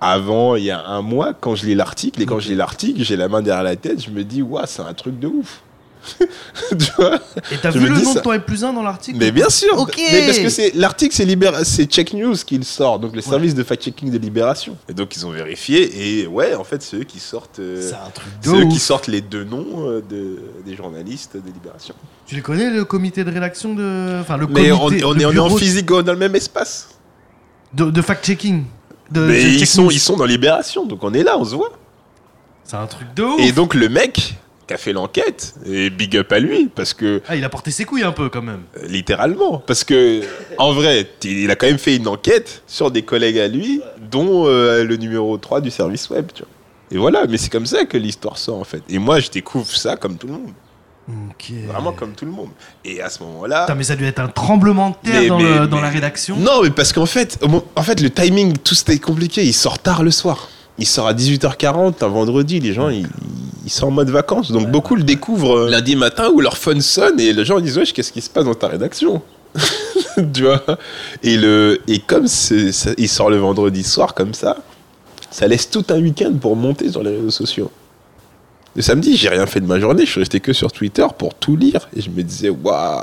Avant, 0.00 0.56
il 0.56 0.64
y 0.64 0.70
a 0.70 0.84
un 0.86 1.02
mois, 1.02 1.34
quand 1.34 1.54
je 1.54 1.66
lis 1.66 1.74
l'article, 1.74 2.22
et 2.22 2.26
quand 2.26 2.38
je 2.40 2.48
lis 2.48 2.54
l'article, 2.56 3.02
j'ai 3.02 3.16
la 3.16 3.28
main 3.28 3.42
derrière 3.42 3.64
la 3.64 3.76
tête, 3.76 4.02
je 4.02 4.10
me 4.10 4.24
dis, 4.24 4.42
waouh, 4.42 4.64
c'est 4.66 4.82
un 4.82 4.94
truc 4.94 5.18
de 5.18 5.26
ouf. 5.26 5.62
tu 6.18 6.92
vois? 6.96 7.16
Et 7.52 7.58
t'as 7.60 7.68
vu 7.70 7.80
le 7.86 7.98
nom 7.98 8.14
ça. 8.14 8.20
de 8.20 8.24
ton 8.24 8.40
plus 8.40 8.64
1 8.64 8.72
dans 8.72 8.82
l'article? 8.82 9.18
Mais 9.18 9.30
bien 9.30 9.50
sûr 9.50 9.78
Ok. 9.78 10.00
Mais 10.10 10.24
parce 10.24 10.38
que 10.38 10.48
c'est 10.48 10.74
l'article, 10.74 11.14
c'est 11.14 11.26
Libéra- 11.26 11.62
c'est 11.62 11.84
Check 11.84 12.14
News 12.14 12.36
qui 12.46 12.64
sort, 12.64 12.98
donc 12.98 13.14
le 13.14 13.20
service 13.20 13.54
de 13.54 13.62
fact-checking 13.62 14.10
de 14.10 14.16
Libération. 14.16 14.78
Et 14.88 14.94
donc 14.94 15.14
ils 15.14 15.26
ont 15.26 15.30
vérifié, 15.30 16.22
et 16.22 16.26
ouais, 16.26 16.54
en 16.54 16.64
fait, 16.64 16.80
c'est 16.80 16.96
eux 16.96 17.04
qui 17.04 17.20
sortent, 17.20 17.58
euh, 17.58 17.86
C'est 17.86 17.94
un 17.96 18.10
truc 18.14 18.28
de 18.42 18.48
c'est 18.48 18.56
eux 18.56 18.68
qui 18.70 18.78
sortent 18.78 19.08
les 19.08 19.20
deux 19.20 19.44
noms 19.44 19.66
euh, 19.90 20.00
de, 20.08 20.38
des 20.64 20.74
journalistes 20.74 21.36
de 21.36 21.52
Libération. 21.52 21.94
Tu 22.24 22.34
les 22.34 22.40
connais, 22.40 22.70
le 22.70 22.86
comité 22.86 23.22
de 23.22 23.30
rédaction 23.30 23.74
de. 23.74 24.20
Enfin, 24.22 24.38
le 24.38 24.46
Mais 24.46 24.72
on, 24.72 24.78
comité. 24.86 25.04
on 25.04 25.12
le 25.12 25.20
est, 25.20 25.26
on 25.26 25.32
est 25.32 25.38
en 25.38 25.54
physique 25.54 25.84
dans 25.86 26.00
le 26.00 26.16
même 26.16 26.34
espace. 26.34 26.88
De, 27.74 27.90
de 27.90 28.00
fact-checking? 28.00 28.62
De- 29.10 29.20
Mais 29.20 29.42
ils 29.42 29.66
sont, 29.66 29.90
ils 29.90 29.98
sont 30.00 30.16
dans 30.16 30.24
Libération, 30.24 30.86
donc 30.86 31.02
on 31.02 31.12
est 31.14 31.22
là, 31.22 31.36
on 31.38 31.44
se 31.44 31.54
voit. 31.54 31.72
C'est 32.64 32.76
un 32.76 32.86
truc 32.86 33.08
de 33.14 33.22
ouf. 33.24 33.40
Et 33.40 33.52
donc 33.52 33.74
le 33.74 33.88
mec 33.88 34.34
qui 34.66 34.74
a 34.74 34.76
fait 34.76 34.92
l'enquête, 34.92 35.54
et 35.66 35.90
big 35.90 36.16
up 36.16 36.30
à 36.30 36.38
lui, 36.38 36.68
parce 36.72 36.94
que 36.94 37.20
Ah, 37.26 37.34
il 37.34 37.42
a 37.44 37.48
porté 37.48 37.72
ses 37.72 37.84
couilles 37.84 38.04
un 38.04 38.12
peu 38.12 38.28
quand 38.28 38.42
même. 38.42 38.60
euh, 38.76 38.86
littéralement, 38.86 39.58
parce 39.58 39.82
que 39.82 40.20
en 40.58 40.72
vrai, 40.72 41.08
il 41.24 41.50
a 41.50 41.56
quand 41.56 41.66
même 41.66 41.78
fait 41.78 41.96
une 41.96 42.06
enquête 42.06 42.62
sur 42.68 42.92
des 42.92 43.02
collègues 43.02 43.38
à 43.40 43.48
lui, 43.48 43.80
dont 44.12 44.46
euh, 44.46 44.84
le 44.84 44.96
numéro 44.96 45.36
3 45.38 45.60
du 45.60 45.70
service 45.72 46.08
web, 46.10 46.26
tu 46.32 46.42
vois. 46.42 46.50
Et 46.92 46.98
voilà, 46.98 47.26
mais 47.28 47.36
c'est 47.36 47.50
comme 47.50 47.66
ça 47.66 47.84
que 47.84 47.96
l'histoire 47.96 48.38
sort 48.38 48.58
en 48.60 48.64
fait. 48.64 48.82
Et 48.88 48.98
moi, 49.00 49.18
je 49.18 49.28
découvre 49.30 49.66
ça 49.74 49.96
comme 49.96 50.16
tout 50.16 50.28
le 50.28 50.34
monde, 50.34 50.52
Vraiment 51.68 51.92
comme 51.92 52.12
tout 52.12 52.24
le 52.24 52.30
monde. 52.30 52.48
Et 52.84 53.00
à 53.02 53.08
ce 53.10 53.22
moment-là, 53.22 53.66
mais 53.76 53.84
ça 53.84 53.94
a 53.94 53.96
dû 53.96 54.04
être 54.06 54.20
un 54.20 54.28
tremblement 54.28 54.90
de 54.90 55.10
terre 55.10 55.20
Mais- 55.22 55.28
dans, 55.28 55.38
mais- 55.38 55.58
le- 55.60 55.66
dans 55.66 55.76
mais- 55.76 55.82
la 55.82 55.88
rédaction. 55.90 56.36
Non, 56.36 56.62
mais 56.62 56.70
parce 56.70 56.92
qu'en 56.92 57.06
fait, 57.06 57.38
en 57.76 57.82
fait, 57.82 58.00
le 58.00 58.10
timing, 58.10 58.56
tout 58.58 58.74
c'était 58.74 58.98
compliqué. 58.98 59.44
Il 59.44 59.52
sort 59.54 59.78
tard 59.78 60.02
le 60.02 60.10
soir. 60.10 60.48
Il 60.78 60.86
sort 60.86 61.06
à 61.06 61.12
18h40, 61.14 62.02
un 62.02 62.08
vendredi. 62.08 62.60
Les 62.60 62.72
gens, 62.72 62.88
ils, 62.88 63.06
ils 63.64 63.70
sont 63.70 63.88
en 63.88 63.90
mode 63.90 64.10
vacances. 64.10 64.50
Donc 64.52 64.70
beaucoup 64.70 64.96
le 64.96 65.02
découvrent 65.02 65.56
euh, 65.66 65.70
lundi 65.70 65.94
matin 65.96 66.30
où 66.34 66.40
leur 66.40 66.56
phone 66.56 66.80
sonne 66.80 67.18
et 67.20 67.32
les 67.32 67.44
gens 67.44 67.60
disent 67.60 67.76
Wesh, 67.78 67.92
qu'est-ce 67.92 68.12
qui 68.12 68.20
se 68.22 68.30
passe 68.30 68.44
dans 68.44 68.54
ta 68.54 68.68
rédaction? 68.68 69.20
Tu 70.34 70.42
vois? 70.42 70.62
Et, 71.22 71.36
le, 71.36 71.80
et 71.86 71.98
comme 72.00 72.26
ça- 72.26 72.54
il 72.98 73.08
sort 73.08 73.30
le 73.30 73.36
vendredi 73.38 73.82
soir 73.82 74.14
comme 74.14 74.34
ça, 74.34 74.56
ça 75.30 75.46
laisse 75.46 75.70
tout 75.70 75.84
un 75.90 76.00
week-end 76.00 76.32
pour 76.40 76.56
monter 76.56 76.90
sur 76.90 77.02
les 77.02 77.10
réseaux 77.16 77.30
sociaux. 77.30 77.70
Le 78.76 78.82
samedi, 78.82 79.16
j'ai 79.16 79.28
rien 79.28 79.46
fait 79.46 79.60
de 79.60 79.66
ma 79.66 79.80
journée. 79.80 80.04
Je 80.06 80.10
suis 80.10 80.20
resté 80.20 80.40
que 80.40 80.52
sur 80.52 80.70
Twitter 80.72 81.06
pour 81.18 81.34
tout 81.34 81.56
lire. 81.56 81.88
Et 81.96 82.00
je 82.00 82.10
me 82.10 82.22
disais 82.22 82.50
Waouh, 82.50 83.02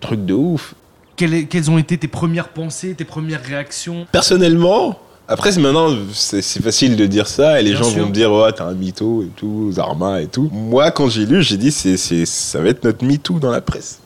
truc 0.00 0.24
de 0.24 0.34
ouf. 0.34 0.74
Quelles, 1.16 1.46
quelles 1.48 1.70
ont 1.70 1.78
été 1.78 1.96
tes 1.96 2.08
premières 2.08 2.48
pensées, 2.48 2.94
tes 2.94 3.06
premières 3.06 3.42
réactions? 3.42 4.06
Personnellement, 4.12 4.98
après 5.28 5.50
maintenant 5.58 5.88
c'est 6.12 6.42
facile 6.62 6.94
de 6.96 7.06
dire 7.06 7.26
ça 7.26 7.58
et 7.58 7.62
les 7.64 7.70
Bien 7.70 7.78
gens 7.80 7.90
sûr. 7.90 8.02
vont 8.02 8.08
me 8.10 8.12
dire 8.12 8.30
ouais 8.30 8.52
t'es 8.52 8.60
un 8.60 8.74
mytho 8.74 9.22
et 9.22 9.30
tout, 9.34 9.72
Zarma 9.72 10.20
et 10.20 10.26
tout. 10.26 10.50
Moi 10.52 10.90
quand 10.90 11.08
j'ai 11.08 11.24
lu 11.24 11.42
j'ai 11.42 11.56
dit 11.56 11.72
c'est 11.72 11.96
c'est 11.96 12.26
ça 12.26 12.60
va 12.60 12.68
être 12.68 12.84
notre 12.84 13.02
mytho 13.04 13.38
dans 13.38 13.50
la 13.50 13.62
presse. 13.62 13.98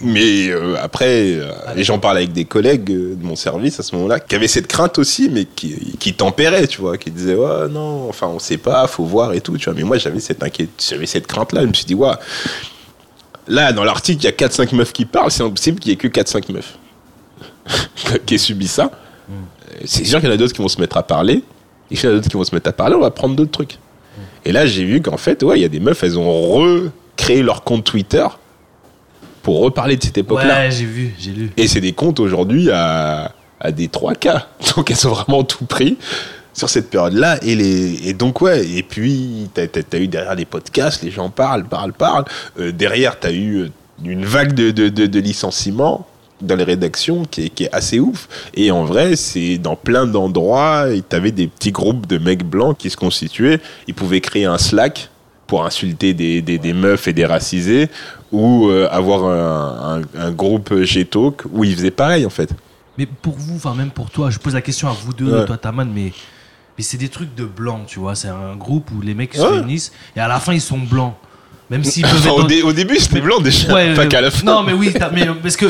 Mais 0.00 0.48
euh, 0.48 0.76
après, 0.82 1.36
euh, 1.36 1.52
et 1.76 1.84
j'en 1.84 2.00
parle 2.00 2.16
avec 2.16 2.32
des 2.32 2.44
collègues 2.44 2.90
euh, 2.90 3.14
de 3.14 3.24
mon 3.24 3.36
service 3.36 3.78
à 3.78 3.84
ce 3.84 3.94
moment-là, 3.94 4.18
qui 4.18 4.34
avaient 4.34 4.48
cette 4.48 4.66
crainte 4.66 4.98
aussi, 4.98 5.28
mais 5.30 5.44
qui, 5.44 5.96
qui 5.98 6.14
tempéraient, 6.14 6.66
tu 6.66 6.80
vois, 6.80 6.98
qui 6.98 7.12
disaient 7.12 7.36
ouais 7.36 7.68
non, 7.68 8.08
enfin 8.08 8.26
on 8.26 8.40
sait 8.40 8.56
pas, 8.56 8.88
faut 8.88 9.04
voir 9.04 9.32
et 9.34 9.40
tout, 9.40 9.56
tu 9.56 9.66
vois. 9.66 9.74
Mais 9.74 9.84
moi 9.84 9.96
j'avais 9.98 10.18
cette 10.18 10.42
inquiétude, 10.42 10.74
j'avais 10.88 11.06
cette 11.06 11.28
crainte-là. 11.28 11.62
Je 11.62 11.66
me 11.68 11.72
suis 11.72 11.84
dit 11.84 11.94
ouais, 11.94 12.10
là 13.46 13.72
dans 13.72 13.84
l'article 13.84 14.22
il 14.22 14.24
y 14.24 14.28
a 14.28 14.32
4-5 14.32 14.74
meufs 14.74 14.92
qui 14.92 15.04
parlent, 15.04 15.30
c'est 15.30 15.44
impossible 15.44 15.78
qu'il 15.78 15.92
y 15.92 15.94
ait 15.94 15.96
que 15.96 16.08
4-5 16.08 16.52
meufs 16.52 16.76
qui 18.26 18.34
aient 18.34 18.38
subi 18.38 18.66
ça. 18.66 18.90
C'est 19.84 20.04
sûr 20.04 20.18
qu'il 20.20 20.28
y 20.28 20.32
en 20.32 20.34
a 20.34 20.36
d'autres 20.36 20.52
qui 20.52 20.62
vont 20.62 20.68
se 20.68 20.80
mettre 20.80 20.96
à 20.96 21.02
parler. 21.02 21.42
Et 21.90 21.96
qu'il 21.96 22.08
y 22.08 22.08
en 22.08 22.12
a 22.12 22.16
d'autres 22.16 22.28
qui 22.28 22.36
vont 22.36 22.44
se 22.44 22.54
mettre 22.54 22.68
à 22.68 22.72
parler, 22.72 22.94
on 22.96 23.00
va 23.00 23.10
prendre 23.10 23.36
d'autres 23.36 23.50
trucs. 23.50 23.78
Et 24.44 24.52
là, 24.52 24.66
j'ai 24.66 24.84
vu 24.84 25.02
qu'en 25.02 25.16
fait, 25.16 25.42
ouais, 25.42 25.58
il 25.58 25.62
y 25.62 25.64
a 25.64 25.68
des 25.68 25.80
meufs, 25.80 26.02
elles 26.02 26.18
ont 26.18 26.30
recréé 26.30 27.42
leur 27.42 27.64
compte 27.64 27.84
Twitter 27.84 28.26
pour 29.44 29.60
reparler 29.60 29.96
de 29.96 30.02
cette 30.02 30.18
époque-là. 30.18 30.62
Ouais, 30.62 30.70
j'ai 30.72 30.86
vu, 30.86 31.14
j'ai 31.20 31.30
lu. 31.30 31.50
Et 31.56 31.68
c'est 31.68 31.82
des 31.82 31.92
comptes 31.92 32.18
aujourd'hui 32.18 32.70
à, 32.72 33.30
à 33.60 33.70
des 33.70 33.86
3K. 33.86 34.42
Donc 34.74 34.90
elles 34.90 35.06
ont 35.06 35.12
vraiment 35.12 35.44
tout 35.44 35.66
pris 35.66 35.96
sur 36.54 36.68
cette 36.68 36.88
période-là. 36.88 37.38
Et, 37.42 37.54
les, 37.54 38.08
et 38.08 38.14
donc, 38.14 38.40
ouais, 38.40 38.66
et 38.66 38.82
puis, 38.82 39.48
t'as 39.52 39.64
as, 39.64 39.96
eu 39.98 40.08
derrière 40.08 40.34
des 40.34 40.46
podcasts, 40.46 41.02
les 41.02 41.10
gens 41.10 41.28
parlent, 41.28 41.64
parlent, 41.64 41.92
parlent. 41.92 42.24
Euh, 42.58 42.72
derrière, 42.72 43.20
t'as 43.20 43.32
eu 43.32 43.56
euh, 43.58 43.70
une 44.04 44.24
vague 44.24 44.54
de, 44.54 44.70
de, 44.70 44.88
de, 44.88 45.06
de 45.06 45.20
licenciements 45.20 46.06
dans 46.40 46.56
les 46.56 46.64
rédactions 46.64 47.24
qui 47.30 47.46
est, 47.46 47.48
qui 47.50 47.64
est 47.64 47.74
assez 47.74 48.00
ouf. 48.00 48.28
Et 48.54 48.70
en 48.70 48.84
vrai, 48.84 49.14
c'est 49.14 49.58
dans 49.58 49.76
plein 49.76 50.06
d'endroits, 50.06 50.86
t'avais 51.08 51.32
des 51.32 51.48
petits 51.48 51.72
groupes 51.72 52.06
de 52.06 52.16
mecs 52.16 52.44
blancs 52.44 52.78
qui 52.78 52.88
se 52.88 52.96
constituaient. 52.96 53.60
Ils 53.88 53.94
pouvaient 53.94 54.20
créer 54.20 54.46
un 54.46 54.58
Slack 54.58 55.10
pour 55.46 55.64
insulter 55.64 56.14
des, 56.14 56.42
des, 56.42 56.58
des 56.58 56.72
meufs 56.72 57.06
et 57.06 57.12
des 57.12 57.26
racisés, 57.26 57.88
ou 58.34 58.68
euh, 58.68 58.88
avoir 58.90 59.24
un, 59.24 60.00
un, 60.16 60.20
un 60.20 60.30
groupe 60.32 60.74
G-Talk 60.82 61.42
où 61.52 61.64
ils 61.64 61.74
faisaient 61.74 61.90
pareil, 61.90 62.26
en 62.26 62.30
fait. 62.30 62.50
Mais 62.98 63.06
pour 63.06 63.34
vous, 63.36 63.56
enfin 63.56 63.74
même 63.74 63.90
pour 63.90 64.10
toi, 64.10 64.30
je 64.30 64.38
pose 64.38 64.54
la 64.54 64.60
question 64.60 64.88
à 64.88 64.92
vous 64.92 65.12
deux, 65.12 65.32
Ouais. 65.32 65.44
toi 65.46 65.56
Taman, 65.56 65.88
mais, 65.92 66.12
mais 66.78 66.84
c'est 66.84 66.96
des 66.96 67.08
trucs 67.08 67.34
de 67.34 67.44
blancs, 67.44 67.86
tu 67.86 67.98
vois. 67.98 68.14
C'est 68.14 68.28
un 68.28 68.54
groupe 68.56 68.90
où 68.96 69.00
les 69.00 69.14
mecs 69.14 69.34
se 69.34 69.40
réunissent 69.42 69.92
et 70.16 70.20
à 70.20 70.28
la 70.28 70.38
fin 70.40 70.52
ils 70.52 70.60
sont 70.60 70.78
blancs. 70.78 71.14
Même 71.70 71.82
s'ils 71.82 72.02
peuvent 72.08 72.24
être 72.26 72.34
au, 72.36 72.42
dans- 72.42 72.46
dé- 72.46 72.62
au 72.62 72.72
début, 72.72 72.96
c'était 72.98 73.20
blanc 73.20 73.40
déjà, 73.40 73.72
Ouais, 73.72 73.94
pas 73.94 74.02
euh, 74.02 74.06
qu'à 74.08 74.20
la 74.20 74.30
fin. 74.30 74.44
Non, 74.44 74.62
mais 74.62 74.72
oui, 74.74 74.92
mais, 75.12 75.26
euh, 75.28 75.32
parce 75.42 75.56
que. 75.56 75.66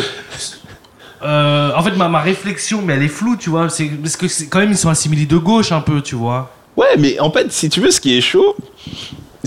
euh, 1.22 1.70
en 1.74 1.82
fait, 1.82 1.92
ma, 1.96 2.08
ma 2.08 2.20
réflexion, 2.20 2.82
mais 2.82 2.94
elle 2.94 3.02
est 3.04 3.08
floue, 3.08 3.36
tu 3.36 3.48
vois. 3.50 3.68
C'est 3.70 3.86
parce 3.86 4.16
que 4.16 4.26
quand 4.50 4.58
même, 4.58 4.72
ils 4.72 4.76
sont 4.76 4.90
assimilés 4.90 5.26
de 5.26 5.36
gauche 5.38 5.72
un 5.72 5.80
peu, 5.80 6.02
tu 6.02 6.14
vois. 6.16 6.50
Ouais, 6.76 6.96
mais 6.98 7.18
en 7.20 7.30
fait, 7.30 7.50
si 7.52 7.68
tu 7.70 7.80
veux, 7.80 7.90
ce 7.90 8.00
qui 8.00 8.18
est 8.18 8.20
chaud, 8.20 8.56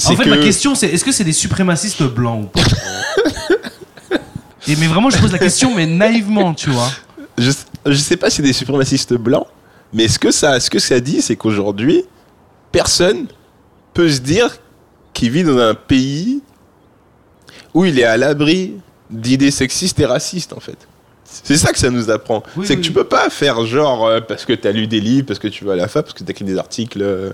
En 0.06 0.16
fait, 0.16 0.24
que... 0.24 0.30
ma 0.30 0.38
question, 0.38 0.76
c'est 0.76 0.88
est-ce 0.88 1.04
que 1.04 1.12
c'est 1.12 1.24
des 1.24 1.34
suprémacistes 1.34 2.04
blancs 2.04 2.43
ou 2.43 2.48
pas 2.48 2.62
Et, 4.68 4.76
Mais 4.76 4.88
vraiment, 4.88 5.10
je 5.10 5.18
pose 5.18 5.32
la 5.32 5.39
question, 5.39 5.74
mais 5.74 5.86
naïvement, 5.86 6.54
tu 6.54 6.70
vois. 6.70 6.89
je, 7.38 7.52
je 7.86 7.95
sais 7.95 8.18
pas 8.18 8.30
si 8.30 8.38
c'est 8.38 8.43
des 8.43 8.54
suprémacistes 8.54 9.14
blancs, 9.14 9.48
mais 9.93 10.08
ce 10.08 10.20
que 10.20 10.32
ça, 10.32 10.60
ce 10.60 10.70
que 10.70 10.80
ça 10.80 11.00
dit, 11.00 11.22
c'est 11.22 11.36
qu'aujourd'hui, 11.36 12.04
personne 12.72 13.28
peut 13.93 14.10
se 14.10 14.20
dire 14.20 14.58
qu'il 15.14 15.32
vit 15.32 15.43
dans 15.43 15.58
un 15.58 15.74
pays 15.74 16.41
où 17.74 17.86
il 17.86 18.00
est 18.00 18.04
à 18.04 18.18
l'abri 18.18 18.74
d'idées 19.10 19.52
sexistes 19.52 20.00
et 20.00 20.06
racistes, 20.06 20.54
en 20.54 20.60
fait? 20.60 20.78
C'est 21.24 21.58
ça 21.58 21.72
que 21.72 21.80
ça 21.80 21.89
nous 21.89 22.10
apprend. 22.10 22.41
Oui, 22.56 22.66
c'est 22.66 22.76
oui, 22.76 22.82
que 22.82 22.86
tu 22.86 22.89
oui. 22.89 22.95
peux 22.95 23.04
pas 23.04 23.30
faire 23.30 23.66
genre 23.66 24.06
euh, 24.06 24.22
parce 24.22 24.45
que 24.45 24.54
tu 24.54 24.68
as 24.68 24.72
lu 24.72 24.88
des 24.88 25.02
livres, 25.02 25.26
parce 25.28 25.39
que 25.39 25.48
tu 25.48 25.66
vas 25.66 25.74
à 25.74 25.76
la 25.76 25.88
fac, 25.88 26.06
parce 26.06 26.14
que 26.14 26.24
tu 26.24 26.30
as 26.30 26.32
écrit 26.32 26.45
des 26.45 26.58
articles 26.58 27.02
euh, 27.02 27.32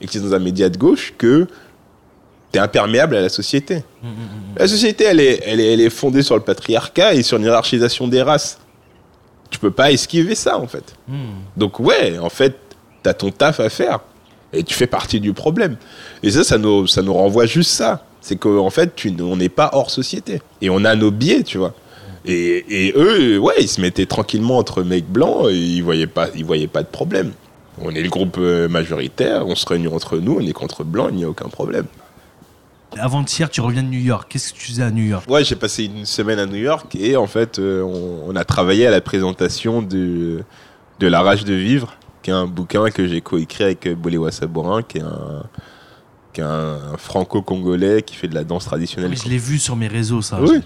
et 0.00 0.06
que 0.06 0.10
tu 0.10 0.18
es 0.18 0.20
dans 0.20 0.34
un 0.34 0.38
média 0.40 0.68
de 0.68 0.76
gauche 0.76 1.14
que 1.16 1.46
tu 2.56 2.60
es 2.60 2.64
imperméable 2.64 3.16
à 3.16 3.20
la 3.20 3.28
société. 3.28 3.82
La 4.56 4.66
société, 4.66 5.04
elle 5.04 5.20
est, 5.20 5.42
elle, 5.44 5.60
est, 5.60 5.74
elle 5.74 5.80
est 5.80 5.90
fondée 5.90 6.22
sur 6.22 6.34
le 6.34 6.42
patriarcat 6.42 7.14
et 7.14 7.22
sur 7.22 7.36
une 7.38 7.44
hiérarchisation 7.44 8.08
des 8.08 8.22
races. 8.22 8.58
Tu 9.50 9.58
peux 9.58 9.70
pas 9.70 9.92
esquiver 9.92 10.34
ça, 10.34 10.58
en 10.58 10.66
fait. 10.66 10.94
Donc, 11.56 11.78
ouais, 11.80 12.18
en 12.18 12.30
fait, 12.30 12.56
tu 13.02 13.10
as 13.10 13.14
ton 13.14 13.30
taf 13.30 13.60
à 13.60 13.68
faire. 13.68 14.00
Et 14.52 14.62
tu 14.62 14.74
fais 14.74 14.86
partie 14.86 15.20
du 15.20 15.32
problème. 15.32 15.76
Et 16.22 16.30
ça, 16.30 16.44
ça 16.44 16.56
nous, 16.56 16.86
ça 16.86 17.02
nous 17.02 17.12
renvoie 17.12 17.46
juste 17.46 17.70
ça. 17.70 18.04
C'est 18.20 18.36
qu'en 18.36 18.70
fait, 18.70 18.94
tu, 18.96 19.12
on 19.20 19.36
n'est 19.36 19.48
pas 19.48 19.70
hors 19.72 19.90
société. 19.90 20.40
Et 20.62 20.70
on 20.70 20.84
a 20.84 20.94
nos 20.94 21.10
biais, 21.10 21.42
tu 21.42 21.58
vois. 21.58 21.74
Et, 22.24 22.86
et 22.88 22.92
eux, 22.96 23.38
ouais, 23.38 23.54
ils 23.60 23.68
se 23.68 23.80
mettaient 23.80 24.06
tranquillement 24.06 24.58
entre 24.58 24.82
mecs 24.82 25.06
blancs 25.06 25.48
et 25.48 25.54
ils 25.54 25.82
voyaient 25.82 26.08
pas, 26.08 26.28
ils 26.34 26.44
voyaient 26.44 26.66
pas 26.66 26.82
de 26.82 26.88
problème. 26.88 27.32
On 27.80 27.90
est 27.90 28.02
le 28.02 28.08
groupe 28.08 28.36
euh, 28.38 28.68
majoritaire, 28.68 29.46
on 29.46 29.54
se 29.54 29.66
réunit 29.66 29.86
entre 29.88 30.16
nous, 30.18 30.38
on 30.40 30.46
est 30.46 30.52
contre 30.52 30.82
blancs, 30.82 31.10
il 31.12 31.16
n'y 31.18 31.24
a 31.24 31.28
aucun 31.28 31.48
problème. 31.48 31.84
Avant-hier, 33.00 33.50
tu 33.50 33.60
reviens 33.60 33.82
de 33.82 33.88
New 33.88 34.00
York. 34.00 34.26
Qu'est-ce 34.28 34.52
que 34.52 34.58
tu 34.58 34.66
faisais 34.66 34.82
à 34.82 34.90
New 34.90 35.04
York? 35.04 35.28
Ouais, 35.30 35.44
j'ai 35.44 35.56
passé 35.56 35.84
une 35.84 36.06
semaine 36.06 36.38
à 36.38 36.46
New 36.46 36.56
York 36.56 36.94
et 36.96 37.16
en 37.16 37.26
fait, 37.26 37.58
euh, 37.58 37.82
on, 37.82 38.30
on 38.32 38.36
a 38.36 38.44
travaillé 38.44 38.86
à 38.86 38.90
la 38.90 39.00
présentation 39.00 39.82
de, 39.82 40.42
de 41.00 41.06
La 41.06 41.22
Rage 41.22 41.44
de 41.44 41.54
Vivre, 41.54 41.94
qui 42.22 42.30
est 42.30 42.34
un 42.34 42.46
bouquin 42.46 42.90
que 42.90 43.06
j'ai 43.06 43.20
coécrit 43.20 43.64
avec 43.64 43.88
Boléwa 43.94 44.30
Sabourin, 44.32 44.82
qui 44.82 44.98
est 44.98 45.02
un, 45.02 45.44
qui 46.32 46.40
est 46.40 46.44
un 46.44 46.96
franco-congolais 46.96 48.02
qui 48.02 48.14
fait 48.16 48.28
de 48.28 48.34
la 48.34 48.44
danse 48.44 48.64
traditionnelle. 48.66 49.10
Oui, 49.10 49.20
Je 49.22 49.28
l'ai 49.28 49.38
vu 49.38 49.58
sur 49.58 49.76
mes 49.76 49.88
réseaux, 49.88 50.22
ça. 50.22 50.40
Oui. 50.40 50.60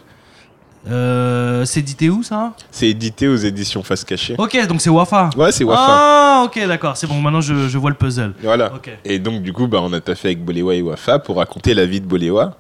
Euh, 0.89 1.65
c'est 1.65 1.81
édité 1.81 2.09
où, 2.09 2.23
ça 2.23 2.53
C'est 2.71 2.89
édité 2.89 3.29
aux 3.29 3.37
éditions 3.37 3.83
Face 3.83 4.05
Cachée. 4.05 4.35
Ok, 4.39 4.67
donc 4.67 4.81
c'est 4.81 4.91
Wafa. 4.91 5.31
Ouais, 5.37 5.53
c'est 5.53 5.65
Wafa. 5.65 5.81
Ah, 5.87 6.43
ok, 6.47 6.67
d'accord. 6.67 6.97
C'est 6.97 7.07
bon, 7.07 7.21
maintenant 7.21 7.41
je, 7.41 7.69
je 7.69 7.79
vois 7.79 7.91
le 7.91 7.97
puzzle. 7.97 8.33
Voilà. 8.43 8.73
Ok. 8.75 8.91
Et 9.05 9.19
donc, 9.19 9.43
du 9.43 9.53
coup, 9.53 9.67
bah, 9.67 9.81
on 9.83 9.93
a 9.93 10.01
taffé 10.01 10.29
avec 10.29 10.45
Boléwa 10.45 10.75
et 10.75 10.83
Wafa 10.83 11.19
pour 11.19 11.37
raconter 11.37 11.75
la 11.75 11.85
vie 11.87 12.01
de 12.01 12.07
Boléwa. 12.07 12.57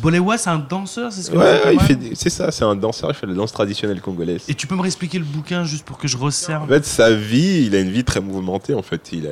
Bolewa, 0.00 0.36
c'est 0.38 0.50
un 0.50 0.58
danseur, 0.58 1.12
c'est 1.12 1.22
ce 1.22 1.30
que 1.30 1.36
Ouais, 1.36 1.60
tu 1.62 1.68
ouais, 1.68 1.74
il 1.74 1.80
fait 1.80 1.94
des- 1.94 2.14
c'est 2.14 2.30
ça, 2.30 2.50
c'est 2.50 2.64
un 2.64 2.74
danseur, 2.74 3.10
il 3.10 3.14
fait 3.14 3.26
de 3.26 3.32
la 3.32 3.38
danse 3.38 3.52
traditionnelle 3.52 4.00
congolaise. 4.00 4.42
Et 4.48 4.54
tu 4.54 4.66
peux 4.66 4.74
me 4.74 4.80
réexpliquer 4.82 5.18
le 5.18 5.24
bouquin 5.24 5.64
juste 5.64 5.84
pour 5.84 5.98
que 5.98 6.08
je 6.08 6.16
resserre 6.16 6.62
En 6.62 6.66
fait, 6.66 6.84
sa 6.84 7.12
vie, 7.14 7.64
il 7.66 7.74
a 7.76 7.80
une 7.80 7.90
vie 7.90 8.04
très 8.04 8.20
mouvementée. 8.20 8.74
En 8.74 8.82
fait, 8.82 9.10
il 9.12 9.26
a 9.26 9.30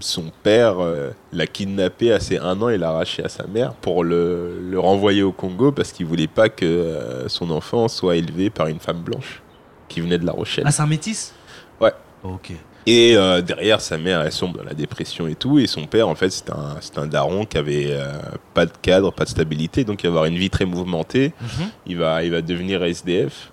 son 0.00 0.32
père 0.42 0.76
euh, 0.80 1.10
l'a 1.32 1.46
kidnappé 1.46 2.12
à 2.12 2.20
ses 2.20 2.38
un 2.38 2.60
an 2.62 2.68
et 2.68 2.78
l'a 2.78 2.90
arraché 2.90 3.24
à 3.24 3.28
sa 3.28 3.46
mère 3.46 3.74
pour 3.74 4.02
le, 4.04 4.60
le 4.70 4.78
renvoyer 4.80 5.22
au 5.22 5.32
Congo 5.32 5.72
parce 5.72 5.92
qu'il 5.92 6.06
voulait 6.06 6.26
pas 6.28 6.48
que 6.48 6.64
euh, 6.64 7.28
son 7.28 7.50
enfant 7.50 7.86
soit 7.88 8.16
élevé 8.16 8.50
par 8.50 8.66
une 8.68 8.80
femme 8.80 9.00
blanche 9.02 9.42
qui 9.88 10.00
venait 10.00 10.18
de 10.18 10.24
La 10.26 10.32
Rochelle. 10.32 10.64
Ah, 10.66 10.72
c'est 10.72 10.82
un 10.82 10.86
métis? 10.86 11.32
Ouais. 11.80 11.92
Ok. 12.24 12.52
Et 12.86 13.16
euh, 13.16 13.40
derrière, 13.42 13.80
sa 13.80 13.98
mère, 13.98 14.22
elle 14.22 14.32
sombre 14.32 14.58
dans 14.58 14.64
la 14.64 14.74
dépression 14.74 15.28
et 15.28 15.34
tout. 15.34 15.58
Et 15.58 15.66
son 15.66 15.86
père, 15.86 16.08
en 16.08 16.14
fait, 16.14 16.30
c'est 16.30 16.50
un, 16.50 16.76
c'est 16.80 16.98
un 16.98 17.06
daron 17.06 17.44
qui 17.44 17.58
avait 17.58 17.88
euh, 17.90 18.12
pas 18.54 18.66
de 18.66 18.72
cadre, 18.80 19.12
pas 19.12 19.24
de 19.24 19.30
stabilité. 19.30 19.84
Donc, 19.84 20.02
il 20.02 20.06
va 20.06 20.10
avoir 20.10 20.24
une 20.24 20.36
vie 20.36 20.50
très 20.50 20.64
mouvementée. 20.64 21.32
Mhm. 21.40 21.68
Il 21.86 21.96
va, 21.98 22.24
il 22.24 22.30
va 22.30 22.42
devenir 22.42 22.82
SDF. 22.82 23.52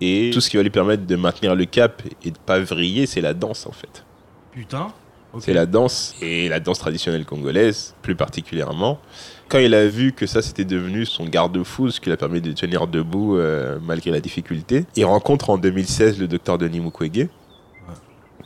Et 0.00 0.30
tout 0.32 0.40
ce 0.40 0.50
qui 0.50 0.56
va 0.56 0.62
lui 0.62 0.70
permettre 0.70 1.06
de 1.06 1.16
maintenir 1.16 1.54
le 1.54 1.64
cap 1.64 2.02
et 2.24 2.30
de 2.30 2.38
pas 2.38 2.60
vriller, 2.60 3.06
c'est 3.06 3.20
la 3.20 3.34
danse, 3.34 3.66
en 3.66 3.72
fait. 3.72 4.04
Putain. 4.52 4.88
ok. 5.32 5.42
C'est 5.44 5.52
la 5.54 5.66
danse. 5.66 6.14
Et 6.20 6.48
la 6.48 6.60
danse 6.60 6.78
traditionnelle 6.78 7.24
congolaise, 7.24 7.94
plus 8.02 8.14
particulièrement. 8.14 9.00
Quand 9.48 9.58
il 9.58 9.74
a 9.74 9.86
vu 9.86 10.12
que 10.12 10.26
ça, 10.26 10.42
c'était 10.42 10.64
devenu 10.64 11.06
son 11.06 11.26
garde-fou, 11.26 11.90
ce 11.90 12.00
qui 12.00 12.06
lui 12.06 12.14
a 12.14 12.16
permis 12.16 12.40
de 12.40 12.52
tenir 12.52 12.86
debout 12.86 13.36
euh, 13.36 13.78
malgré 13.82 14.10
la 14.10 14.20
difficulté, 14.20 14.86
il 14.96 15.04
rencontre 15.04 15.50
en 15.50 15.58
2016 15.58 16.18
le 16.18 16.28
docteur 16.28 16.58
Denis 16.58 16.80
Mukwege, 16.80 17.28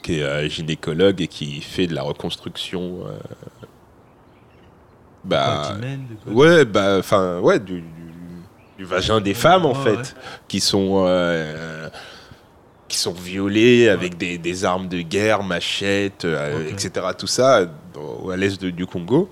qui 0.02 0.18
est 0.20 0.22
euh, 0.22 0.48
gynécologue 0.48 1.20
et 1.20 1.28
qui 1.28 1.60
fait 1.60 1.86
de 1.86 1.94
la 1.94 2.02
reconstruction. 2.02 3.00
euh, 3.06 3.18
bah, 5.24 5.76
Ouais, 6.26 6.64
bah, 6.64 6.96
enfin, 6.98 7.40
ouais, 7.40 7.58
du, 7.58 7.80
du- 7.80 7.84
du 8.78 8.84
vagin 8.84 9.20
des 9.20 9.34
femmes, 9.34 9.66
en 9.66 9.72
Ouais, 9.72 9.82
fait, 9.82 9.96
ouais. 9.96 10.20
qui 10.46 10.60
sont. 10.60 11.04
euh, 11.06 11.88
qui 12.88 12.96
sont 12.96 13.12
violées 13.12 13.88
avec 13.90 14.16
des, 14.16 14.38
des 14.38 14.64
armes 14.64 14.88
de 14.88 15.02
guerre, 15.02 15.42
machettes, 15.42 16.24
euh, 16.24 16.70
etc. 16.70 17.08
Tout 17.18 17.26
ça 17.26 17.66
à 18.32 18.36
l'est 18.36 18.64
du 18.64 18.86
Congo. 18.86 19.28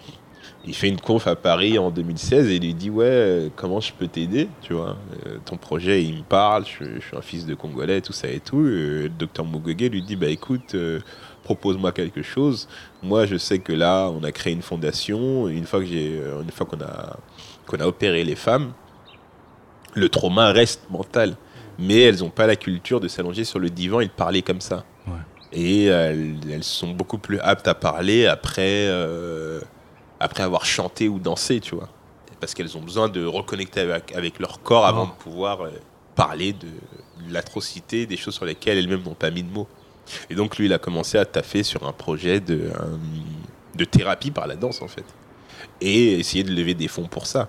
Il 0.67 0.75
fait 0.75 0.89
une 0.89 1.01
conf 1.01 1.27
à 1.29 1.37
Paris 1.37 1.79
en 1.79 1.91
2016 1.91 2.49
et 2.49 2.57
il 2.57 2.63
lui 2.63 2.75
dit 2.75 2.91
ouais 2.91 3.05
euh, 3.07 3.49
comment 3.55 3.79
je 3.81 3.93
peux 3.93 4.09
t'aider 4.09 4.49
tu 4.63 4.73
vois? 4.75 4.97
Euh, 5.27 5.39
ton 5.45 5.57
projet 5.57 6.03
il 6.03 6.19
me 6.19 6.23
parle 6.23 6.65
je, 6.67 6.85
je 6.97 7.07
suis 7.07 7.17
un 7.17 7.21
fils 7.23 7.47
de 7.47 7.55
Congolais 7.55 8.01
tout 8.01 8.13
ça 8.13 8.29
et 8.29 8.41
tout. 8.41 8.59
Euh, 8.59 9.05
le 9.05 9.09
docteur 9.09 9.45
Mukwege 9.45 9.91
lui 9.91 10.03
dit 10.03 10.17
bah 10.17 10.27
écoute 10.29 10.75
euh, 10.75 11.01
propose-moi 11.45 11.93
quelque 11.93 12.23
chose. 12.23 12.69
Moi 13.03 13.27
je 13.27 13.37
sais 13.37 13.61
que 13.61 13.73
là 13.73 14.11
on 14.11 14.25
a 14.25 14.33
créé 14.33 14.53
une 14.53 14.63
fondation. 14.63 15.47
Une 15.49 15.67
fois 15.67 15.81
que 15.81 15.87
j'ai 15.87 16.21
une 16.43 16.51
fois 16.51 16.67
qu'on 16.67 16.81
a 16.81 17.17
qu'on 17.67 17.79
a 17.79 17.87
opéré 17.87 18.25
les 18.25 18.37
femmes 18.37 18.73
le 19.95 20.09
trauma 20.09 20.53
reste 20.53 20.83
mental. 20.91 21.37
Mais 21.79 22.01
elles 22.01 22.21
n'ont 22.21 22.31
pas 22.31 22.47
la 22.47 22.57
culture 22.57 23.01
de 23.01 23.09
s'allonger 23.09 23.45
sur 23.45 23.59
le 23.59 23.71
divan 23.71 24.01
et 24.01 24.07
de 24.07 24.11
parler 24.11 24.43
comme 24.43 24.61
ça. 24.61 24.85
Ouais. 25.07 25.13
et 25.53 25.85
elles, 25.85 26.37
elles 26.51 26.65
sont 26.65 26.91
beaucoup 26.91 27.19
plus 27.19 27.39
aptes 27.41 27.69
à 27.69 27.75
parler 27.75 28.27
après 28.27 28.89
euh, 28.89 29.61
après 30.21 30.43
avoir 30.43 30.65
chanté 30.65 31.09
ou 31.09 31.19
dansé 31.19 31.61
tu 31.61 31.75
vois. 31.75 31.89
Parce 32.41 32.55
qu'elles 32.55 32.77
ont 32.77 32.83
besoin 32.83 33.09
de 33.09 33.25
reconnecter 33.25 33.81
avec, 33.81 34.15
avec 34.15 34.39
leur 34.39 34.63
corps 34.63 34.87
avant 34.87 35.07
de 35.07 35.13
pouvoir 35.13 35.63
euh, 35.63 35.71
parler 36.15 36.53
de, 36.53 36.69
l'atrocité 37.31 38.07
des 38.07 38.17
choses 38.17 38.35
sur 38.35 38.45
lesquelles 38.45 38.79
elles-mêmes 38.79 39.03
n'ont 39.03 39.15
pas 39.15 39.31
mis 39.31 39.43
de 39.43 39.51
mots. 39.51 39.69
Et 40.31 40.35
donc 40.35 40.59
lui 40.59 40.67
il 40.67 40.73
a 40.73 40.79
commencé 40.79 41.19
à 41.19 41.25
taffer 41.25 41.63
sur 41.63 41.87
un 41.87 41.93
projet 41.93 42.41
de, 42.41 42.71
de 43.75 43.85
thérapie 43.85 44.31
par 44.31 44.47
la 44.47 44.57
danse 44.57 44.83
en 44.83 44.89
fait. 44.89 45.05
Et 45.81 46.19
essayer 46.19 46.45
de 46.45 46.53
lever 46.53 46.75
des 46.75 46.89
fonds 46.89 47.09
pour 47.09 47.27
ça. 47.27 47.49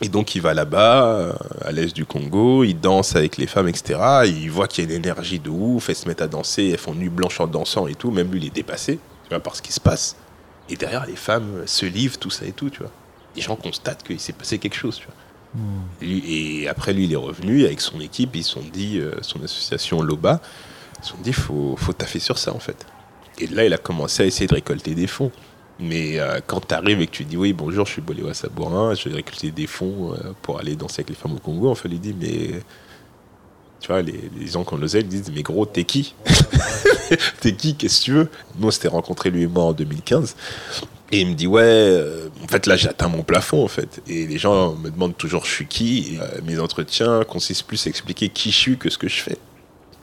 Et 0.00 0.08
donc 0.08 0.34
il 0.34 0.42
va 0.42 0.52
là-bas, 0.52 1.04
euh, 1.04 1.32
à 1.64 1.70
l'est 1.70 1.94
du 1.94 2.04
Congo, 2.04 2.64
il 2.64 2.74
danse 2.74 3.14
avec 3.14 3.36
les 3.36 3.46
femmes, 3.46 3.68
etc. 3.68 4.00
Il 4.26 4.50
voit 4.50 4.66
qu'il 4.66 4.84
y 4.84 4.86
a 4.86 4.90
une 4.90 4.96
énergie 4.96 5.38
de 5.38 5.48
ouf, 5.48 5.90
elles 5.90 5.96
se 5.96 6.08
mettent 6.08 6.22
à 6.22 6.26
danser, 6.26 6.70
elles 6.70 6.78
font 6.78 6.94
nuit 6.94 7.08
blanche 7.08 7.38
en 7.40 7.46
dansant 7.46 7.86
et 7.86 7.94
tout, 7.94 8.10
même 8.10 8.30
lui 8.30 8.40
il 8.40 8.46
est 8.46 8.54
dépassé, 8.54 8.98
tu 9.24 9.28
vois, 9.28 9.40
par 9.40 9.54
ce 9.54 9.62
qui 9.62 9.72
se 9.72 9.80
passe. 9.80 10.16
Et 10.68 10.76
derrière 10.76 11.06
les 11.06 11.16
femmes 11.16 11.56
euh, 11.56 11.66
se 11.66 11.86
livrent, 11.86 12.18
tout 12.18 12.30
ça 12.30 12.46
et 12.46 12.52
tout, 12.52 12.70
tu 12.70 12.78
vois. 12.80 12.90
Les 13.36 13.42
gens 13.42 13.56
constatent 13.56 14.02
qu'il 14.02 14.20
s'est 14.20 14.32
passé 14.32 14.58
quelque 14.58 14.76
chose, 14.76 14.98
tu 14.98 15.06
vois. 15.06 15.14
Lui- 16.00 16.62
Et 16.62 16.68
après 16.68 16.92
lui 16.94 17.04
il 17.04 17.12
est 17.12 17.16
revenu 17.16 17.64
avec 17.66 17.80
son 17.80 18.00
équipe, 18.00 18.34
ils 18.36 18.42
se 18.44 18.52
sont 18.52 18.62
dit, 18.72 18.98
euh, 18.98 19.12
son 19.22 19.42
association 19.42 20.00
Loba, 20.02 20.40
ils 21.00 21.04
se 21.04 21.10
sont 21.10 21.18
dit 21.22 21.32
faut, 21.34 21.76
faut 21.76 21.92
taffer 21.92 22.20
sur 22.20 22.38
ça 22.38 22.54
en 22.54 22.58
fait. 22.58 22.86
Et 23.38 23.46
là 23.48 23.64
il 23.66 23.72
a 23.74 23.78
commencé 23.78 24.22
à 24.22 24.26
essayer 24.26 24.46
de 24.46 24.54
récolter 24.54 24.94
des 24.94 25.06
fonds. 25.06 25.30
Mais 25.78 26.18
euh, 26.20 26.40
quand 26.46 26.66
tu 26.68 26.74
arrives 26.74 27.00
et 27.02 27.06
que 27.06 27.12
tu 27.12 27.24
dis 27.24 27.36
oui, 27.36 27.52
bonjour, 27.52 27.84
je 27.86 27.92
suis 27.92 28.02
Boléwa 28.02 28.32
Sabourin, 28.34 28.94
je 28.94 29.08
vais 29.08 29.16
récolter 29.16 29.50
des 29.50 29.66
fonds 29.66 30.14
euh, 30.14 30.32
pour 30.42 30.58
aller 30.58 30.76
danser 30.76 31.00
avec 31.00 31.10
les 31.10 31.14
femmes 31.16 31.34
au 31.34 31.38
Congo, 31.38 31.68
on 31.70 31.74
fait 31.74 31.88
lui 31.88 31.98
dit 31.98 32.14
mais. 32.18 32.62
Tu 33.82 33.88
vois, 33.88 34.00
les, 34.00 34.30
les 34.38 34.46
gens 34.46 34.62
qu'on 34.62 34.76
l'osait, 34.76 35.00
ils 35.00 35.08
disent 35.08 35.30
mais 35.34 35.42
gros, 35.42 35.66
t'es 35.66 35.82
qui 35.84 36.14
T'es 37.40 37.54
qui? 37.54 37.74
Qu'est-ce 37.74 38.00
que 38.00 38.04
tu 38.04 38.12
veux? 38.12 38.28
Nous, 38.58 38.68
on 38.68 38.70
s'était 38.70 38.88
rencontrés 38.88 39.30
lui 39.30 39.42
et 39.42 39.46
moi 39.46 39.64
en 39.64 39.72
2015. 39.72 40.36
Et 41.10 41.20
il 41.20 41.26
me 41.26 41.34
dit 41.34 41.46
ouais, 41.46 41.62
euh, 41.64 42.28
en 42.42 42.46
fait 42.46 42.66
là 42.66 42.76
j'ai 42.76 42.88
atteint 42.88 43.08
mon 43.08 43.22
plafond 43.22 43.64
en 43.64 43.68
fait. 43.68 44.00
Et 44.08 44.26
les 44.26 44.38
gens 44.38 44.74
me 44.76 44.88
demandent 44.88 45.16
toujours 45.16 45.44
je 45.44 45.50
suis 45.50 45.66
qui? 45.66 46.18
Euh, 46.20 46.40
mes 46.46 46.58
entretiens 46.58 47.22
consistent 47.24 47.66
plus 47.66 47.86
à 47.86 47.90
expliquer 47.90 48.28
qui 48.30 48.50
je 48.50 48.56
suis 48.56 48.78
que 48.78 48.88
ce 48.88 48.96
que 48.96 49.08
je 49.08 49.20
fais. 49.20 49.36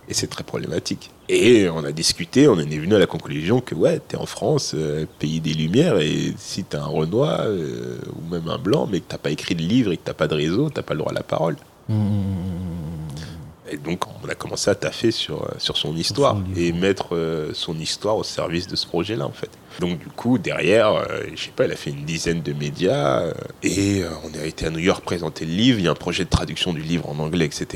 Et 0.08 0.14
c'est 0.14 0.28
très 0.28 0.44
problématique. 0.44 1.10
Et 1.30 1.70
on 1.70 1.84
a 1.84 1.92
discuté, 1.92 2.48
on 2.48 2.60
est 2.60 2.66
venu 2.66 2.96
à 2.96 3.00
la 3.00 3.06
conclusion 3.06 3.62
que 3.62 3.76
ouais, 3.76 4.00
t'es 4.08 4.18
en 4.18 4.26
France, 4.26 4.74
euh, 4.76 5.06
pays 5.20 5.40
des 5.40 5.54
Lumières, 5.54 6.00
et 6.00 6.34
si 6.38 6.64
t'es 6.64 6.78
un 6.78 6.86
Renoir 6.86 7.46
ou 7.48 8.30
même 8.32 8.48
un 8.50 8.58
Blanc, 8.58 8.88
mais 8.92 9.00
que 9.00 9.06
t'as 9.08 9.20
pas 9.20 9.30
écrit 9.30 9.56
de 9.56 9.62
livre 9.62 9.92
et 9.92 9.98
que 9.98 10.02
t'as 10.04 10.16
pas 10.16 10.28
de 10.28 10.36
réseau, 10.36 10.70
t'as 10.70 10.82
pas 10.82 10.96
le 10.96 11.00
droit 11.00 11.12
à 11.12 11.16
la 11.16 11.24
parole. 11.24 11.56
Et 13.72 13.78
donc 13.78 14.06
on 14.24 14.28
a 14.28 14.36
commencé 14.36 14.70
à 14.70 14.76
taffer 14.76 15.12
sur, 15.12 15.44
euh, 15.44 15.50
sur 15.58 15.78
son 15.78 15.96
histoire 15.96 16.38
et 16.56 16.72
mettre 16.72 17.16
euh, 17.16 17.52
son 17.54 17.78
histoire 17.78 18.18
au 18.18 18.24
service 18.24 18.68
de 18.68 18.76
ce 18.76 18.88
projet-là 18.88 19.26
en 19.26 19.32
fait. 19.32 19.50
Donc 19.80 20.00
du 20.00 20.08
coup 20.08 20.38
derrière, 20.38 20.94
euh, 20.94 21.06
je 21.36 21.46
sais 21.46 21.52
pas, 21.56 21.66
il 21.66 21.72
a 21.72 21.76
fait 21.76 21.92
une 21.92 22.06
dizaine 22.06 22.42
de 22.42 22.54
médias 22.54 23.22
euh, 23.22 23.34
et 23.64 24.04
on 24.24 24.40
a 24.40 24.46
été 24.46 24.66
à 24.66 24.70
New 24.70 24.80
York 24.80 25.04
présenter 25.04 25.46
le 25.46 25.54
livre. 25.54 25.80
Il 25.80 25.86
y 25.86 25.88
a 25.88 25.92
un 25.92 25.96
projet 25.96 26.26
de 26.26 26.30
traduction 26.30 26.74
du 26.74 26.82
livre 26.82 27.08
en 27.10 27.20
anglais, 27.20 27.46
etc. 27.46 27.68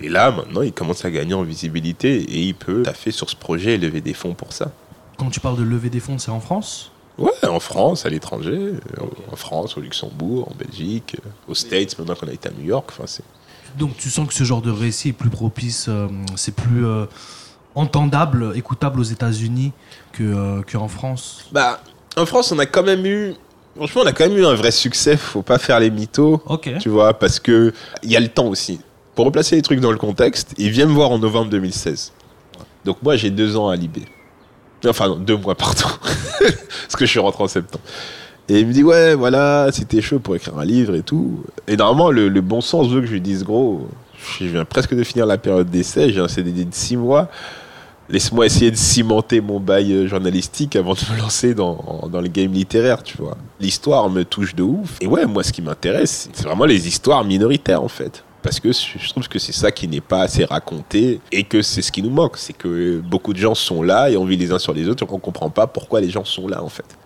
et 0.00 0.08
là 0.08 0.30
maintenant 0.30 0.62
il 0.62 0.72
commence 0.72 1.04
à 1.04 1.10
gagner 1.10 1.34
en 1.34 1.42
visibilité 1.42 2.16
et 2.16 2.40
il 2.40 2.54
peut 2.54 2.82
taffer 2.82 3.10
sur 3.10 3.28
ce 3.28 3.36
projet 3.36 3.74
et 3.74 3.78
lever 3.78 4.00
des 4.00 4.14
fonds 4.14 4.34
pour 4.34 4.52
ça. 4.52 4.72
Quand 5.18 5.30
tu 5.30 5.40
parles 5.40 5.58
de 5.58 5.62
lever 5.62 5.90
des 5.90 6.00
fonds, 6.00 6.18
c'est 6.18 6.30
en 6.30 6.40
France? 6.40 6.92
Ouais, 7.18 7.30
en 7.46 7.60
France, 7.60 8.06
à 8.06 8.08
l'étranger, 8.08 8.72
en 9.30 9.36
France, 9.36 9.76
au 9.76 9.80
Luxembourg, 9.80 10.48
en 10.50 10.54
Belgique, 10.54 11.16
aux 11.48 11.54
States, 11.54 11.98
maintenant 11.98 12.14
qu'on 12.14 12.28
a 12.28 12.32
été 12.32 12.48
à 12.48 12.52
New 12.52 12.64
York. 12.64 12.88
Enfin, 12.88 13.04
c'est 13.06 13.24
Donc 13.78 13.96
tu 13.96 14.10
sens 14.10 14.26
que 14.28 14.34
ce 14.34 14.44
genre 14.44 14.62
de 14.62 14.70
récit 14.70 15.08
est 15.10 15.12
plus 15.12 15.30
propice, 15.30 15.86
euh, 15.88 16.08
c'est 16.36 16.54
plus 16.54 16.84
euh, 16.86 17.06
entendable, 17.74 18.52
écoutable 18.54 19.00
aux 19.00 19.04
États-Unis 19.04 19.72
que 20.12 20.22
euh, 20.22 20.62
qu'en 20.70 20.88
France? 20.88 21.46
Bah, 21.52 21.80
en 22.16 22.26
France, 22.26 22.52
on 22.52 22.58
a 22.58 22.66
quand 22.66 22.82
même 22.82 23.06
eu. 23.06 23.34
Franchement, 23.76 24.02
on 24.04 24.06
a 24.06 24.12
quand 24.12 24.28
même 24.28 24.36
eu 24.36 24.44
un 24.44 24.54
vrai 24.54 24.70
succès. 24.72 25.16
Faut 25.16 25.42
pas 25.42 25.58
faire 25.58 25.78
les 25.80 25.90
mythos, 25.90 26.42
Ok. 26.46 26.70
tu 26.80 26.88
vois, 26.88 27.14
parce 27.18 27.38
que 27.38 27.72
il 28.02 28.10
y 28.10 28.16
a 28.16 28.20
le 28.20 28.28
temps 28.28 28.46
aussi. 28.46 28.80
Pour 29.14 29.26
replacer 29.26 29.56
les 29.56 29.62
trucs 29.62 29.80
dans 29.80 29.92
le 29.92 29.98
contexte, 29.98 30.54
il 30.58 30.70
vient 30.70 30.86
me 30.86 30.92
voir 30.92 31.10
en 31.10 31.18
novembre 31.18 31.50
2016. 31.50 32.12
Donc 32.84 33.02
moi, 33.02 33.16
j'ai 33.16 33.30
deux 33.30 33.56
ans 33.56 33.68
à 33.68 33.76
Libé. 33.76 34.02
Enfin, 34.86 35.08
non, 35.08 35.16
deux 35.16 35.36
mois, 35.36 35.54
pardon. 35.56 35.84
parce 36.00 36.96
que 36.96 37.04
je 37.06 37.10
suis 37.10 37.18
rentré 37.20 37.44
en 37.44 37.48
septembre. 37.48 37.84
Et 38.50 38.58
il 38.58 38.66
me 38.66 38.72
dit, 38.72 38.82
ouais, 38.82 39.14
voilà, 39.14 39.68
c'était 39.70 40.00
chaud 40.00 40.18
pour 40.18 40.34
écrire 40.34 40.58
un 40.58 40.64
livre 40.64 40.96
et 40.96 41.02
tout. 41.02 41.44
Et 41.68 41.76
normalement, 41.76 42.10
le, 42.10 42.28
bon 42.40 42.60
sens 42.60 42.88
veut 42.88 43.00
que 43.00 43.06
je 43.06 43.12
lui 43.12 43.20
dise, 43.20 43.44
gros, 43.44 43.86
je 44.40 44.46
viens 44.46 44.64
presque 44.64 44.92
de 44.92 45.04
finir 45.04 45.24
la 45.24 45.38
période 45.38 45.70
d'essai, 45.70 46.10
j'ai 46.10 46.18
un 46.18 46.26
CDD 46.26 46.64
de 46.64 46.74
six 46.74 46.96
mois. 46.96 47.28
Laisse-moi 48.08 48.46
essayer 48.46 48.72
de 48.72 48.76
cimenter 48.76 49.40
mon 49.40 49.60
bail 49.60 49.92
euh, 49.92 50.08
journalistique 50.08 50.74
avant 50.74 50.94
de 50.94 51.14
me 51.14 51.20
lancer 51.20 51.54
dans, 51.54 52.08
dans 52.10 52.20
le 52.20 52.26
game 52.26 52.52
littéraire, 52.52 53.04
tu 53.04 53.16
vois. 53.16 53.36
L'histoire 53.60 54.10
me 54.10 54.24
touche 54.24 54.56
de 54.56 54.64
ouf. 54.64 54.96
Et 55.00 55.06
ouais, 55.06 55.26
moi, 55.26 55.44
ce 55.44 55.52
qui 55.52 55.62
m'intéresse, 55.62 56.28
c'est 56.32 56.44
vraiment 56.44 56.64
les 56.64 56.88
histoires 56.88 57.22
minoritaires, 57.22 57.84
en 57.84 57.88
fait. 57.88 58.24
Parce 58.42 58.58
que 58.58 58.72
je 58.72 59.08
trouve 59.10 59.28
que 59.28 59.38
c'est 59.38 59.52
ça 59.52 59.70
qui 59.70 59.86
n'est 59.86 60.00
pas 60.00 60.22
assez 60.22 60.44
raconté 60.44 61.20
et 61.30 61.44
que 61.44 61.62
c'est 61.62 61.82
ce 61.82 61.92
qui 61.92 62.02
nous 62.02 62.10
manque. 62.10 62.36
C'est 62.36 62.54
que 62.54 62.98
beaucoup 62.98 63.32
de 63.32 63.38
gens 63.38 63.54
sont 63.54 63.80
là 63.80 64.10
et 64.10 64.16
on 64.16 64.24
vit 64.24 64.36
les 64.36 64.50
uns 64.50 64.58
sur 64.58 64.72
les 64.72 64.88
autres 64.88 65.04
et 65.04 65.08
on 65.08 65.18
comprend 65.18 65.50
pas 65.50 65.68
pourquoi 65.68 66.00
les 66.00 66.10
gens 66.10 66.24
sont 66.24 66.48
là, 66.48 66.64
en 66.64 66.68
fait. 66.68 66.96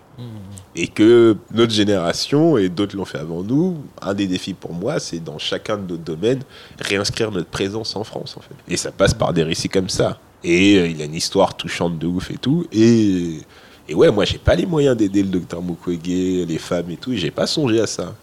Et 0.76 0.88
que 0.88 1.36
notre 1.52 1.72
génération, 1.72 2.58
et 2.58 2.68
d'autres 2.68 2.96
l'ont 2.96 3.04
fait 3.04 3.18
avant 3.18 3.42
nous, 3.44 3.76
un 4.02 4.12
des 4.12 4.26
défis 4.26 4.54
pour 4.54 4.72
moi, 4.72 4.98
c'est 4.98 5.20
dans 5.20 5.38
chacun 5.38 5.76
de 5.76 5.92
nos 5.92 5.96
domaines, 5.96 6.42
réinscrire 6.80 7.30
notre 7.30 7.48
présence 7.48 7.94
en 7.94 8.02
France, 8.02 8.36
en 8.36 8.40
fait. 8.40 8.54
Et 8.68 8.76
ça 8.76 8.90
passe 8.90 9.14
par 9.14 9.32
des 9.32 9.44
récits 9.44 9.68
comme 9.68 9.88
ça. 9.88 10.18
Et 10.42 10.76
euh, 10.78 10.88
il 10.88 11.00
a 11.00 11.04
une 11.04 11.14
histoire 11.14 11.56
touchante 11.56 11.98
de 11.98 12.06
ouf 12.08 12.30
et 12.32 12.38
tout. 12.38 12.66
Et, 12.72 13.38
et 13.88 13.94
ouais, 13.94 14.10
moi, 14.10 14.24
j'ai 14.24 14.38
pas 14.38 14.56
les 14.56 14.66
moyens 14.66 14.96
d'aider 14.96 15.22
le 15.22 15.28
docteur 15.28 15.62
Mukwege, 15.62 16.46
les 16.48 16.58
femmes 16.58 16.90
et 16.90 16.96
tout, 16.96 17.14
j'ai 17.14 17.30
pas 17.30 17.46
songé 17.46 17.80
à 17.80 17.86
ça. 17.86 18.14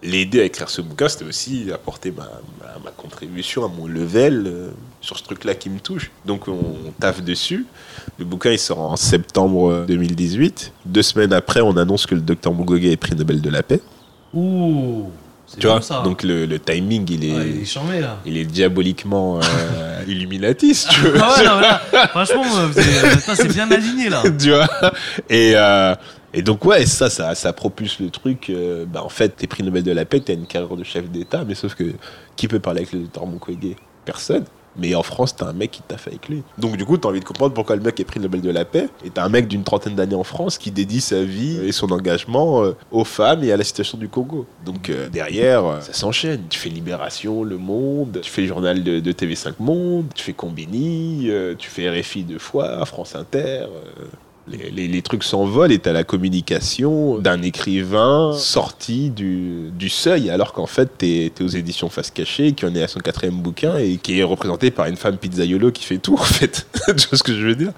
L'aider 0.00 0.40
à 0.40 0.44
écrire 0.44 0.70
ce 0.70 0.80
bouquin, 0.80 1.08
c'était 1.08 1.24
aussi 1.24 1.72
apporter 1.72 2.12
ma, 2.12 2.30
ma, 2.60 2.78
ma 2.84 2.90
contribution 2.92 3.64
à 3.64 3.68
mon 3.68 3.88
level 3.88 4.44
euh, 4.46 4.70
sur 5.00 5.18
ce 5.18 5.24
truc-là 5.24 5.56
qui 5.56 5.68
me 5.68 5.80
touche. 5.80 6.12
Donc 6.24 6.46
on, 6.46 6.52
on 6.52 6.92
taffe 7.00 7.24
dessus. 7.24 7.66
Le 8.18 8.24
bouquin, 8.24 8.50
il 8.52 8.58
sort 8.58 8.80
en 8.80 8.96
septembre 8.96 9.70
euh, 9.70 9.86
2018. 9.86 10.72
Deux 10.86 11.02
semaines 11.02 11.32
après, 11.32 11.60
on 11.60 11.76
annonce 11.76 12.06
que 12.06 12.14
le 12.14 12.20
docteur 12.20 12.52
Mukwege 12.54 12.86
est 12.86 12.96
prix 12.96 13.14
Nobel 13.14 13.40
de 13.40 13.50
la 13.50 13.62
paix. 13.62 13.80
Ouh, 14.34 15.10
Tu 15.58 15.66
vois 15.66 15.80
ça. 15.80 16.02
Donc 16.02 16.22
le, 16.22 16.46
le 16.46 16.58
timing, 16.58 17.06
il 17.10 17.24
est, 17.24 17.32
Ouais, 17.34 17.48
il 17.50 17.60
est 17.62 17.64
charmé 17.64 18.00
là. 18.00 18.18
il 18.26 18.36
est 18.36 18.44
diaboliquement 18.44 19.38
euh, 19.38 20.02
illuminati, 20.08 20.74
si 20.74 20.88
tu. 20.88 21.00
Ah 21.20 21.34
ouais, 21.38 21.46
non, 21.46 21.60
là, 21.60 21.80
franchement, 22.08 22.44
euh, 22.56 22.68
euh, 22.76 23.14
c'est 23.34 23.48
bien 23.48 23.70
aligné 23.70 24.08
là. 24.10 24.22
tu 24.38 24.50
vois 24.50 24.68
et, 25.30 25.52
euh, 25.56 25.94
et 26.34 26.42
donc 26.42 26.64
ouais 26.66 26.84
ça 26.84 27.08
ça, 27.08 27.34
ça 27.34 27.52
propulse 27.54 27.98
le 28.00 28.10
truc 28.10 28.50
euh, 28.50 28.84
bah, 28.86 29.02
en 29.02 29.08
fait 29.08 29.30
t'es 29.30 29.46
prix 29.46 29.62
Nobel 29.62 29.82
de 29.82 29.92
la 29.92 30.04
paix 30.04 30.20
t'as 30.20 30.34
une 30.34 30.46
carrière 30.46 30.76
de 30.76 30.84
chef 30.84 31.08
d'état 31.08 31.42
mais 31.48 31.54
sauf 31.54 31.74
que 31.74 31.84
qui 32.36 32.48
peut 32.48 32.60
parler 32.60 32.80
avec 32.82 32.92
le 32.92 33.00
docteur 33.00 33.26
Mukwege? 33.26 33.76
Personne 34.04 34.44
Mais 34.78 34.94
en 34.94 35.02
France, 35.02 35.34
t'as 35.36 35.46
un 35.46 35.52
mec 35.52 35.72
qui 35.72 35.82
taffe 35.82 36.08
avec 36.08 36.28
lui. 36.28 36.42
Donc 36.56 36.76
du 36.76 36.84
coup, 36.84 36.96
t'as 36.96 37.08
envie 37.08 37.20
de 37.20 37.24
comprendre 37.24 37.54
pourquoi 37.54 37.76
le 37.76 37.82
mec 37.82 37.98
est 38.00 38.04
pris 38.04 38.18
le 38.18 38.24
Nobel 38.24 38.40
de 38.40 38.50
la 38.50 38.64
paix. 38.64 38.88
Et 39.04 39.10
t'as 39.10 39.24
un 39.24 39.28
mec 39.28 39.48
d'une 39.48 39.64
trentaine 39.64 39.94
d'années 39.94 40.14
en 40.14 40.24
France 40.24 40.58
qui 40.58 40.70
dédie 40.70 41.00
sa 41.00 41.22
vie 41.22 41.58
et 41.64 41.72
son 41.72 41.90
engagement 41.90 42.62
euh, 42.62 42.76
aux 42.90 43.04
femmes 43.04 43.44
et 43.44 43.52
à 43.52 43.56
la 43.56 43.64
situation 43.64 43.98
du 43.98 44.08
Congo. 44.08 44.46
Donc 44.64 44.90
euh, 44.90 45.08
derrière, 45.08 45.64
euh, 45.64 45.80
ça 45.80 45.92
s'enchaîne. 45.92 46.42
Tu 46.48 46.58
fais 46.58 46.68
Libération, 46.68 47.42
Le 47.42 47.58
Monde, 47.58 48.20
tu 48.22 48.30
fais 48.30 48.46
journal 48.46 48.82
de, 48.82 49.00
de 49.00 49.12
TV5 49.12 49.54
Monde, 49.58 50.06
tu 50.14 50.24
fais 50.24 50.32
Combini, 50.32 51.30
tu 51.58 51.68
fais 51.68 51.90
RFI 51.90 52.22
deux 52.24 52.38
fois, 52.38 52.84
France 52.86 53.16
Inter. 53.16 53.66
Les, 54.50 54.70
les- 54.70 54.88
les 54.88 55.02
trucs 55.02 55.24
s'envolent 55.24 55.72
et 55.72 55.78
t'as 55.78 55.92
la 55.92 56.04
communication 56.04 57.18
d'un 57.18 57.42
écrivain 57.42 58.32
sorti 58.34 59.10
du, 59.10 59.70
du 59.72 59.88
seuil, 59.88 60.30
alors 60.30 60.52
qu'en 60.52 60.66
fait, 60.66 60.90
t'es 60.98 61.26
es 61.26 61.42
aux 61.42 61.48
éditions 61.48 61.88
Face 61.88 62.10
Cachée, 62.10 62.52
qui 62.52 62.64
en 62.64 62.74
est 62.74 62.82
à 62.82 62.88
son 62.88 63.00
quatrième 63.00 63.36
bouquin 63.36 63.76
et 63.78 63.96
qui 63.96 64.18
est 64.18 64.22
représenté 64.22 64.70
par 64.70 64.86
une 64.86 64.96
femme 64.96 65.16
pizzaiolo 65.18 65.70
qui 65.72 65.84
fait 65.84 65.98
tout, 65.98 66.14
en 66.14 66.24
fait. 66.24 66.66
tu 66.96 67.08
vois 67.08 67.18
ce 67.18 67.22
que 67.22 67.34
je 67.34 67.44
veux 67.46 67.54
dire? 67.56 67.72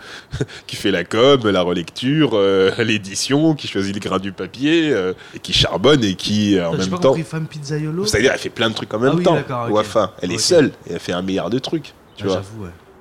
Qui 0.67 0.77
fait 0.77 0.91
la 0.91 1.05
com, 1.05 1.41
la 1.49 1.63
relecture, 1.63 2.31
euh, 2.35 2.71
l'édition, 2.83 3.55
qui 3.55 3.67
choisit 3.69 3.95
le 3.95 4.01
grain 4.01 4.19
du 4.19 4.33
papier, 4.33 4.91
euh, 4.93 5.13
et 5.35 5.39
qui 5.39 5.53
charbonne 5.53 6.05
et 6.05 6.15
qui, 6.15 6.57
euh, 6.59 6.69
en 6.69 6.77
même 6.77 6.89
pas 6.89 6.97
temps. 6.99 7.09
compris, 7.09 7.23
femme 7.25 7.47
pizzaiolo? 7.47 8.07
C'est-à-dire, 8.07 8.33
elle 8.33 8.39
fait 8.39 8.49
plein 8.51 8.69
de 8.71 8.75
trucs 8.75 8.93
en 8.95 8.99
même 8.99 9.13
Ah 9.15 9.17
oui, 9.19 9.23
temps. 9.25 9.39
Wafa, 9.71 10.15
elle 10.23 10.33
est 10.33 10.39
seule 10.39 10.73
et 10.89 10.93
elle 10.95 11.01
fait 11.01 11.13
un 11.13 11.23
milliard 11.23 11.51
de 11.51 11.59
trucs. 11.59 11.93
Tu 12.17 12.25
Ah, 12.25 12.29
vois. 12.29 12.43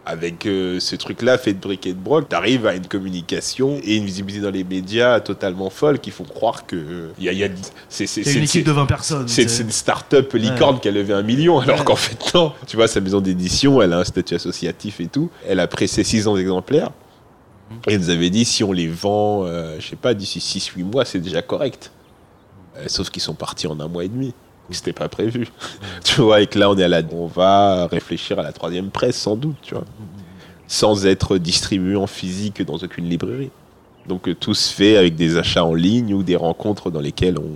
Avec 0.10 0.46
euh, 0.48 0.80
ce 0.80 0.96
truc-là 0.96 1.38
fait 1.38 1.54
de 1.54 1.60
briques 1.60 1.86
et 1.86 1.94
de 1.94 2.00
broc, 2.00 2.28
t'arrives 2.30 2.66
à 2.66 2.74
une 2.76 2.88
communication 2.88 3.80
et 3.84 3.96
une 3.98 4.06
visibilité 4.06 4.42
dans 4.44 4.50
les 4.52 4.64
médias 4.64 5.20
totalement 5.20 5.70
folle 5.70 6.00
qui 6.00 6.10
font 6.12 6.24
croire 6.24 6.66
que 6.66 6.76
euh, 6.76 7.10
y 7.20 7.30
a, 7.30 7.34
y 7.34 7.44
a- 7.44 7.50
c'est 7.90 8.06
une 8.36 8.44
équipe 8.44 8.66
de 8.66 8.72
20 8.72 8.86
personnes. 8.88 9.28
c'est 9.28 9.44
une 9.60 9.72
start-up 9.72 10.34
licorne 10.34 10.80
qui 10.80 10.88
a 10.88 10.92
levé 10.92 11.14
un 11.14 11.22
million, 11.22 11.60
alors 11.60 11.80
Ouais. 11.80 11.86
qu'en 11.86 11.96
fait, 11.96 12.18
non. 12.34 12.54
Tu 12.68 12.76
vois, 12.76 12.88
sa 12.88 13.00
maison 13.02 13.22
d'édition, 13.22 13.82
elle 13.82 13.94
a 13.94 14.00
un 14.00 14.04
statut 14.04 14.34
associatif 14.36 15.00
et 15.00 15.08
tout. 15.08 15.30
Elle 15.48 15.60
a 15.60 15.68
pressé 15.68 16.04
600 16.04 16.38
exemplaires. 16.38 16.90
Et 17.88 17.94
elle 17.94 18.00
nous 18.00 18.10
avait 18.10 18.32
dit, 18.32 18.46
si 18.46 18.64
on 18.64 18.72
les 18.72 18.88
vend, 18.88 19.46
euh, 19.46 19.76
je 19.80 19.88
sais 19.90 19.96
pas, 19.96 20.16
d'ici 20.16 20.40
6-8 20.40 20.84
mois, 20.84 21.06
c'est 21.06 21.20
déjà 21.20 21.44
correct. 21.44 21.92
Euh, 22.78 22.86
sauf 22.88 23.12
qu'ils 23.12 23.22
sont 23.22 23.36
partis 23.36 23.68
en 23.68 23.80
un 23.80 23.88
mois 23.88 24.04
et 24.06 24.08
demi. 24.10 24.34
C'était 24.72 24.94
pas 24.94 25.10
prévu. 25.10 25.48
tu 26.04 26.22
vois, 26.22 26.42
et 26.42 26.48
que 26.48 26.60
là, 26.60 26.70
on 26.70 26.78
est 26.78 26.84
à 26.84 26.88
la, 26.88 27.02
on 27.12 27.28
va 27.28 27.88
réfléchir 27.88 28.40
à 28.40 28.44
la 28.44 28.52
troisième 28.52 28.90
presse, 28.90 29.18
sans 29.18 29.36
doute, 29.36 29.58
tu 29.62 29.74
vois. 29.74 29.86
Sans 30.68 31.06
être 31.06 31.38
distribué 31.38 31.96
en 31.96 32.08
physique 32.08 32.62
dans 32.62 32.78
aucune 32.78 33.10
librairie. 33.10 33.52
Donc 34.08 34.28
euh, 34.28 34.36
tout 34.36 34.54
se 34.54 34.74
fait 34.74 34.98
avec 34.98 35.16
des 35.16 35.38
achats 35.38 35.64
en 35.64 35.74
ligne 35.74 36.14
ou 36.14 36.24
des 36.24 36.36
rencontres 36.36 36.90
dans 36.90 37.00
lesquelles 37.00 37.38
on, 37.38 37.54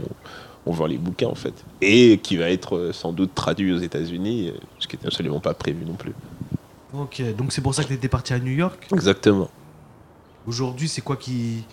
on 0.65 0.71
vend 0.71 0.85
les 0.85 0.97
bouquins 0.97 1.27
en 1.27 1.35
fait. 1.35 1.53
Et 1.81 2.19
qui 2.19 2.37
va 2.37 2.49
être 2.49 2.77
euh, 2.77 2.93
sans 2.93 3.11
doute 3.11 3.35
traduit 3.35 3.73
aux 3.73 3.79
États-Unis, 3.79 4.49
euh, 4.49 4.59
ce 4.79 4.87
qui 4.87 4.95
n'était 4.95 5.07
absolument 5.07 5.39
pas 5.39 5.53
prévu 5.53 5.85
non 5.85 5.95
plus. 5.95 6.13
Ok, 6.93 7.21
donc 7.35 7.51
c'est 7.51 7.61
pour 7.61 7.73
ça 7.73 7.83
que 7.83 7.89
t'étais 7.89 8.07
parti 8.07 8.33
à 8.33 8.39
New 8.39 8.51
York? 8.51 8.87
Exactement. 8.93 9.49
Aujourd'hui, 10.45 10.87
c'est 10.87 11.01
quoi 11.01 11.17
qui. 11.17 11.63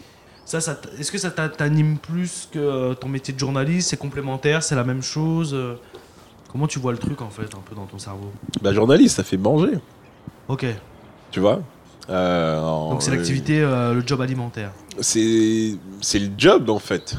Ça, 0.58 0.80
est-ce 0.98 1.12
que 1.12 1.18
ça 1.18 1.30
t'a- 1.30 1.48
t'anime 1.48 1.96
plus 1.98 2.48
que 2.52 2.58
euh, 2.58 2.94
ton 2.94 3.08
métier 3.08 3.32
de 3.32 3.38
journaliste 3.38 3.90
C'est 3.90 3.96
complémentaire 3.96 4.62
C'est 4.64 4.74
la 4.74 4.82
même 4.84 5.02
chose 5.02 5.54
euh, 5.54 5.74
Comment 6.50 6.66
tu 6.66 6.80
vois 6.80 6.90
le 6.90 6.98
truc 6.98 7.22
en 7.22 7.30
fait, 7.30 7.42
un 7.54 7.60
peu 7.68 7.76
dans 7.76 7.86
ton 7.86 7.98
cerveau? 8.00 8.32
Bah, 8.60 8.72
journaliste, 8.72 9.16
ça 9.16 9.22
fait 9.22 9.36
manger, 9.36 9.78
Ok, 10.48 10.66
tu 11.30 11.38
vois? 11.38 11.60
Euh, 12.08 12.58
en- 12.60 12.90
donc 12.90 13.02
c'est 13.04 13.12
l'activité, 13.12 13.60
euh, 13.60 13.94
le 13.94 14.02
job 14.04 14.20
alimentaire. 14.20 14.72
C'est 15.00 15.74
c'est 16.00 16.18
le 16.18 16.30
job 16.36 16.68
en 16.68 16.80
fait. 16.80 17.14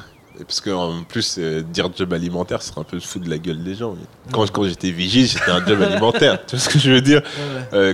Parce 0.45 0.59
qu'en 0.59 1.03
plus, 1.07 1.35
euh, 1.37 1.61
dire 1.61 1.89
job 1.95 2.11
alimentaire, 2.13 2.61
ce 2.61 2.69
serait 2.69 2.81
un 2.81 2.83
peu 2.83 2.99
foutre 2.99 3.25
de 3.25 3.29
la 3.29 3.37
gueule 3.37 3.63
des 3.63 3.75
gens. 3.75 3.95
Quand, 4.31 4.49
quand 4.51 4.63
j'étais 4.65 4.89
vigile, 4.91 5.29
c'était 5.29 5.51
un 5.51 5.63
job 5.65 5.81
alimentaire. 5.89 6.45
Tu 6.45 6.55
vois 6.57 6.65
ce 6.65 6.67
que 6.69 6.79
je 6.79 6.91
veux 6.91 7.01
dire? 7.01 7.21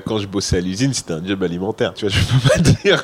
Quand 0.06 0.18
je 0.18 0.26
bossais 0.28 0.58
à 0.58 0.62
l'usine, 0.62 0.94
c'était 0.94 1.14
un 1.14 1.24
job 1.24 1.44
alimentaire. 1.44 1.94
Tu 1.94 2.08
vois, 2.08 2.16
je 2.16 2.20
peux 2.26 2.50
pas 2.50 2.58
dire. 2.84 3.04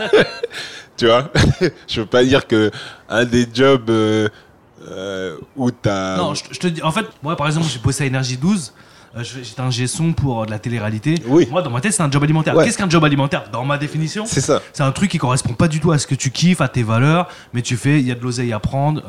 Tu 0.97 1.07
vois 1.07 1.29
Je 1.87 2.01
peux 2.01 2.05
pas 2.07 2.23
dire 2.23 2.47
que 2.47 2.71
un 3.09 3.25
des 3.25 3.47
jobs 3.53 3.89
euh, 3.89 4.29
euh, 4.89 5.37
où 5.55 5.71
t'as. 5.71 6.17
Non, 6.17 6.33
je, 6.33 6.43
je 6.51 6.59
te 6.59 6.67
dis, 6.67 6.81
en 6.83 6.91
fait, 6.91 7.05
moi 7.21 7.35
par 7.35 7.47
exemple, 7.47 7.67
j'ai 7.71 7.79
bossé 7.79 8.03
à 8.03 8.07
Énergie 8.07 8.37
12. 8.37 8.73
euh, 9.17 9.23
J'étais 9.23 9.61
un 9.61 9.71
son 9.87 10.13
pour 10.13 10.45
de 10.45 10.51
la 10.51 10.59
télé-réalité. 10.59 11.15
Oui. 11.27 11.47
Moi, 11.49 11.61
dans 11.61 11.69
ma 11.69 11.79
tête, 11.81 11.93
c'est 11.93 12.03
un 12.03 12.11
job 12.11 12.23
alimentaire. 12.23 12.55
Ouais. 12.55 12.65
Qu'est-ce 12.65 12.77
qu'un 12.77 12.89
job 12.89 13.03
alimentaire? 13.05 13.45
Dans 13.51 13.63
ma 13.63 13.77
définition, 13.77 14.25
C'est 14.25 14.41
ça. 14.41 14.61
c'est 14.73 14.83
un 14.83 14.91
truc 14.91 15.09
qui 15.11 15.17
correspond 15.17 15.53
pas 15.53 15.67
du 15.67 15.79
tout 15.79 15.91
à 15.91 15.97
ce 15.99 16.07
que 16.07 16.15
tu 16.15 16.31
kiffes, 16.31 16.61
à 16.61 16.67
tes 16.67 16.83
valeurs, 16.83 17.27
mais 17.53 17.61
tu 17.61 17.77
fais, 17.77 17.99
il 17.99 18.07
y 18.07 18.11
a 18.11 18.15
de 18.15 18.21
l'oseille 18.21 18.51
à 18.53 18.59
prendre. 18.59 19.01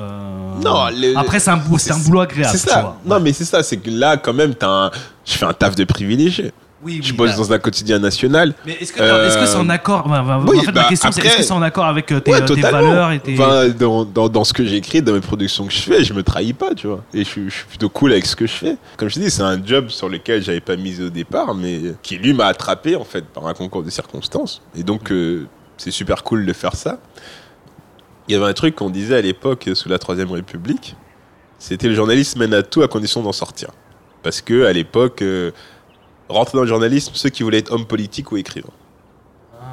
Non, 0.63 0.87
Après, 1.17 1.41
c'est 1.41 1.51
un, 1.51 1.55
un 1.55 1.99
boulot 1.99 2.21
agréable. 2.21 2.57
C'est 2.57 2.67
tu 2.67 2.73
ça. 2.73 2.81
vois. 2.81 2.99
Non, 3.05 3.19
mais 3.21 3.33
c'est 3.33 3.45
ça. 3.45 3.63
C'est 3.63 3.79
que 3.79 3.91
là, 3.91 4.17
quand 4.17 4.33
même, 4.35 4.55
t'as 4.55 4.69
un... 4.69 4.91
je 5.25 5.33
fais 5.33 5.45
un 5.47 5.53
taf 5.55 5.75
de 5.75 5.85
privilégié. 5.85 6.53
Oui, 6.85 7.01
Je 7.03 7.15
bosse 7.15 7.31
là. 7.31 7.37
dans 7.37 7.53
un 7.53 7.59
quotidien 7.59 7.99
national. 7.99 8.55
Mais 8.67 8.73
est-ce 8.81 8.93
que 8.93 8.99
c'est 9.47 9.57
en 9.57 9.69
accord 9.71 10.09
bah, 10.09 10.23
bah, 10.27 10.41
oui, 10.47 10.59
En 10.59 10.63
fait, 10.63 10.73
bah, 10.73 10.83
ma 10.83 10.89
question, 10.89 11.11
c'est 11.11 11.19
après- 11.21 11.29
est-ce 11.31 11.37
que 11.39 11.43
c'est 11.45 11.53
en 11.53 11.63
accord 11.63 11.87
avec 11.87 12.13
euh, 12.13 12.21
tes, 12.21 12.31
Ouais, 12.33 12.43
euh, 12.43 12.47
tes 12.55 12.61
valeurs 12.61 13.11
et 13.13 13.21
tes. 13.21 13.33
Enfin, 13.35 13.69
dans, 13.71 14.05
dans, 14.05 14.29
dans 14.29 14.45
ce 14.45 14.53
que 14.53 14.65
j'écris, 14.65 15.01
dans 15.01 15.13
mes 15.15 15.21
productions 15.21 15.67
que 15.67 15.73
je 15.73 15.81
fais, 15.81 16.05
je 16.05 16.13
me 16.13 16.23
trahis 16.23 16.53
pas, 16.53 16.75
tu 16.75 16.87
vois. 16.87 17.03
Et 17.15 17.21
je, 17.25 17.29
suis- 17.29 17.49
je 17.51 17.55
suis 17.55 17.65
plutôt 17.67 17.89
cool 17.89 18.13
avec 18.13 18.27
ce 18.27 18.37
que 18.37 18.47
je 18.47 18.53
fais. 18.53 18.77
Comme 18.99 19.09
je 19.09 19.15
te 19.15 19.21
dis, 19.21 19.31
c'est 19.31 19.43
un 19.43 19.65
job 19.65 19.89
sur 19.89 20.09
lequel 20.09 20.43
j'avais 20.43 20.61
pas 20.61 20.77
misé 20.77 21.05
au 21.05 21.11
départ, 21.11 21.55
mais 21.55 21.81
qui 22.03 22.17
lui 22.17 22.35
m'a 22.35 22.47
attrapé 22.47 22.97
en 22.97 23.05
fait 23.05 23.25
par 23.25 23.47
un 23.47 23.55
concours 23.55 23.83
de 23.83 23.91
circonstances. 23.91 24.61
Et 24.77 24.83
donc, 24.83 25.11
euh, 25.11 25.47
c'est 25.79 25.91
super 25.91 26.23
cool 26.23 26.45
de 26.45 26.53
faire 26.53 26.77
ça. 26.77 26.99
Il 28.29 28.33
y 28.33 28.37
avait 28.37 28.47
un 28.47 28.53
truc 28.55 28.75
qu'on 28.77 28.91
disait 28.91 29.17
à 29.17 29.21
l'époque 29.21 29.69
sous 29.75 29.89
la 29.89 29.99
Troisième 29.99 30.31
République, 30.31 30.97
c'était 31.59 31.89
le 31.89 31.95
journalisme 31.95 32.41
mène 32.41 32.55
à 32.55 32.63
tout 32.63 32.83
à 32.83 32.89
condition 32.89 33.23
d'en 33.23 33.33
sortir. 33.33 33.71
Parce 34.23 34.41
que 34.41 34.65
à 34.65 34.73
l'époque, 34.73 35.21
euh, 35.23 35.51
rentrer 36.29 36.57
dans 36.59 36.63
le 36.63 36.69
journalisme, 36.69 37.13
ceux 37.15 37.29
qui 37.31 37.43
voulaient 37.43 37.59
être 37.59 37.73
hommes 37.73 37.87
politiques 37.87 38.33
ou 38.33 38.37
écrivains. 38.37 38.69
Ah, 39.61 39.65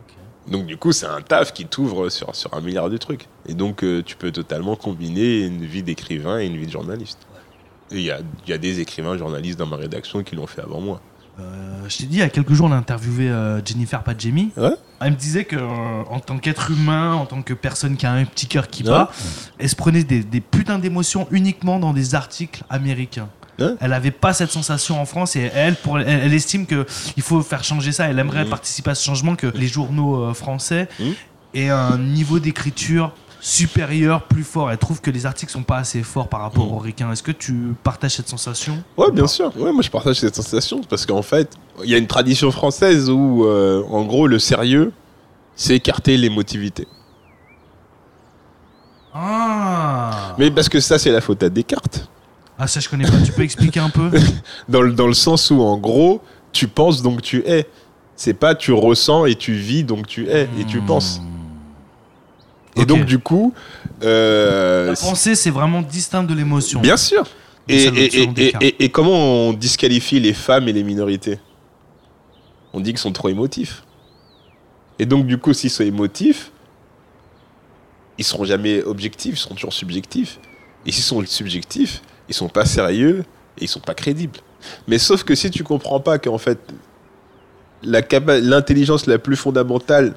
ok. 0.00 0.52
Donc 0.52 0.66
du 0.66 0.76
coup, 0.76 0.92
c'est 0.92 1.06
un 1.06 1.20
taf 1.22 1.52
qui 1.52 1.66
t'ouvre 1.66 2.08
sur, 2.10 2.34
sur 2.34 2.52
un 2.54 2.60
milliard 2.60 2.90
de 2.90 2.96
trucs. 2.96 3.28
Et 3.46 3.54
donc, 3.54 3.82
euh, 3.84 4.02
tu 4.04 4.16
peux 4.16 4.30
totalement 4.32 4.76
combiner 4.76 5.40
une 5.46 5.64
vie 5.64 5.82
d'écrivain 5.82 6.38
et 6.40 6.46
une 6.46 6.56
vie 6.56 6.66
de 6.66 6.72
journaliste. 6.72 7.18
Il 7.90 8.00
y 8.00 8.10
a, 8.10 8.18
y 8.48 8.52
a 8.52 8.58
des 8.58 8.80
écrivains 8.80 9.16
journalistes 9.16 9.58
dans 9.58 9.66
ma 9.66 9.76
rédaction 9.76 10.22
qui 10.24 10.34
l'ont 10.34 10.46
fait 10.48 10.60
avant 10.62 10.80
moi. 10.80 11.00
Euh, 11.38 11.84
je 11.86 11.98
t'ai 11.98 12.04
dit 12.06 12.16
il 12.16 12.20
y 12.20 12.22
a 12.22 12.30
quelques 12.30 12.54
jours, 12.54 12.66
on 12.66 12.72
a 12.72 12.76
interviewé 12.76 13.28
euh, 13.28 13.62
Jennifer 13.64 14.02
Padjemi. 14.02 14.52
Ouais. 14.56 14.70
Elle 15.00 15.12
me 15.12 15.16
disait 15.16 15.44
que 15.44 15.56
en 15.56 16.18
tant 16.18 16.38
qu'être 16.38 16.70
humain, 16.70 17.12
en 17.12 17.26
tant 17.26 17.42
que 17.42 17.52
personne 17.52 17.98
qui 17.98 18.06
a 18.06 18.12
un 18.12 18.24
petit 18.24 18.46
cœur 18.46 18.68
qui 18.68 18.82
Ouais. 18.84 18.88
bat, 18.88 19.10
elle 19.58 19.68
se 19.68 19.76
prenait 19.76 20.02
des, 20.02 20.24
des 20.24 20.40
putains 20.40 20.78
d'émotions 20.78 21.28
uniquement 21.30 21.78
dans 21.78 21.92
des 21.92 22.14
articles 22.14 22.64
américains. 22.70 23.28
Ouais. 23.58 23.74
Elle 23.80 23.92
avait 23.94 24.10
pas 24.10 24.32
cette 24.34 24.50
sensation 24.50 25.00
en 25.00 25.06
France 25.06 25.34
et 25.36 25.50
elle, 25.54 25.76
pour, 25.76 25.98
elle, 25.98 26.08
elle 26.24 26.34
estime 26.34 26.66
que 26.66 26.84
il 27.16 27.22
faut 27.22 27.40
faire 27.42 27.64
changer 27.64 27.90
ça. 27.92 28.06
Elle 28.08 28.18
aimerait 28.18 28.44
Mhm. 28.44 28.50
participer 28.50 28.90
à 28.90 28.94
ce 28.94 29.04
changement 29.04 29.34
que 29.36 29.46
les 29.46 29.66
journaux 29.68 30.24
euh, 30.24 30.34
français 30.34 30.88
Mhm. 31.00 31.14
aient 31.54 31.68
un 31.70 31.96
niveau 31.96 32.38
d'écriture 32.38 33.12
supérieur, 33.40 34.22
plus 34.24 34.42
fort. 34.44 34.70
Elle 34.70 34.78
trouve 34.78 35.00
que 35.00 35.10
les 35.10 35.24
articles 35.24 35.52
sont 35.52 35.62
pas 35.62 35.76
assez 35.78 36.02
forts 36.02 36.28
par 36.28 36.40
rapport 36.40 36.66
Mhm. 36.66 36.72
aux 36.74 36.78
ricains. 36.78 37.12
Est-ce 37.12 37.22
que 37.22 37.32
tu 37.32 37.74
partages 37.82 38.16
cette 38.16 38.28
sensation 38.28 38.82
Ouais, 38.96 39.10
bien 39.12 39.26
sûr. 39.26 39.56
Ouais, 39.56 39.72
moi, 39.72 39.82
je 39.82 39.90
partage 39.90 40.16
cette 40.20 40.34
sensation 40.34 40.80
parce 40.88 41.06
qu'en 41.06 41.22
fait, 41.22 41.50
il 41.84 41.88
y 41.90 41.94
a 41.94 41.98
une 41.98 42.06
tradition 42.08 42.50
française 42.50 43.08
où, 43.08 43.44
euh, 43.46 43.82
en 43.88 44.04
gros, 44.04 44.26
le 44.26 44.38
sérieux, 44.38 44.92
c'est 45.54 45.76
écarter 45.76 46.16
l'émotivité. 46.18 46.86
Ah 49.14 50.34
Mais 50.38 50.50
parce 50.50 50.68
que 50.68 50.80
ça, 50.80 50.98
c'est 50.98 51.10
la 51.10 51.20
faute 51.20 51.42
à 51.42 51.48
Descartes. 51.48 52.08
Ah 52.58 52.66
ça 52.66 52.80
je 52.80 52.88
connais 52.88 53.04
pas, 53.04 53.20
tu 53.24 53.32
peux 53.32 53.42
expliquer 53.42 53.80
un 53.80 53.90
peu 53.90 54.10
Dans 54.68 54.80
le, 54.82 54.92
dans 54.92 55.06
le 55.06 55.14
sens 55.14 55.50
où, 55.50 55.60
en 55.60 55.76
gros, 55.78 56.22
tu 56.52 56.68
penses 56.68 57.02
donc 57.02 57.22
tu 57.22 57.42
es. 57.46 57.66
C'est 58.16 58.32
pas 58.34 58.54
tu 58.54 58.72
ressens 58.72 59.26
et 59.26 59.34
tu 59.34 59.52
vis 59.52 59.84
donc 59.84 60.06
tu 60.06 60.28
es 60.28 60.48
et 60.58 60.64
tu 60.64 60.80
penses. 60.80 61.20
Et 62.76 62.84
donc, 62.86 63.04
du 63.04 63.18
coup. 63.18 63.52
euh, 64.02 64.86
La 64.88 64.94
pensée 64.96 65.34
c'est 65.34 65.50
vraiment 65.50 65.82
distinct 65.82 66.24
de 66.24 66.32
l'émotion. 66.34 66.80
Bien 66.80 66.96
sûr. 66.96 67.24
Et, 67.68 67.84
et- 67.84 68.22
et- 68.60 68.84
et 68.84 68.88
comment 68.90 69.48
on 69.48 69.52
disqualifie 69.52 70.20
les 70.20 70.32
femmes 70.32 70.68
et 70.68 70.72
les 70.72 70.84
minorités? 70.84 71.38
On 72.72 72.80
dit 72.80 72.90
qu'ils 72.90 72.98
sont 73.00 73.12
trop 73.12 73.28
émotifs. 73.28 73.82
Et 74.98 75.04
donc, 75.06 75.26
du 75.26 75.36
coup, 75.38 75.52
s'ils 75.52 75.70
sont 75.70 75.82
émotifs, 75.82 76.52
ils 78.18 78.24
seront 78.24 78.44
jamais 78.44 78.82
objectifs, 78.82 79.34
ils 79.34 79.38
seront 79.38 79.54
toujours 79.54 79.72
subjectifs. 79.72 80.38
Et 80.86 80.92
s'ils 80.92 81.02
sont 81.02 81.24
subjectifs, 81.26 82.02
ils 82.28 82.34
sont 82.34 82.48
pas 82.48 82.64
sérieux 82.64 83.24
et 83.58 83.64
ils 83.64 83.68
sont 83.68 83.80
pas 83.80 83.94
crédibles. 83.94 84.40
Mais 84.88 84.98
sauf 84.98 85.24
que 85.24 85.34
si 85.34 85.50
tu 85.50 85.64
comprends 85.64 86.00
pas 86.00 86.18
qu'en 86.18 86.38
fait, 86.38 86.58
l'intelligence 87.82 89.06
la 89.06 89.18
plus 89.18 89.36
fondamentale, 89.36 90.14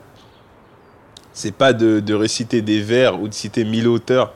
c'est 1.33 1.53
pas 1.53 1.73
de, 1.73 2.13
réciter 2.13 2.61
des 2.61 2.81
vers 2.81 3.21
ou 3.21 3.27
de 3.27 3.33
citer 3.33 3.63
mille 3.63 3.87
auteurs, 3.87 4.33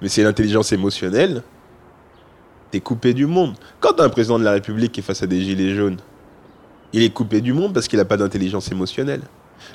mais 0.00 0.08
c'est 0.08 0.22
l'intelligence 0.22 0.72
émotionnelle, 0.72 1.42
t'es 2.70 2.80
coupé 2.80 3.12
du 3.12 3.26
monde. 3.26 3.54
Quand 3.80 3.94
t'as 3.94 4.04
un 4.04 4.08
président 4.08 4.38
de 4.38 4.44
la 4.44 4.52
République 4.52 4.92
qui 4.92 5.00
est 5.00 5.02
face 5.02 5.22
à 5.22 5.26
des 5.26 5.42
gilets 5.42 5.74
jaunes, 5.74 5.98
il 6.92 7.02
est 7.02 7.10
coupé 7.10 7.40
du 7.40 7.52
monde 7.52 7.74
parce 7.74 7.88
qu'il 7.88 7.98
n'a 7.98 8.04
pas 8.04 8.16
d'intelligence 8.16 8.70
émotionnelle. 8.70 9.22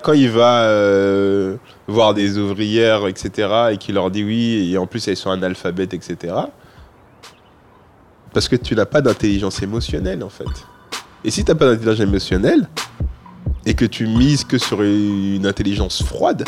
Quand 0.01 0.13
il 0.13 0.29
va 0.29 0.63
euh, 0.63 1.57
voir 1.87 2.13
des 2.13 2.37
ouvrières, 2.37 3.07
etc., 3.07 3.69
et 3.71 3.77
qu'il 3.77 3.95
leur 3.95 4.09
dit 4.09 4.23
oui, 4.23 4.71
et 4.73 4.77
en 4.77 4.87
plus 4.87 5.07
elles 5.07 5.17
sont 5.17 5.29
analphabètes, 5.29 5.93
etc., 5.93 6.33
parce 8.35 8.49
que 8.49 8.57
tu 8.57 8.75
n'as 8.75 8.85
pas 8.85 8.99
d'intelligence 8.99 9.63
émotionnelle, 9.63 10.21
en 10.21 10.27
fait. 10.27 10.43
Et 11.23 11.31
si 11.31 11.45
t'as 11.45 11.55
pas 11.55 11.67
d'intelligence 11.67 12.01
émotionnelle 12.01 12.67
et 13.65 13.73
que 13.75 13.85
tu 13.85 14.07
mises 14.07 14.43
que 14.43 14.57
sur 14.57 14.83
une 14.83 15.45
intelligence 15.45 16.03
froide, 16.03 16.43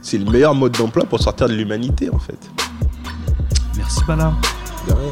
c'est 0.00 0.18
le 0.18 0.30
meilleur 0.30 0.54
mode 0.54 0.78
d'emploi 0.78 1.04
pour 1.04 1.18
sortir 1.18 1.48
de 1.48 1.54
l'humanité 1.54 2.08
en 2.10 2.20
fait. 2.20 2.38
Merci 3.76 4.04
Bala. 4.06 4.32
De 4.86 4.92
rien. 4.92 5.10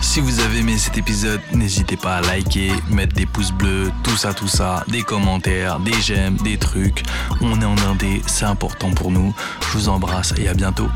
Si 0.00 0.20
vous 0.20 0.40
avez 0.40 0.60
aimé 0.60 0.78
cet 0.78 0.96
épisode, 0.96 1.40
n'hésitez 1.52 1.98
pas 1.98 2.16
à 2.16 2.20
liker, 2.22 2.72
mettre 2.90 3.14
des 3.14 3.26
pouces 3.26 3.52
bleus, 3.52 3.92
tout 4.02 4.16
ça, 4.16 4.32
tout 4.32 4.48
ça, 4.48 4.82
des 4.88 5.02
commentaires, 5.02 5.78
des 5.80 6.00
j'aime, 6.00 6.38
des 6.38 6.56
trucs. 6.56 7.02
On 7.42 7.60
est 7.60 7.66
en 7.66 7.76
indé, 7.90 8.22
c'est 8.26 8.46
important 8.46 8.92
pour 8.92 9.10
nous. 9.10 9.34
Je 9.60 9.78
vous 9.78 9.88
embrasse 9.90 10.32
et 10.38 10.48
à 10.48 10.54
bientôt. 10.54 10.88